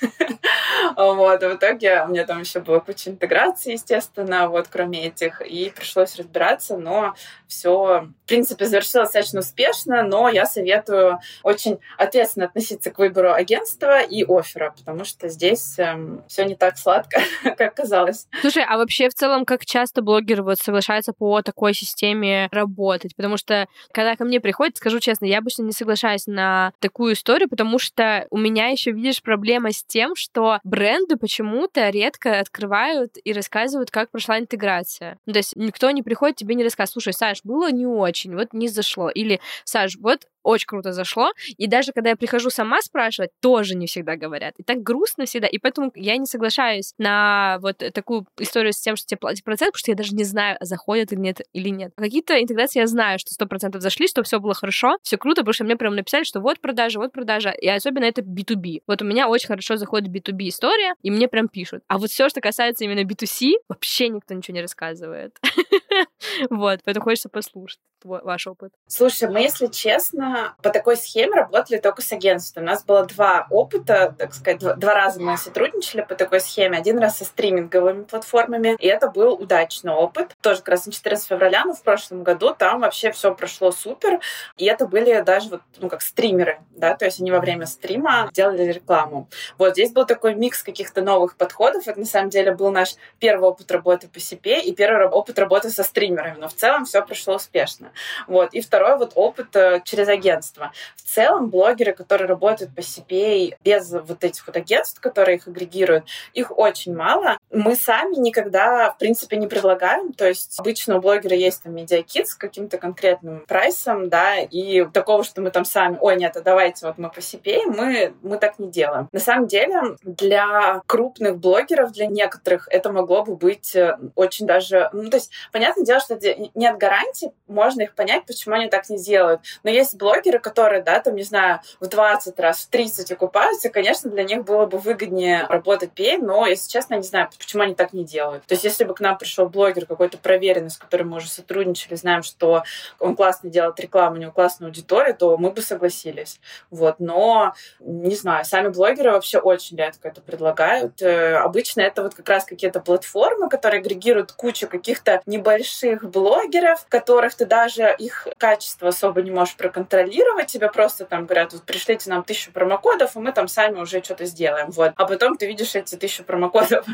Вот, 0.96 1.42
в 1.42 1.56
итоге 1.56 2.04
у 2.04 2.10
меня 2.10 2.26
там 2.26 2.42
еще 2.42 2.60
была 2.60 2.80
куча 2.80 3.10
интеграции, 3.10 3.74
естественно, 3.74 4.50
вот, 4.50 4.68
кроме 4.70 5.08
этих, 5.08 5.42
и 5.42 5.72
пришлось 5.74 6.16
разбираться, 6.16 6.78
но 6.78 7.16
все, 7.48 8.08
в 8.24 8.28
принципе, 8.28 8.66
завершилось 8.66 9.08
достаточно 9.08 9.40
успешно, 9.40 10.04
но 10.04 10.30
я 10.30 10.46
советую 10.46 11.20
очень 11.42 11.80
ответственно 11.98 12.48
относиться 12.48 12.92
к 12.92 13.00
выбору 13.00 13.32
агентства 13.32 14.02
и 14.02 14.26
оффера, 14.28 14.74
потому 14.78 15.06
что 15.06 15.30
здесь 15.30 15.78
все 16.28 16.46
не 16.46 16.56
так 16.56 16.78
сладко, 16.78 17.22
как 17.58 17.76
казалось. 17.76 18.28
Слушай, 18.42 18.66
а 18.68 18.78
вообще 18.78 19.10
в 19.10 19.14
целом, 19.14 19.46
как 19.46 19.66
часто 19.66 20.02
блогеры 20.02 20.44
вот 20.44 20.60
соглашаются 20.60 21.14
по 21.14 21.42
такой 21.42 21.74
системе 21.74 22.48
работать? 22.52 23.16
Потому 23.16 23.38
что, 23.38 23.68
когда 23.92 24.16
ко 24.16 24.26
мне 24.26 24.40
приходят, 24.40 24.78
скажу 24.78 25.00
честно, 25.00 25.26
я 25.26 25.40
обычно 25.40 25.64
не 25.64 25.72
соглашаюсь 25.72 26.28
на 26.28 26.74
такую 26.80 27.14
историю, 27.14 27.50
потому 27.50 27.80
что 27.80 28.28
у 28.30 28.38
меня 28.38 28.68
еще, 28.68 28.92
видишь, 28.92 29.22
проблема 29.22 29.72
с 29.72 29.84
тем, 29.84 30.16
что 30.16 30.60
бренды 30.64 31.18
почему-то 31.18 31.90
редко 31.90 32.40
открывают 32.40 33.16
и 33.24 33.34
рассказывают, 33.34 33.92
как 33.92 34.12
прошла 34.12 34.40
интеграция. 34.40 35.18
Ну, 35.26 35.34
то 35.34 35.40
есть 35.40 35.56
никто 35.56 35.90
не 35.92 36.04
приходит 36.04 36.38
тебе 36.38 36.56
не 36.56 36.64
рассказывает, 36.64 36.94
слушай, 36.94 37.14
Саш, 37.14 37.40
было 37.44 37.72
не 37.72 37.86
очень, 37.86 38.36
вот 38.36 38.54
не 38.54 38.68
зашло. 38.68 39.10
Или, 39.10 39.40
Саш, 39.64 39.98
вот 39.98 40.28
очень 40.44 40.68
круто 40.68 40.94
зашло. 40.94 41.32
И 41.58 41.68
даже 41.68 41.92
когда 41.92 42.12
я 42.12 42.16
прихожу 42.16 42.50
сама 42.50 42.82
спрашивать, 42.82 43.32
тоже 43.42 43.76
не 43.76 43.88
всегда 43.88 44.16
говорят. 44.16 44.54
И 44.58 44.64
так 44.64 44.84
грустно 44.84 45.26
всегда. 45.26 45.48
И 45.48 45.58
поэтому 45.58 45.92
я 45.96 46.18
не 46.18 46.26
соглашаюсь 46.26 46.94
на 46.98 47.58
вот 47.62 47.78
такую 47.94 48.26
историю 48.40 48.74
с 48.74 48.80
тем, 48.80 48.96
что 48.96 49.08
тебе 49.08 49.18
платят 49.18 49.44
процент, 49.44 49.72
потому 49.74 49.80
что 49.80 49.92
я 49.92 49.96
даже 49.96 50.14
не 50.14 50.24
знаю, 50.24 50.58
заходят 50.62 51.12
или 51.12 51.20
нет. 51.20 51.42
Или 51.54 51.70
нет. 51.70 51.92
Какие-то 51.96 52.42
интеграции 52.42 52.80
я 52.80 52.88
знаю, 52.88 53.20
что 53.20 53.34
сто 53.34 53.46
процентов 53.46 53.82
зашли, 53.82 54.08
что 54.08 54.24
все 54.24 54.40
было 54.40 54.54
хорошо, 54.54 54.98
все 55.02 55.18
круто, 55.18 55.42
потому 55.42 55.54
что 55.54 55.64
мне 55.64 55.76
прям 55.76 55.96
написали, 55.96 56.24
что 56.24 56.40
вот 56.40 56.60
продажа, 56.60 57.00
вот 57.00 57.12
продажа. 57.12 57.50
И 57.50 57.68
особенно 57.68 58.06
это 58.06 58.22
B2B. 58.22 58.82
Вот 58.88 59.02
у 59.02 59.06
меня 59.06 59.28
очень 59.28 59.48
хорошо 59.48 59.78
заходит 59.78 60.10
B2B 60.10 60.50
история, 60.50 60.96
и 61.02 61.12
мне 61.12 61.28
прям 61.28 61.48
пишут. 61.48 61.84
А 61.88 61.98
вот 61.98 62.10
все, 62.10 62.30
что 62.30 62.42
касается 62.42 62.84
именно 62.84 63.04
B2C, 63.06 63.54
вообще 63.68 64.10
никто 64.10 64.34
ничего 64.34 64.56
не 64.56 64.62
рассказывает. 64.62 65.38
Вот, 66.50 66.80
поэтому 66.84 67.04
хочется 67.04 67.30
послушать. 67.30 67.80
твой, 68.02 68.22
ваш 68.24 68.48
опыт? 68.48 68.74
Слушай, 68.88 69.30
мы, 69.30 69.42
если 69.42 69.68
честно, 69.68 70.56
по 70.62 70.70
такой 70.70 70.98
схеме 70.98 71.36
работали 71.36 71.80
только 71.80 72.02
с 72.02 72.12
агентством. 72.12 72.64
У 72.64 72.66
нас 72.68 72.84
было 72.84 73.06
два 73.06 73.48
опыта, 73.50 74.16
так 74.18 74.34
сказать, 74.34 74.60
два, 74.60 74.74
два 74.74 74.94
раза 74.94 75.22
мы 75.22 75.38
сотрудничали 75.38 76.02
по 76.02 76.16
такой 76.16 76.40
схеме. 76.40 76.78
Один 76.78 77.00
раз 77.00 77.18
со 77.18 77.26
стриминговыми 77.26 78.04
платформами, 78.04 78.76
и 78.80 78.88
это 78.88 79.10
был 79.10 79.34
удачный 79.34 79.94
опыт. 79.94 80.36
Тоже 80.42 80.60
как 80.60 80.70
раз 80.70 80.86
на 80.86 80.92
14 80.92 81.28
февраля, 81.28 81.66
но 81.66 81.74
в 81.74 81.82
прошлом 81.82 82.24
году 82.24 82.54
там 82.58 82.82
вообще 82.82 83.12
все 83.12 83.34
прошло 83.34 83.72
супер. 83.72 84.20
И 84.58 84.66
это 84.66 84.88
были 84.88 85.22
даже 85.22 85.50
вот, 85.50 85.62
ну, 85.78 85.90
как 85.90 86.02
стримеры, 86.02 86.60
да, 86.72 86.96
то 86.96 87.06
есть 87.06 87.20
они 87.20 87.32
во 87.32 87.40
время 87.40 87.66
стрима 87.66 88.30
делали 88.34 88.64
рекламу. 88.64 89.30
Вот 89.58 89.74
здесь 89.74 89.92
был 89.92 90.06
такой 90.06 90.36
микс 90.36 90.64
каких-то 90.64 91.02
новых 91.02 91.38
подходов. 91.38 91.88
Это 91.88 92.00
на 92.00 92.06
самом 92.06 92.30
деле 92.30 92.54
был 92.54 92.72
наш 92.72 92.96
первый 93.20 93.50
опыт 93.50 93.72
работы 93.72 94.08
по 94.08 94.20
себе 94.20 94.62
и 94.62 94.74
первый 94.74 95.08
опыт 95.08 95.40
работы 95.40 95.70
со 95.70 95.83
стримерами. 95.84 96.38
Но 96.40 96.48
в 96.48 96.54
целом 96.54 96.86
все 96.86 97.02
прошло 97.02 97.36
успешно. 97.36 97.92
Вот. 98.28 98.54
И 98.54 98.62
второй 98.62 98.98
вот 98.98 99.12
опыт 99.16 99.56
э, 99.56 99.82
через 99.84 100.08
агентство. 100.08 100.72
В 100.96 101.02
целом 101.02 101.50
блогеры, 101.50 101.94
которые 101.94 102.28
работают 102.28 102.76
по 102.76 102.82
себе 102.82 103.58
без 103.64 103.92
вот 103.92 104.24
этих 104.24 104.46
вот 104.48 104.56
агентств, 104.58 105.00
которые 105.00 105.38
их 105.38 105.48
агрегируют, 105.48 106.06
их 106.34 106.58
очень 106.58 106.96
мало. 106.96 107.38
Мы 107.54 107.76
сами 107.76 108.16
никогда, 108.16 108.92
в 108.92 108.98
принципе, 108.98 109.38
не 109.38 109.48
предлагаем. 109.48 110.12
То 110.14 110.28
есть 110.28 110.60
обычно 110.60 110.98
у 110.98 111.02
блогера 111.02 111.36
есть 111.36 111.64
там 111.64 111.76
медиакит 111.76 112.28
с 112.28 112.36
каким-то 112.36 112.78
конкретным 112.78 113.46
прайсом, 113.48 114.10
да, 114.10 114.40
и 114.40 114.86
такого, 114.86 115.24
что 115.24 115.42
мы 115.42 115.52
там 115.52 115.64
сами, 115.64 115.98
ой, 116.02 116.16
нет, 116.18 116.36
а 116.36 116.42
давайте 116.42 116.88
вот 116.88 116.98
мы 116.98 117.10
по 117.10 117.22
себе, 117.22 117.66
мы, 117.68 118.14
мы 118.22 118.38
так 118.38 118.58
не 118.58 118.70
делаем. 118.70 119.08
На 119.12 119.20
самом 119.20 119.48
деле, 119.48 119.82
для 120.04 120.82
крупных 120.88 121.38
блогеров, 121.38 121.92
для 121.92 122.08
некоторых 122.08 122.68
это 122.72 122.92
могло 122.92 123.24
бы 123.24 123.36
быть 123.36 123.76
э, 123.76 123.98
очень 124.16 124.48
даже... 124.48 124.90
Ну, 124.92 125.10
то 125.10 125.18
есть, 125.18 125.32
понятное 125.52 125.86
дело, 125.86 126.00
что 126.00 126.20
нет 126.56 126.78
гарантий, 126.78 127.32
можно 127.48 127.84
их 127.84 127.94
понять, 127.94 128.26
почему 128.26 128.56
они 128.56 128.68
так 128.68 128.90
не 128.90 128.98
делают. 128.98 129.42
Но 129.64 129.70
есть 129.70 129.96
блогеры, 129.96 130.40
которые, 130.40 130.82
да, 130.82 131.00
там, 131.00 131.16
не 131.16 131.24
знаю, 131.24 131.60
в 131.80 131.88
20 131.88 132.40
раз, 132.40 132.64
в 132.64 132.70
30 132.70 133.12
окупаются, 133.12 133.70
конечно, 133.70 134.10
для 134.10 134.24
них 134.24 134.44
было 134.44 134.66
бы 134.66 134.78
выгоднее 134.78 135.46
работать 135.48 135.92
пей, 135.92 136.18
но, 136.18 136.48
если 136.48 136.70
честно, 136.70 136.96
не 136.96 137.04
знаю, 137.04 137.30
почему 137.44 137.64
они 137.64 137.76
так 137.76 137.94
не 137.94 138.04
делают. 138.04 138.46
То 138.46 138.54
есть, 138.54 138.64
если 138.64 138.84
бы 138.84 138.94
к 138.94 139.00
нам 139.00 139.18
пришел 139.18 139.48
блогер 139.48 139.86
какой-то 139.86 140.18
проверенный, 140.18 140.70
с 140.70 140.78
которым 140.78 141.10
мы 141.10 141.18
уже 141.18 141.28
сотрудничали, 141.28 141.96
знаем, 141.96 142.24
что 142.24 142.64
он 143.00 143.16
классно 143.16 143.50
делает 143.50 143.80
рекламу, 143.80 144.16
у 144.16 144.20
него 144.20 144.32
классная 144.32 144.68
аудитория, 144.68 145.14
то 145.14 145.38
мы 145.38 145.52
бы 145.52 145.62
согласились. 145.62 146.40
Вот. 146.72 147.00
Но, 147.00 147.54
не 147.80 148.16
знаю, 148.16 148.46
сами 148.46 148.70
блогеры 148.70 149.12
вообще 149.12 149.40
очень 149.40 149.78
редко 149.78 150.08
это 150.08 150.22
предлагают. 150.22 151.02
Э, 151.02 151.36
обычно 151.38 151.82
это 151.82 152.04
вот 152.04 152.16
как 152.16 152.28
раз 152.30 152.46
какие-то 152.46 152.80
платформы, 152.80 153.50
которые 153.50 153.80
агрегируют 153.80 154.32
кучу 154.32 154.68
каких-то 154.68 155.22
небольших 155.26 156.04
блогеров, 156.04 156.86
которых 156.88 157.36
ты 157.36 157.46
даже 157.46 157.94
их 157.98 158.28
качество 158.38 158.90
особо 158.90 159.22
не 159.22 159.32
можешь 159.32 159.56
проконтролировать. 159.56 160.48
Тебе 160.48 160.70
просто 160.72 161.06
там 161.06 161.26
говорят, 161.26 161.54
вот 161.54 161.64
пришлите 161.64 162.10
нам 162.10 162.24
тысячу 162.24 162.52
промокодов, 162.52 163.16
и 163.16 163.20
мы 163.20 163.32
там 163.32 163.48
сами 163.48 163.80
уже 163.80 164.04
что-то 164.04 164.26
сделаем. 164.26 164.72
Вот. 164.72 164.94
А 164.96 165.06
потом 165.06 165.38
ты 165.38 165.48
видишь 165.48 165.76
эти 165.76 165.96
тысячу 165.96 166.24
промокодов 166.24 166.86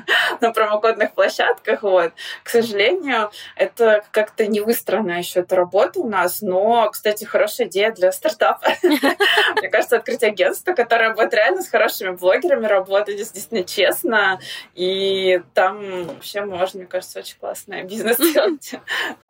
на 0.41 0.51
промокодных 0.51 1.13
площадках. 1.13 1.83
Вот. 1.83 2.13
К 2.43 2.49
сожалению, 2.49 3.31
это 3.55 4.03
как-то 4.11 4.47
не 4.47 4.61
выстроена 4.61 5.17
еще 5.19 5.41
эта 5.41 5.55
работа 5.55 5.99
у 5.99 6.09
нас, 6.09 6.41
но, 6.41 6.89
кстати, 6.91 7.25
хорошая 7.25 7.67
идея 7.67 7.91
для 7.91 8.11
стартапа. 8.11 8.67
Мне 8.83 9.69
кажется, 9.69 9.97
открыть 9.97 10.23
агентство, 10.23 10.73
которое 10.73 11.13
будет 11.13 11.33
реально 11.33 11.61
с 11.61 11.69
хорошими 11.69 12.11
блогерами 12.11 12.65
работать, 12.65 13.17
действительно 13.17 13.63
честно, 13.63 14.39
и 14.75 15.41
там 15.53 16.05
вообще 16.05 16.41
можно, 16.41 16.79
мне 16.79 16.87
кажется, 16.87 17.19
очень 17.19 17.37
классный 17.39 17.83
бизнес 17.83 18.17
делать. 18.17 18.73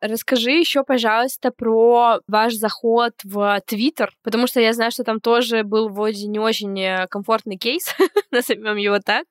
Расскажи 0.00 0.52
еще, 0.52 0.84
пожалуйста, 0.84 1.50
про 1.50 2.20
ваш 2.26 2.54
заход 2.54 3.12
в 3.24 3.60
Твиттер, 3.66 4.12
потому 4.22 4.46
что 4.46 4.60
я 4.60 4.72
знаю, 4.72 4.90
что 4.90 5.04
там 5.04 5.20
тоже 5.20 5.62
был 5.64 5.88
вроде 5.88 6.26
не 6.26 6.38
очень 6.38 6.78
э, 6.80 7.06
комфортный 7.08 7.56
кейс, 7.56 7.94
назовем 8.30 8.76
его 8.76 8.98
так. 8.98 9.24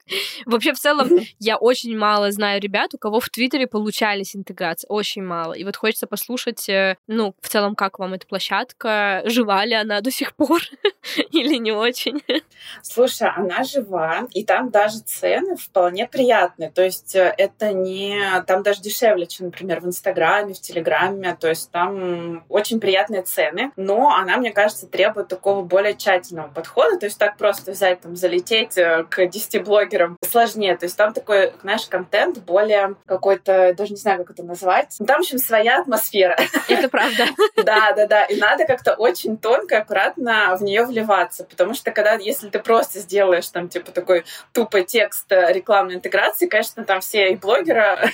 Вообще, 0.45 0.73
в 0.73 0.79
целом, 0.79 1.09
я 1.39 1.57
очень 1.57 1.68
мало 1.95 2.31
знаю 2.31 2.61
ребят, 2.61 2.93
у 2.93 2.97
кого 2.97 3.19
в 3.19 3.29
Твиттере 3.29 3.67
получались 3.67 4.35
интеграции, 4.35 4.87
очень 4.89 5.23
мало. 5.23 5.53
И 5.53 5.63
вот 5.63 5.75
хочется 5.75 6.07
послушать, 6.07 6.67
э, 6.69 6.97
ну, 7.07 7.35
в 7.41 7.49
целом, 7.49 7.75
как 7.75 7.99
вам 7.99 8.13
эта 8.13 8.27
площадка, 8.27 9.21
жива 9.25 9.65
ли 9.65 9.73
она 9.73 10.01
до 10.01 10.11
сих 10.11 10.35
пор 10.35 10.61
или 11.31 11.55
не 11.55 11.71
очень? 11.71 12.21
Слушай, 12.81 13.29
она 13.35 13.63
жива, 13.63 14.27
и 14.33 14.43
там 14.43 14.69
даже 14.69 14.99
цены 14.99 15.55
вполне 15.55 16.07
приятные. 16.07 16.69
То 16.69 16.83
есть 16.83 17.15
э, 17.15 17.33
это 17.37 17.73
не... 17.73 18.19
Там 18.47 18.63
даже 18.63 18.81
дешевле, 18.81 19.27
чем, 19.27 19.47
например, 19.47 19.81
в 19.81 19.85
Инстаграме, 19.85 20.53
в 20.53 20.61
Телеграме. 20.61 21.37
То 21.39 21.49
есть 21.49 21.71
там 21.71 22.43
очень 22.49 22.79
приятные 22.79 23.21
цены, 23.23 23.71
но 23.75 24.09
она, 24.15 24.37
мне 24.37 24.51
кажется, 24.51 24.87
требует 24.87 25.27
такого 25.27 25.63
более 25.63 25.95
тщательного 25.95 26.47
подхода. 26.49 26.97
То 26.97 27.05
есть 27.05 27.17
так 27.17 27.37
просто 27.37 27.71
взять, 27.71 28.01
там, 28.01 28.15
залететь 28.15 28.77
э, 28.77 29.05
к 29.09 29.25
10 29.25 29.63
блогерам 29.63 30.17
сложнее. 30.27 30.77
То 30.77 30.85
есть 30.85 30.97
там 30.97 31.13
такой, 31.13 31.51
знаешь, 31.61 31.85
контент 31.87 32.39
более 32.39 32.95
какой-то, 33.05 33.73
даже 33.73 33.91
не 33.91 33.99
знаю, 33.99 34.19
как 34.19 34.31
это 34.31 34.43
назвать. 34.43 34.97
Там, 35.05 35.17
в 35.17 35.19
общем, 35.19 35.37
своя 35.37 35.79
атмосфера. 35.79 36.37
Это 36.67 36.89
правда. 36.89 37.25
Да, 37.55 37.93
да, 37.93 38.07
да. 38.07 38.25
И 38.25 38.37
надо 38.39 38.65
как-то 38.65 38.93
очень 38.93 39.37
тонко, 39.37 39.77
аккуратно 39.77 40.55
в 40.57 40.63
нее 40.63 40.85
вливаться. 40.85 41.43
Потому 41.43 41.73
что 41.73 41.91
когда, 41.91 42.13
если 42.13 42.49
ты 42.49 42.59
просто 42.59 42.99
сделаешь 42.99 43.47
там, 43.49 43.69
типа, 43.69 43.91
такой 43.91 44.25
тупо 44.53 44.81
текст 44.81 45.25
рекламной 45.29 45.95
интеграции, 45.95 46.47
конечно, 46.47 46.83
там 46.83 47.01
все 47.01 47.31
и 47.31 47.35
блогера 47.35 48.09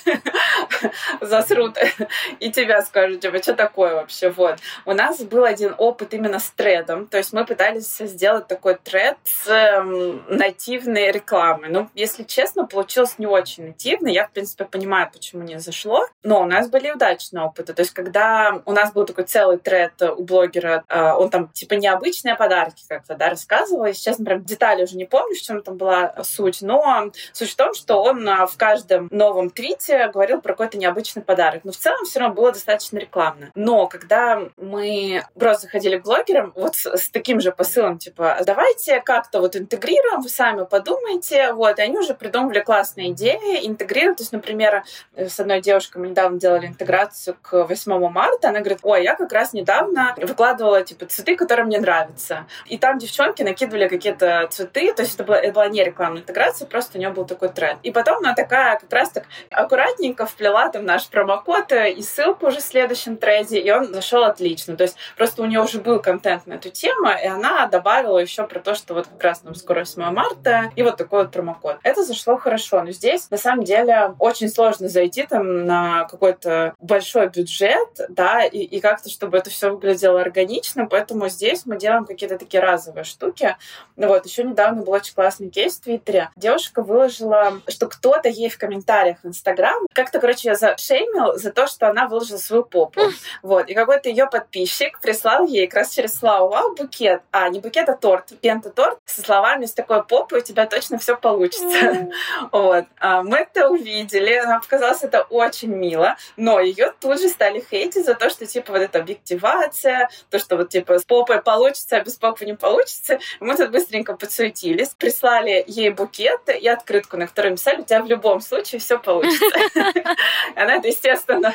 засрут, 1.25 1.77
и 2.39 2.51
тебя 2.51 2.81
скажут, 2.81 3.21
типа, 3.21 3.41
что 3.41 3.53
такое 3.53 3.95
вообще? 3.95 4.29
Вот. 4.29 4.57
У 4.85 4.93
нас 4.93 5.21
был 5.23 5.43
один 5.43 5.73
опыт 5.77 6.13
именно 6.13 6.39
с 6.39 6.49
тредом. 6.51 7.07
То 7.07 7.17
есть 7.17 7.33
мы 7.33 7.45
пытались 7.45 7.97
сделать 7.97 8.47
такой 8.47 8.75
тред 8.75 9.17
с 9.23 9.47
эм, 9.47 10.23
нативной 10.29 11.11
рекламой. 11.11 11.69
Ну, 11.69 11.89
если 11.93 12.23
честно, 12.23 12.65
получилось 12.65 13.15
не 13.17 13.27
очень 13.27 13.67
нативно. 13.67 14.07
Я, 14.07 14.27
в 14.27 14.31
принципе, 14.31 14.65
понимаю, 14.65 15.09
почему 15.11 15.43
не 15.43 15.59
зашло. 15.59 16.05
Но 16.23 16.41
у 16.41 16.45
нас 16.45 16.69
были 16.69 16.91
удачные 16.91 17.43
опыты. 17.43 17.73
То 17.73 17.81
есть 17.81 17.93
когда 17.93 18.61
у 18.65 18.71
нас 18.71 18.93
был 18.93 19.05
такой 19.05 19.25
целый 19.25 19.57
тред 19.57 20.01
у 20.01 20.23
блогера, 20.23 20.83
э, 20.87 21.11
он 21.13 21.29
там, 21.29 21.49
типа, 21.49 21.73
необычные 21.75 22.35
подарки 22.35 22.83
как-то, 22.87 23.15
да, 23.15 23.29
рассказывал. 23.29 23.85
Если 23.85 24.03
честно, 24.03 24.25
прям 24.25 24.43
детали 24.43 24.83
уже 24.83 24.95
не 24.97 25.05
помню, 25.05 25.35
в 25.35 25.41
чем 25.41 25.61
там 25.61 25.77
была 25.77 26.15
суть. 26.23 26.61
Но 26.61 27.11
суть 27.33 27.51
в 27.51 27.55
том, 27.55 27.73
что 27.73 28.01
он 28.01 28.27
э, 28.27 28.45
в 28.45 28.57
каждом 28.57 29.07
новом 29.11 29.49
твите 29.49 30.09
говорил 30.09 30.41
про 30.41 30.53
какой-то 30.53 30.77
необычный 30.77 31.14
подарок. 31.21 31.61
Но 31.63 31.71
в 31.71 31.77
целом 31.77 32.05
все 32.05 32.19
равно 32.19 32.35
было 32.35 32.51
достаточно 32.51 32.97
рекламно. 32.97 33.51
Но 33.55 33.87
когда 33.87 34.41
мы 34.57 35.23
просто 35.37 35.67
ходили 35.67 35.97
к 35.97 36.03
блогерам 36.03 36.53
вот 36.55 36.75
с, 36.75 36.85
с 36.85 37.09
таким 37.09 37.39
же 37.39 37.51
посылом, 37.51 37.97
типа, 37.97 38.37
давайте 38.45 39.01
как-то 39.01 39.39
вот 39.39 39.55
интегрируем, 39.55 40.21
вы 40.21 40.29
сами 40.29 40.65
подумайте, 40.65 41.53
вот, 41.53 41.79
и 41.79 41.81
они 41.81 41.97
уже 41.97 42.13
придумывали 42.13 42.59
классные 42.59 43.11
идеи, 43.11 43.65
интегрируют, 43.65 44.17
то 44.17 44.23
есть, 44.23 44.31
например, 44.31 44.83
с 45.15 45.39
одной 45.39 45.61
девушкой 45.61 45.99
мы 45.99 46.07
недавно 46.09 46.39
делали 46.39 46.67
интеграцию 46.67 47.37
к 47.41 47.65
8 47.65 48.09
марта, 48.09 48.49
она 48.49 48.59
говорит, 48.59 48.79
ой, 48.83 49.03
я 49.03 49.15
как 49.15 49.31
раз 49.31 49.53
недавно 49.53 50.13
выкладывала, 50.17 50.83
типа, 50.83 51.05
цветы, 51.05 51.35
которые 51.35 51.65
мне 51.65 51.79
нравятся. 51.79 52.45
И 52.65 52.77
там 52.77 52.97
девчонки 52.97 53.43
накидывали 53.43 53.87
какие-то 53.87 54.47
цветы, 54.51 54.93
то 54.93 55.01
есть 55.01 55.15
это 55.15 55.23
была, 55.23 55.37
это 55.37 55.53
была 55.53 55.67
не 55.67 55.83
рекламная 55.83 56.21
интеграция, 56.21 56.67
просто 56.67 56.97
у 56.97 56.99
нее 56.99 57.09
был 57.09 57.25
такой 57.25 57.49
тренд. 57.49 57.79
И 57.83 57.91
потом 57.91 58.17
она 58.17 58.33
такая 58.33 58.79
как 58.79 58.91
раз 58.91 59.09
так 59.09 59.25
аккуратненько 59.51 60.25
вплела 60.25 60.69
там 60.69 60.85
наш 60.85 61.04
промокод 61.11 61.71
и 61.71 62.01
ссылку 62.01 62.47
уже 62.47 62.57
в 62.57 62.63
следующем 62.63 63.17
трейде, 63.17 63.59
и 63.59 63.71
он 63.71 63.93
зашел 63.93 64.23
отлично. 64.23 64.75
То 64.75 64.83
есть 64.83 64.95
просто 65.17 65.41
у 65.41 65.45
нее 65.45 65.61
уже 65.61 65.79
был 65.79 65.99
контент 66.01 66.47
на 66.47 66.53
эту 66.53 66.69
тему, 66.69 67.09
и 67.09 67.27
она 67.27 67.65
добавила 67.67 68.17
еще 68.17 68.45
про 68.47 68.59
то, 68.59 68.75
что 68.75 68.93
вот 68.93 69.07
как 69.07 69.23
раз 69.23 69.43
нам 69.43 69.55
скоро 69.55 69.79
8 69.79 70.01
марта, 70.11 70.71
и 70.75 70.83
вот 70.83 70.97
такой 70.97 71.23
вот 71.23 71.31
промокод. 71.31 71.77
Это 71.83 72.03
зашло 72.03 72.37
хорошо, 72.37 72.81
но 72.83 72.91
здесь 72.91 73.29
на 73.29 73.37
самом 73.37 73.63
деле 73.63 74.15
очень 74.19 74.49
сложно 74.49 74.87
зайти 74.87 75.23
там 75.23 75.65
на 75.65 76.05
какой-то 76.05 76.75
большой 76.79 77.29
бюджет, 77.29 77.89
да, 78.09 78.43
и, 78.43 78.59
и 78.59 78.79
как-то, 78.79 79.09
чтобы 79.09 79.37
это 79.37 79.49
все 79.49 79.69
выглядело 79.71 80.21
органично, 80.21 80.85
поэтому 80.85 81.29
здесь 81.29 81.65
мы 81.65 81.77
делаем 81.77 82.05
какие-то 82.05 82.37
такие 82.37 82.61
разовые 82.61 83.03
штуки. 83.03 83.55
Ну 83.95 84.07
вот, 84.07 84.25
еще 84.25 84.43
недавно 84.43 84.83
был 84.83 84.93
очень 84.93 85.13
классный 85.13 85.49
кейс 85.49 85.77
в 85.77 85.81
Твиттере. 85.81 86.29
Девушка 86.35 86.81
выложила, 86.81 87.61
что 87.67 87.87
кто-то 87.87 88.29
ей 88.29 88.49
в 88.49 88.57
комментариях 88.57 89.17
в 89.23 89.27
Инстаграм 89.27 89.85
как-то, 89.93 90.19
короче, 90.19 90.49
ее 90.49 90.55
зашеймил 90.95 91.37
за 91.37 91.51
то, 91.51 91.67
что 91.67 91.89
она 91.89 92.07
выложила 92.07 92.37
свою 92.37 92.63
попу. 92.63 93.01
Вот, 93.41 93.69
и 93.69 93.73
какой-то 93.73 94.09
ее 94.09 94.27
подписчик 94.27 94.99
прислал 95.01 95.45
ей 95.45 95.67
как 95.67 95.79
раз 95.79 95.93
через 95.93 96.15
Славу 96.15 96.49
Вау 96.49 96.75
букет, 96.75 97.21
а 97.31 97.49
не 97.49 97.59
букет, 97.59 97.89
а 97.89 97.95
торт, 97.95 98.31
пента-торт 98.41 98.99
со 99.05 99.21
словами 99.21 99.65
«С 99.65 99.73
такой 99.73 100.03
попой 100.03 100.39
у 100.39 100.43
тебя 100.43 100.65
точно 100.65 100.97
все 100.97 101.15
получится». 101.15 102.09
Вот. 102.51 102.85
А 102.99 103.21
мы 103.23 103.37
это 103.37 103.69
увидели, 103.69 104.39
нам 104.41 104.61
показалось 104.61 105.03
это 105.03 105.21
очень 105.23 105.69
мило, 105.69 106.15
но 106.37 106.59
ее 106.59 106.93
тут 106.99 107.19
же 107.19 107.29
стали 107.29 107.63
хейтить 107.69 108.05
за 108.05 108.15
то, 108.15 108.29
что, 108.29 108.45
типа, 108.45 108.73
вот 108.73 108.81
эта 108.81 108.99
объективация, 108.99 110.09
то, 110.29 110.39
что 110.39 110.57
вот, 110.57 110.69
типа, 110.69 110.99
с 110.99 111.03
попой 111.03 111.41
получится, 111.41 111.97
а 111.97 112.01
без 112.01 112.15
попы 112.15 112.45
не 112.45 112.55
получится. 112.55 113.19
Мы 113.39 113.55
тут 113.55 113.71
быстренько 113.71 114.15
подсуетились, 114.15 114.89
прислали 114.89 115.63
ей 115.67 115.89
букет 115.89 116.41
и 116.49 116.67
открытку, 116.67 117.17
на 117.17 117.27
которой 117.27 117.51
написали, 117.51 117.81
у 117.81 117.85
тебя 117.85 118.01
в 118.01 118.07
любом 118.07 118.41
случае 118.41 118.79
все 118.79 118.99
получится. 118.99 119.45
Она 120.55 120.79
естественно, 120.87 121.53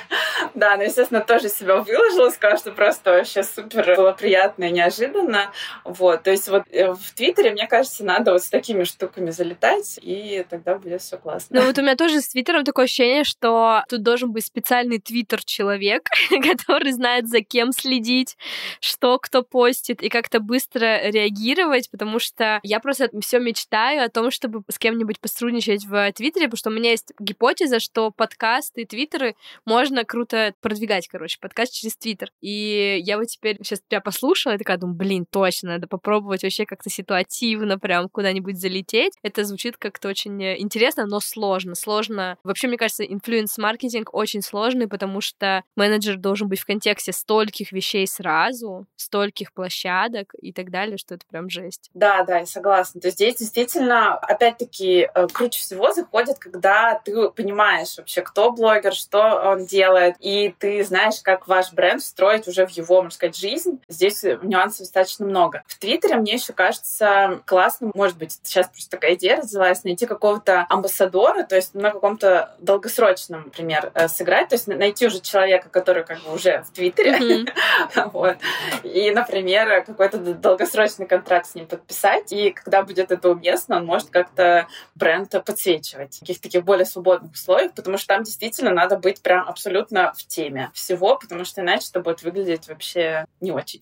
да, 0.55 0.74
она, 0.74 0.85
естественно, 0.85 1.20
тоже 1.20 1.49
себя 1.49 1.76
выложила, 1.76 2.31
сказала, 2.31 2.59
что 2.59 2.72
просто 2.72 3.11
вообще 3.12 3.43
супер 3.43 3.97
было 3.97 4.12
приятно 4.12 4.64
и 4.64 4.70
неожиданно. 4.70 5.53
Вот, 5.85 6.22
то 6.22 6.31
есть 6.31 6.49
вот 6.49 6.64
э, 6.70 6.93
в 6.93 7.12
Твиттере, 7.14 7.51
мне 7.51 7.66
кажется, 7.66 8.05
надо 8.05 8.33
вот 8.33 8.43
с 8.43 8.49
такими 8.49 8.85
штуками 8.85 9.31
залетать, 9.31 9.99
и 10.03 10.45
тогда 10.49 10.76
будет 10.76 11.03
все 11.03 11.18
классно. 11.18 11.61
Ну 11.61 11.66
вот 11.66 11.78
у 11.78 11.83
меня 11.83 11.97
тоже 11.97 12.20
с 12.20 12.28
Твиттером 12.28 12.64
такое 12.64 12.85
ощущение, 12.85 13.24
что 13.24 13.85
тут 13.89 14.03
должен 14.03 14.33
быть 14.33 14.45
специальный 14.45 14.99
Твиттер-человек, 14.99 16.09
который 16.43 16.93
знает, 16.93 17.28
за 17.28 17.41
кем 17.41 17.72
следить, 17.72 18.37
что 18.81 19.18
кто 19.18 19.43
постит, 19.43 20.03
и 20.03 20.09
как-то 20.09 20.41
быстро 20.41 21.01
реагировать, 21.11 21.91
потому 21.91 22.18
что 22.18 22.61
я 22.62 22.81
просто 22.81 23.11
все 23.20 23.39
мечтаю 23.39 24.05
о 24.05 24.09
том, 24.09 24.31
чтобы 24.31 24.62
с 24.68 24.78
кем-нибудь 24.78 25.20
пострудничать 25.20 25.85
в 25.85 26.12
Твиттере, 26.12 26.47
потому 26.47 26.59
что 26.59 26.70
у 26.70 26.72
меня 26.72 26.91
есть 26.91 27.12
гипотеза, 27.18 27.81
что 27.81 28.11
подкасты 28.11 28.83
и 28.83 28.85
Твиттеры 29.21 29.37
можно 29.66 30.05
круто 30.05 30.55
продвигать, 30.61 31.09
короче, 31.09 31.39
подкаст 31.41 31.75
через 31.75 31.97
Твиттер. 31.97 32.31
И 32.41 33.01
я 33.05 33.18
вот 33.18 33.27
теперь 33.27 33.57
сейчас 33.59 33.81
тебя 33.87 34.01
послушала 34.01 34.55
и 34.55 34.59
такая 34.59 34.79
думаю, 34.79 34.97
блин, 34.97 35.27
точно, 35.31 35.71
надо 35.71 35.87
попробовать 35.87 36.43
вообще 36.43 36.64
как-то 36.66 36.91
ситуативно 36.91 37.79
прям 37.79 38.09
куда-нибудь 38.09 38.59
залететь. 38.59 39.12
Это 39.23 39.45
звучит 39.45 39.77
как-то 39.77 40.09
очень 40.09 40.43
интересно, 40.43 41.07
но 41.07 41.21
сложно. 41.21 41.75
Сложно. 41.75 42.39
Вообще, 42.43 42.68
мне 42.68 42.79
кажется, 42.79 43.05
инфлюенс-маркетинг 43.05 44.11
очень 44.12 44.43
сложный, 44.43 44.89
потому 44.89 45.21
что 45.21 45.62
менеджер 45.77 46.16
должен 46.16 46.49
быть 46.49 46.61
в 46.61 46.66
контексте 46.66 47.12
стольких 47.12 47.73
вещей 47.73 48.07
сразу, 48.07 48.87
стольких 48.97 49.53
площадок 49.53 50.33
и 50.41 50.53
так 50.53 50.71
далее, 50.71 50.97
что 50.97 51.14
это 51.14 51.27
прям 51.29 51.51
жесть. 51.51 51.91
Да, 51.95 52.25
да, 52.25 52.39
я 52.39 52.47
согласна. 52.47 53.01
То 53.01 53.09
есть 53.09 53.18
здесь 53.18 53.37
действительно, 53.37 54.14
опять-таки, 54.16 55.09
э, 55.14 55.27
круче 55.29 55.61
всего 55.61 55.93
заходит, 55.93 56.39
когда 56.39 57.01
ты 57.05 57.29
понимаешь 57.31 57.97
вообще, 57.99 58.23
кто 58.23 58.53
блогер, 58.53 58.95
что 59.11 59.41
он 59.45 59.67
делает, 59.67 60.15
и 60.21 60.55
ты 60.59 60.85
знаешь, 60.85 61.17
как 61.23 61.49
ваш 61.49 61.73
бренд 61.73 62.01
строить 62.01 62.47
уже 62.47 62.65
в 62.65 62.71
его, 62.71 62.97
можно 63.03 63.11
сказать, 63.11 63.37
жизнь. 63.37 63.81
Здесь 63.89 64.23
нюансов 64.23 64.81
достаточно 64.81 65.27
много. 65.27 65.65
В 65.67 65.79
Твиттере 65.81 66.15
мне 66.15 66.35
еще 66.35 66.53
кажется 66.53 67.41
классно, 67.45 67.91
может 67.95 68.17
быть, 68.17 68.39
сейчас 68.43 68.69
просто 68.69 68.91
такая 68.91 69.15
идея 69.15 69.39
развилась, 69.39 69.83
найти 69.83 70.07
какого-то 70.07 70.65
амбассадора, 70.69 71.43
то 71.43 71.57
есть 71.57 71.75
на 71.75 71.91
каком-то 71.91 72.55
долгосрочном, 72.61 73.43
например, 73.47 73.91
э, 73.95 74.07
сыграть, 74.07 74.51
то 74.51 74.55
есть 74.55 74.69
найти 74.69 75.09
уже 75.09 75.21
человека, 75.21 75.69
который 75.71 76.05
как 76.05 76.21
бы 76.21 76.33
уже 76.33 76.63
в 76.63 76.71
Твиттере, 76.71 77.19
mm-hmm. 77.19 78.11
вот, 78.13 78.37
и, 78.85 79.11
например, 79.11 79.85
какой-то 79.85 80.19
долгосрочный 80.19 81.07
контракт 81.07 81.47
с 81.47 81.57
ним 81.57 81.67
подписать, 81.67 82.31
и 82.31 82.53
когда 82.53 82.83
будет 82.83 83.11
это 83.11 83.31
уместно, 83.31 83.79
он 83.79 83.87
может 83.87 84.11
как-то 84.11 84.69
бренд 84.95 85.31
подсвечивать 85.45 86.17
в 86.17 86.21
каких-то 86.21 86.45
таких 86.45 86.65
более 86.65 86.87
свободных 86.87 87.33
условиях, 87.33 87.73
потому 87.73 87.99
что 87.99 88.07
там 88.07 88.23
действительно 88.23 88.71
надо 88.71 89.00
быть 89.01 89.23
прям 89.23 89.49
абсолютно 89.49 90.13
в 90.17 90.27
теме 90.27 90.71
всего, 90.75 91.17
потому 91.17 91.45
что 91.45 91.61
иначе 91.63 91.89
это 91.91 92.01
будет 92.01 92.23
выглядеть 92.23 92.69
вообще 92.69 93.25
не 93.41 93.53
очень. 93.53 93.81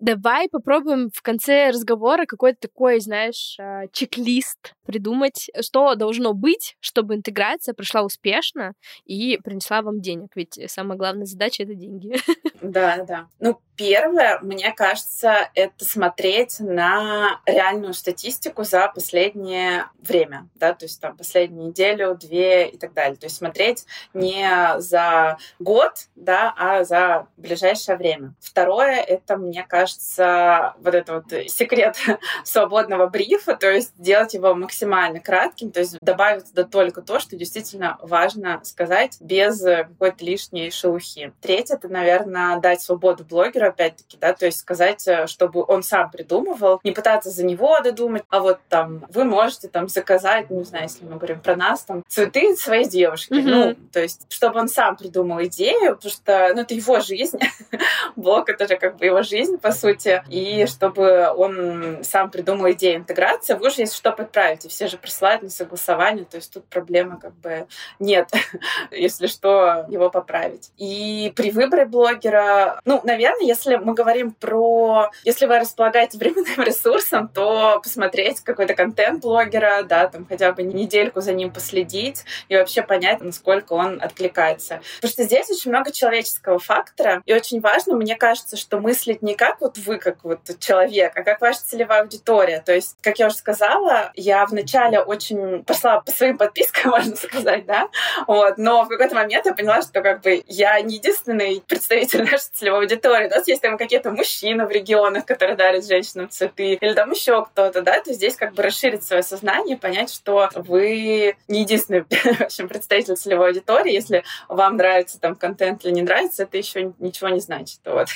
Давай 0.00 0.48
попробуем 0.48 1.10
в 1.14 1.20
конце 1.20 1.68
разговора 1.68 2.24
какой-то 2.24 2.58
такой, 2.60 3.00
знаешь, 3.00 3.56
а, 3.60 3.86
чек-лист 3.92 4.74
придумать, 4.86 5.50
что 5.60 5.94
должно 5.94 6.32
быть, 6.32 6.76
чтобы 6.80 7.14
интеграция 7.14 7.74
прошла 7.74 8.02
успешно 8.02 8.72
и 9.04 9.38
принесла 9.44 9.82
вам 9.82 10.00
денег. 10.00 10.30
Ведь 10.34 10.58
самая 10.68 10.96
главная 10.96 11.26
задача— 11.26 11.62
это 11.64 11.74
деньги. 11.74 12.16
Да, 12.62 13.04
да. 13.04 13.26
Ну, 13.38 13.58
первое, 13.74 14.38
мне 14.40 14.70
кажется, 14.72 15.48
это 15.54 15.82
смотреть 15.82 16.60
на 16.60 17.40
реальную 17.46 17.94
статистику 17.94 18.64
за 18.64 18.88
последнее 18.94 19.86
время, 19.98 20.50
да, 20.56 20.74
то 20.74 20.84
есть 20.84 21.00
там 21.00 21.16
последнюю 21.16 21.68
неделю, 21.68 22.14
две 22.14 22.68
и 22.68 22.76
так 22.76 22.92
далее. 22.92 23.16
То 23.16 23.24
есть 23.24 23.36
смотреть 23.36 23.86
не 24.12 24.78
за 24.78 25.38
год, 25.58 25.92
да, 26.16 26.52
а 26.58 26.84
за 26.84 27.28
ближайшее 27.38 27.96
время. 27.96 28.34
Второе, 28.40 28.96
это, 29.00 29.38
мне 29.38 29.64
кажется, 29.66 29.89
вот 29.98 30.94
это 30.94 31.14
вот 31.14 31.50
секрет 31.50 31.96
свободного 32.44 33.06
брифа, 33.06 33.56
то 33.56 33.70
есть 33.70 33.92
делать 33.96 34.34
его 34.34 34.54
максимально 34.54 35.20
кратким, 35.20 35.70
то 35.70 35.80
есть 35.80 35.98
добавить 36.00 36.46
туда 36.50 36.64
только 36.64 37.02
то, 37.02 37.18
что 37.18 37.36
действительно 37.36 37.98
важно 38.02 38.60
сказать 38.64 39.16
без 39.20 39.60
какой-то 39.62 40.24
лишней 40.24 40.70
шелухи. 40.70 41.32
Третье, 41.40 41.76
это, 41.80 41.88
наверное, 41.88 42.58
дать 42.60 42.82
свободу 42.82 43.24
блогеру, 43.24 43.68
опять-таки, 43.68 44.18
да, 44.20 44.32
то 44.32 44.46
есть 44.46 44.58
сказать, 44.58 45.06
э, 45.08 45.26
чтобы 45.26 45.64
он 45.66 45.82
сам 45.82 46.10
придумывал, 46.10 46.80
не 46.84 46.92
пытаться 46.92 47.30
за 47.30 47.44
него 47.44 47.78
додумать, 47.80 48.22
а 48.28 48.40
вот 48.40 48.60
там 48.68 49.06
вы 49.10 49.24
можете 49.24 49.68
там 49.68 49.88
заказать, 49.88 50.50
не 50.50 50.64
знаю, 50.64 50.84
если 50.84 51.04
мы 51.04 51.16
говорим 51.16 51.40
про 51.40 51.56
нас, 51.56 51.82
там 51.82 52.02
цветы 52.08 52.56
своей 52.56 52.86
девушки, 52.86 53.32
mm-hmm. 53.32 53.42
ну, 53.42 53.76
то 53.92 54.00
есть 54.00 54.26
чтобы 54.28 54.60
он 54.60 54.68
сам 54.68 54.96
придумал 54.96 55.42
идею, 55.44 55.96
потому 55.96 56.12
что, 56.12 56.52
ну, 56.54 56.62
это 56.62 56.74
его 56.74 57.00
жизнь, 57.00 57.38
блог 58.16 58.48
это 58.48 58.68
же 58.68 58.76
как 58.76 58.96
бы 58.96 59.06
его 59.06 59.22
жизнь, 59.22 59.58
по 59.58 59.72
сути, 59.80 60.22
и 60.28 60.66
чтобы 60.66 61.32
он 61.36 61.98
сам 62.02 62.30
придумал 62.30 62.70
идею 62.72 62.98
интеграции, 62.98 63.54
вы 63.54 63.68
уже, 63.68 63.82
если 63.82 63.96
что, 63.96 64.12
подправите, 64.12 64.68
все 64.68 64.86
же 64.86 64.96
присылают 64.96 65.42
на 65.42 65.50
согласование, 65.50 66.24
то 66.24 66.36
есть 66.36 66.52
тут 66.52 66.64
проблемы 66.66 67.18
как 67.18 67.34
бы 67.34 67.66
нет, 67.98 68.30
если 68.90 69.26
что, 69.26 69.86
его 69.88 70.10
поправить. 70.10 70.70
И 70.76 71.32
при 71.36 71.50
выборе 71.50 71.84
блогера, 71.86 72.80
ну, 72.84 73.00
наверное, 73.04 73.46
если 73.46 73.76
мы 73.76 73.94
говорим 73.94 74.32
про... 74.32 75.10
Если 75.24 75.46
вы 75.46 75.58
располагаете 75.58 76.18
временным 76.18 76.60
ресурсом, 76.66 77.28
то 77.28 77.80
посмотреть 77.82 78.40
какой-то 78.40 78.74
контент 78.74 79.22
блогера, 79.22 79.82
да, 79.82 80.08
там 80.08 80.26
хотя 80.26 80.52
бы 80.52 80.62
недельку 80.62 81.20
за 81.20 81.32
ним 81.32 81.50
последить 81.50 82.24
и 82.48 82.56
вообще 82.56 82.82
понять, 82.82 83.20
насколько 83.20 83.72
он 83.74 84.00
откликается. 84.02 84.80
Потому 84.96 85.12
что 85.12 85.22
здесь 85.24 85.50
очень 85.50 85.70
много 85.70 85.92
человеческого 85.92 86.58
фактора, 86.58 87.22
и 87.26 87.34
очень 87.34 87.60
важно, 87.60 87.94
мне 87.94 88.16
кажется, 88.16 88.56
что 88.56 88.80
мыслить 88.80 89.22
не 89.22 89.34
как 89.34 89.60
вот 89.60 89.69
вы, 89.78 89.98
как 89.98 90.18
вот 90.22 90.40
человек, 90.58 91.12
а 91.16 91.22
как 91.22 91.40
ваша 91.40 91.60
целевая 91.60 92.02
аудитория. 92.02 92.62
То 92.64 92.74
есть, 92.74 92.96
как 93.02 93.18
я 93.18 93.26
уже 93.26 93.36
сказала, 93.36 94.12
я 94.14 94.44
вначале 94.46 95.00
очень 95.00 95.64
пошла 95.64 96.00
по 96.00 96.10
своим 96.10 96.38
подпискам, 96.38 96.90
можно 96.90 97.16
сказать, 97.16 97.66
да, 97.66 97.88
вот, 98.26 98.58
но 98.58 98.84
в 98.84 98.88
какой-то 98.88 99.14
момент 99.14 99.46
я 99.46 99.54
поняла, 99.54 99.82
что 99.82 100.00
как 100.02 100.22
бы 100.22 100.42
я 100.46 100.80
не 100.80 100.96
единственный 100.96 101.62
представитель 101.66 102.22
нашей 102.30 102.50
целевой 102.52 102.80
аудитории. 102.80 103.26
У 103.26 103.30
нас 103.30 103.46
есть 103.48 103.62
там 103.62 103.78
какие-то 103.78 104.10
мужчины 104.10 104.66
в 104.66 104.70
регионах, 104.70 105.24
которые 105.26 105.56
дарят 105.56 105.86
женщинам 105.86 106.28
цветы, 106.28 106.74
или 106.74 106.92
там 106.92 107.10
еще 107.10 107.44
кто-то, 107.44 107.82
да, 107.82 108.00
то 108.00 108.12
здесь 108.12 108.36
как 108.36 108.54
бы 108.54 108.62
расширить 108.62 109.04
свое 109.04 109.22
сознание, 109.22 109.76
понять, 109.76 110.12
что 110.12 110.48
вы 110.54 111.36
не 111.48 111.60
единственный 111.60 112.04
в 112.10 112.40
общем, 112.40 112.68
представитель 112.68 113.16
целевой 113.16 113.48
аудитории. 113.48 113.92
Если 113.92 114.24
вам 114.48 114.76
нравится 114.76 115.20
там 115.20 115.34
контент 115.34 115.84
или 115.84 115.92
не 115.92 116.02
нравится, 116.02 116.44
это 116.44 116.56
еще 116.56 116.92
ничего 116.98 117.28
не 117.28 117.40
значит. 117.40 117.80
Вот. 117.84 118.08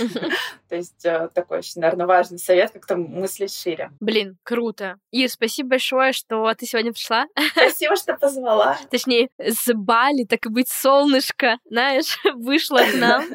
То 0.69 0.77
есть 0.77 1.05
э, 1.05 1.29
такой 1.45 1.59
очень, 1.59 1.80
наверное, 1.82 2.07
важный 2.07 2.38
совет, 2.38 2.70
как-то 2.72 2.97
мыслить 2.97 3.55
шире. 3.55 3.90
Блин, 4.01 4.38
круто. 4.42 4.97
Ир, 5.11 5.28
спасибо 5.28 5.70
большое, 5.70 6.12
что 6.12 6.53
ты 6.55 6.66
сегодня 6.66 6.92
пришла. 6.92 7.26
Спасибо, 7.53 7.97
что 7.97 8.16
позвала. 8.16 8.78
Точнее, 8.90 9.28
с 9.38 9.72
Бали, 9.74 10.24
так 10.24 10.47
и 10.47 10.49
быть, 10.49 10.68
солнышко, 10.68 11.59
знаешь, 11.68 12.18
вышло 12.34 12.78
к 12.78 12.95
нам. 12.95 13.24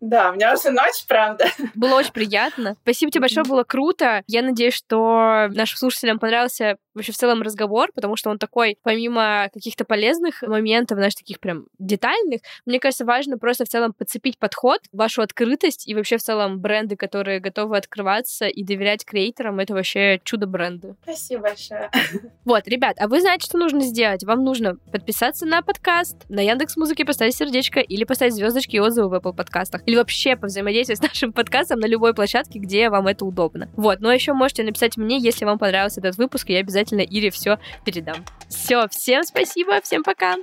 Да, 0.00 0.30
у 0.30 0.34
меня 0.34 0.54
уже 0.54 0.70
ночь, 0.70 1.04
правда. 1.06 1.46
Было 1.74 1.96
очень 1.96 2.12
приятно. 2.12 2.76
Спасибо 2.82 3.10
тебе 3.10 3.22
большое, 3.22 3.44
было 3.44 3.64
круто. 3.64 4.22
Я 4.26 4.42
надеюсь, 4.42 4.74
что 4.74 5.48
нашим 5.50 5.78
слушателям 5.78 6.18
понравился 6.18 6.76
вообще 6.94 7.12
в 7.12 7.16
целом 7.16 7.42
разговор, 7.42 7.90
потому 7.94 8.16
что 8.16 8.30
он 8.30 8.38
такой, 8.38 8.78
помимо 8.82 9.48
каких-то 9.52 9.84
полезных 9.84 10.42
моментов, 10.42 10.96
знаешь, 10.96 11.14
таких 11.14 11.40
прям 11.40 11.66
детальных, 11.78 12.40
мне 12.66 12.80
кажется, 12.80 13.04
важно 13.04 13.38
просто 13.38 13.64
в 13.64 13.68
целом 13.68 13.92
подцепить 13.92 14.38
подход, 14.38 14.80
вашу 14.92 15.22
открытость 15.22 15.88
и 15.88 15.94
вообще 15.94 16.16
в 16.16 16.22
целом 16.22 16.60
бренды, 16.60 16.96
которые 16.96 17.40
готовы 17.40 17.76
открываться 17.76 18.46
и 18.46 18.64
доверять 18.64 19.04
креаторам, 19.04 19.58
это 19.58 19.74
вообще 19.74 20.20
чудо-бренды. 20.24 20.96
Спасибо 21.02 21.42
большое. 21.42 21.90
Вот, 22.44 22.66
ребят, 22.66 22.96
а 22.98 23.08
вы 23.08 23.20
знаете, 23.20 23.46
что 23.46 23.56
нужно 23.56 23.80
сделать? 23.82 24.24
Вам 24.24 24.42
нужно 24.44 24.76
подписаться 24.90 25.46
на 25.46 25.62
подкаст, 25.62 26.16
на 26.28 26.40
Яндекс 26.40 26.76
Музыке 26.76 27.04
поставить 27.04 27.36
сердечко 27.36 27.80
или 27.80 28.04
поставить 28.04 28.34
звездочки 28.34 28.76
и 28.76 28.80
отзывы 28.80 29.08
в 29.08 29.14
Apple 29.14 29.34
подкастах. 29.34 29.82
Или 29.86 29.96
вообще 29.96 30.36
повзаимодействовать 30.36 30.98
с 30.98 31.02
нашим 31.02 31.32
подкастом 31.32 31.78
на 31.80 31.86
любой 31.86 32.14
площадке, 32.14 32.58
где 32.58 32.90
вам 32.90 33.06
это 33.06 33.24
удобно. 33.24 33.68
Вот, 33.76 34.00
но 34.00 34.12
еще 34.12 34.32
можете 34.32 34.64
написать 34.64 34.96
мне, 34.96 35.18
если 35.18 35.44
вам 35.44 35.58
понравился 35.58 36.00
этот 36.00 36.16
выпуск, 36.16 36.50
и 36.50 36.54
я 36.54 36.62
обязательно 36.82 37.00
Ире 37.00 37.30
все 37.30 37.58
передам. 37.84 38.24
Все, 38.48 38.86
всем 38.88 39.22
спасибо, 39.22 39.80
всем 39.80 40.02
пока. 40.02 40.36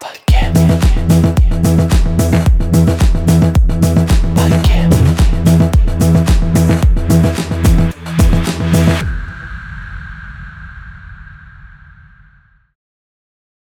Пока. 0.00 0.81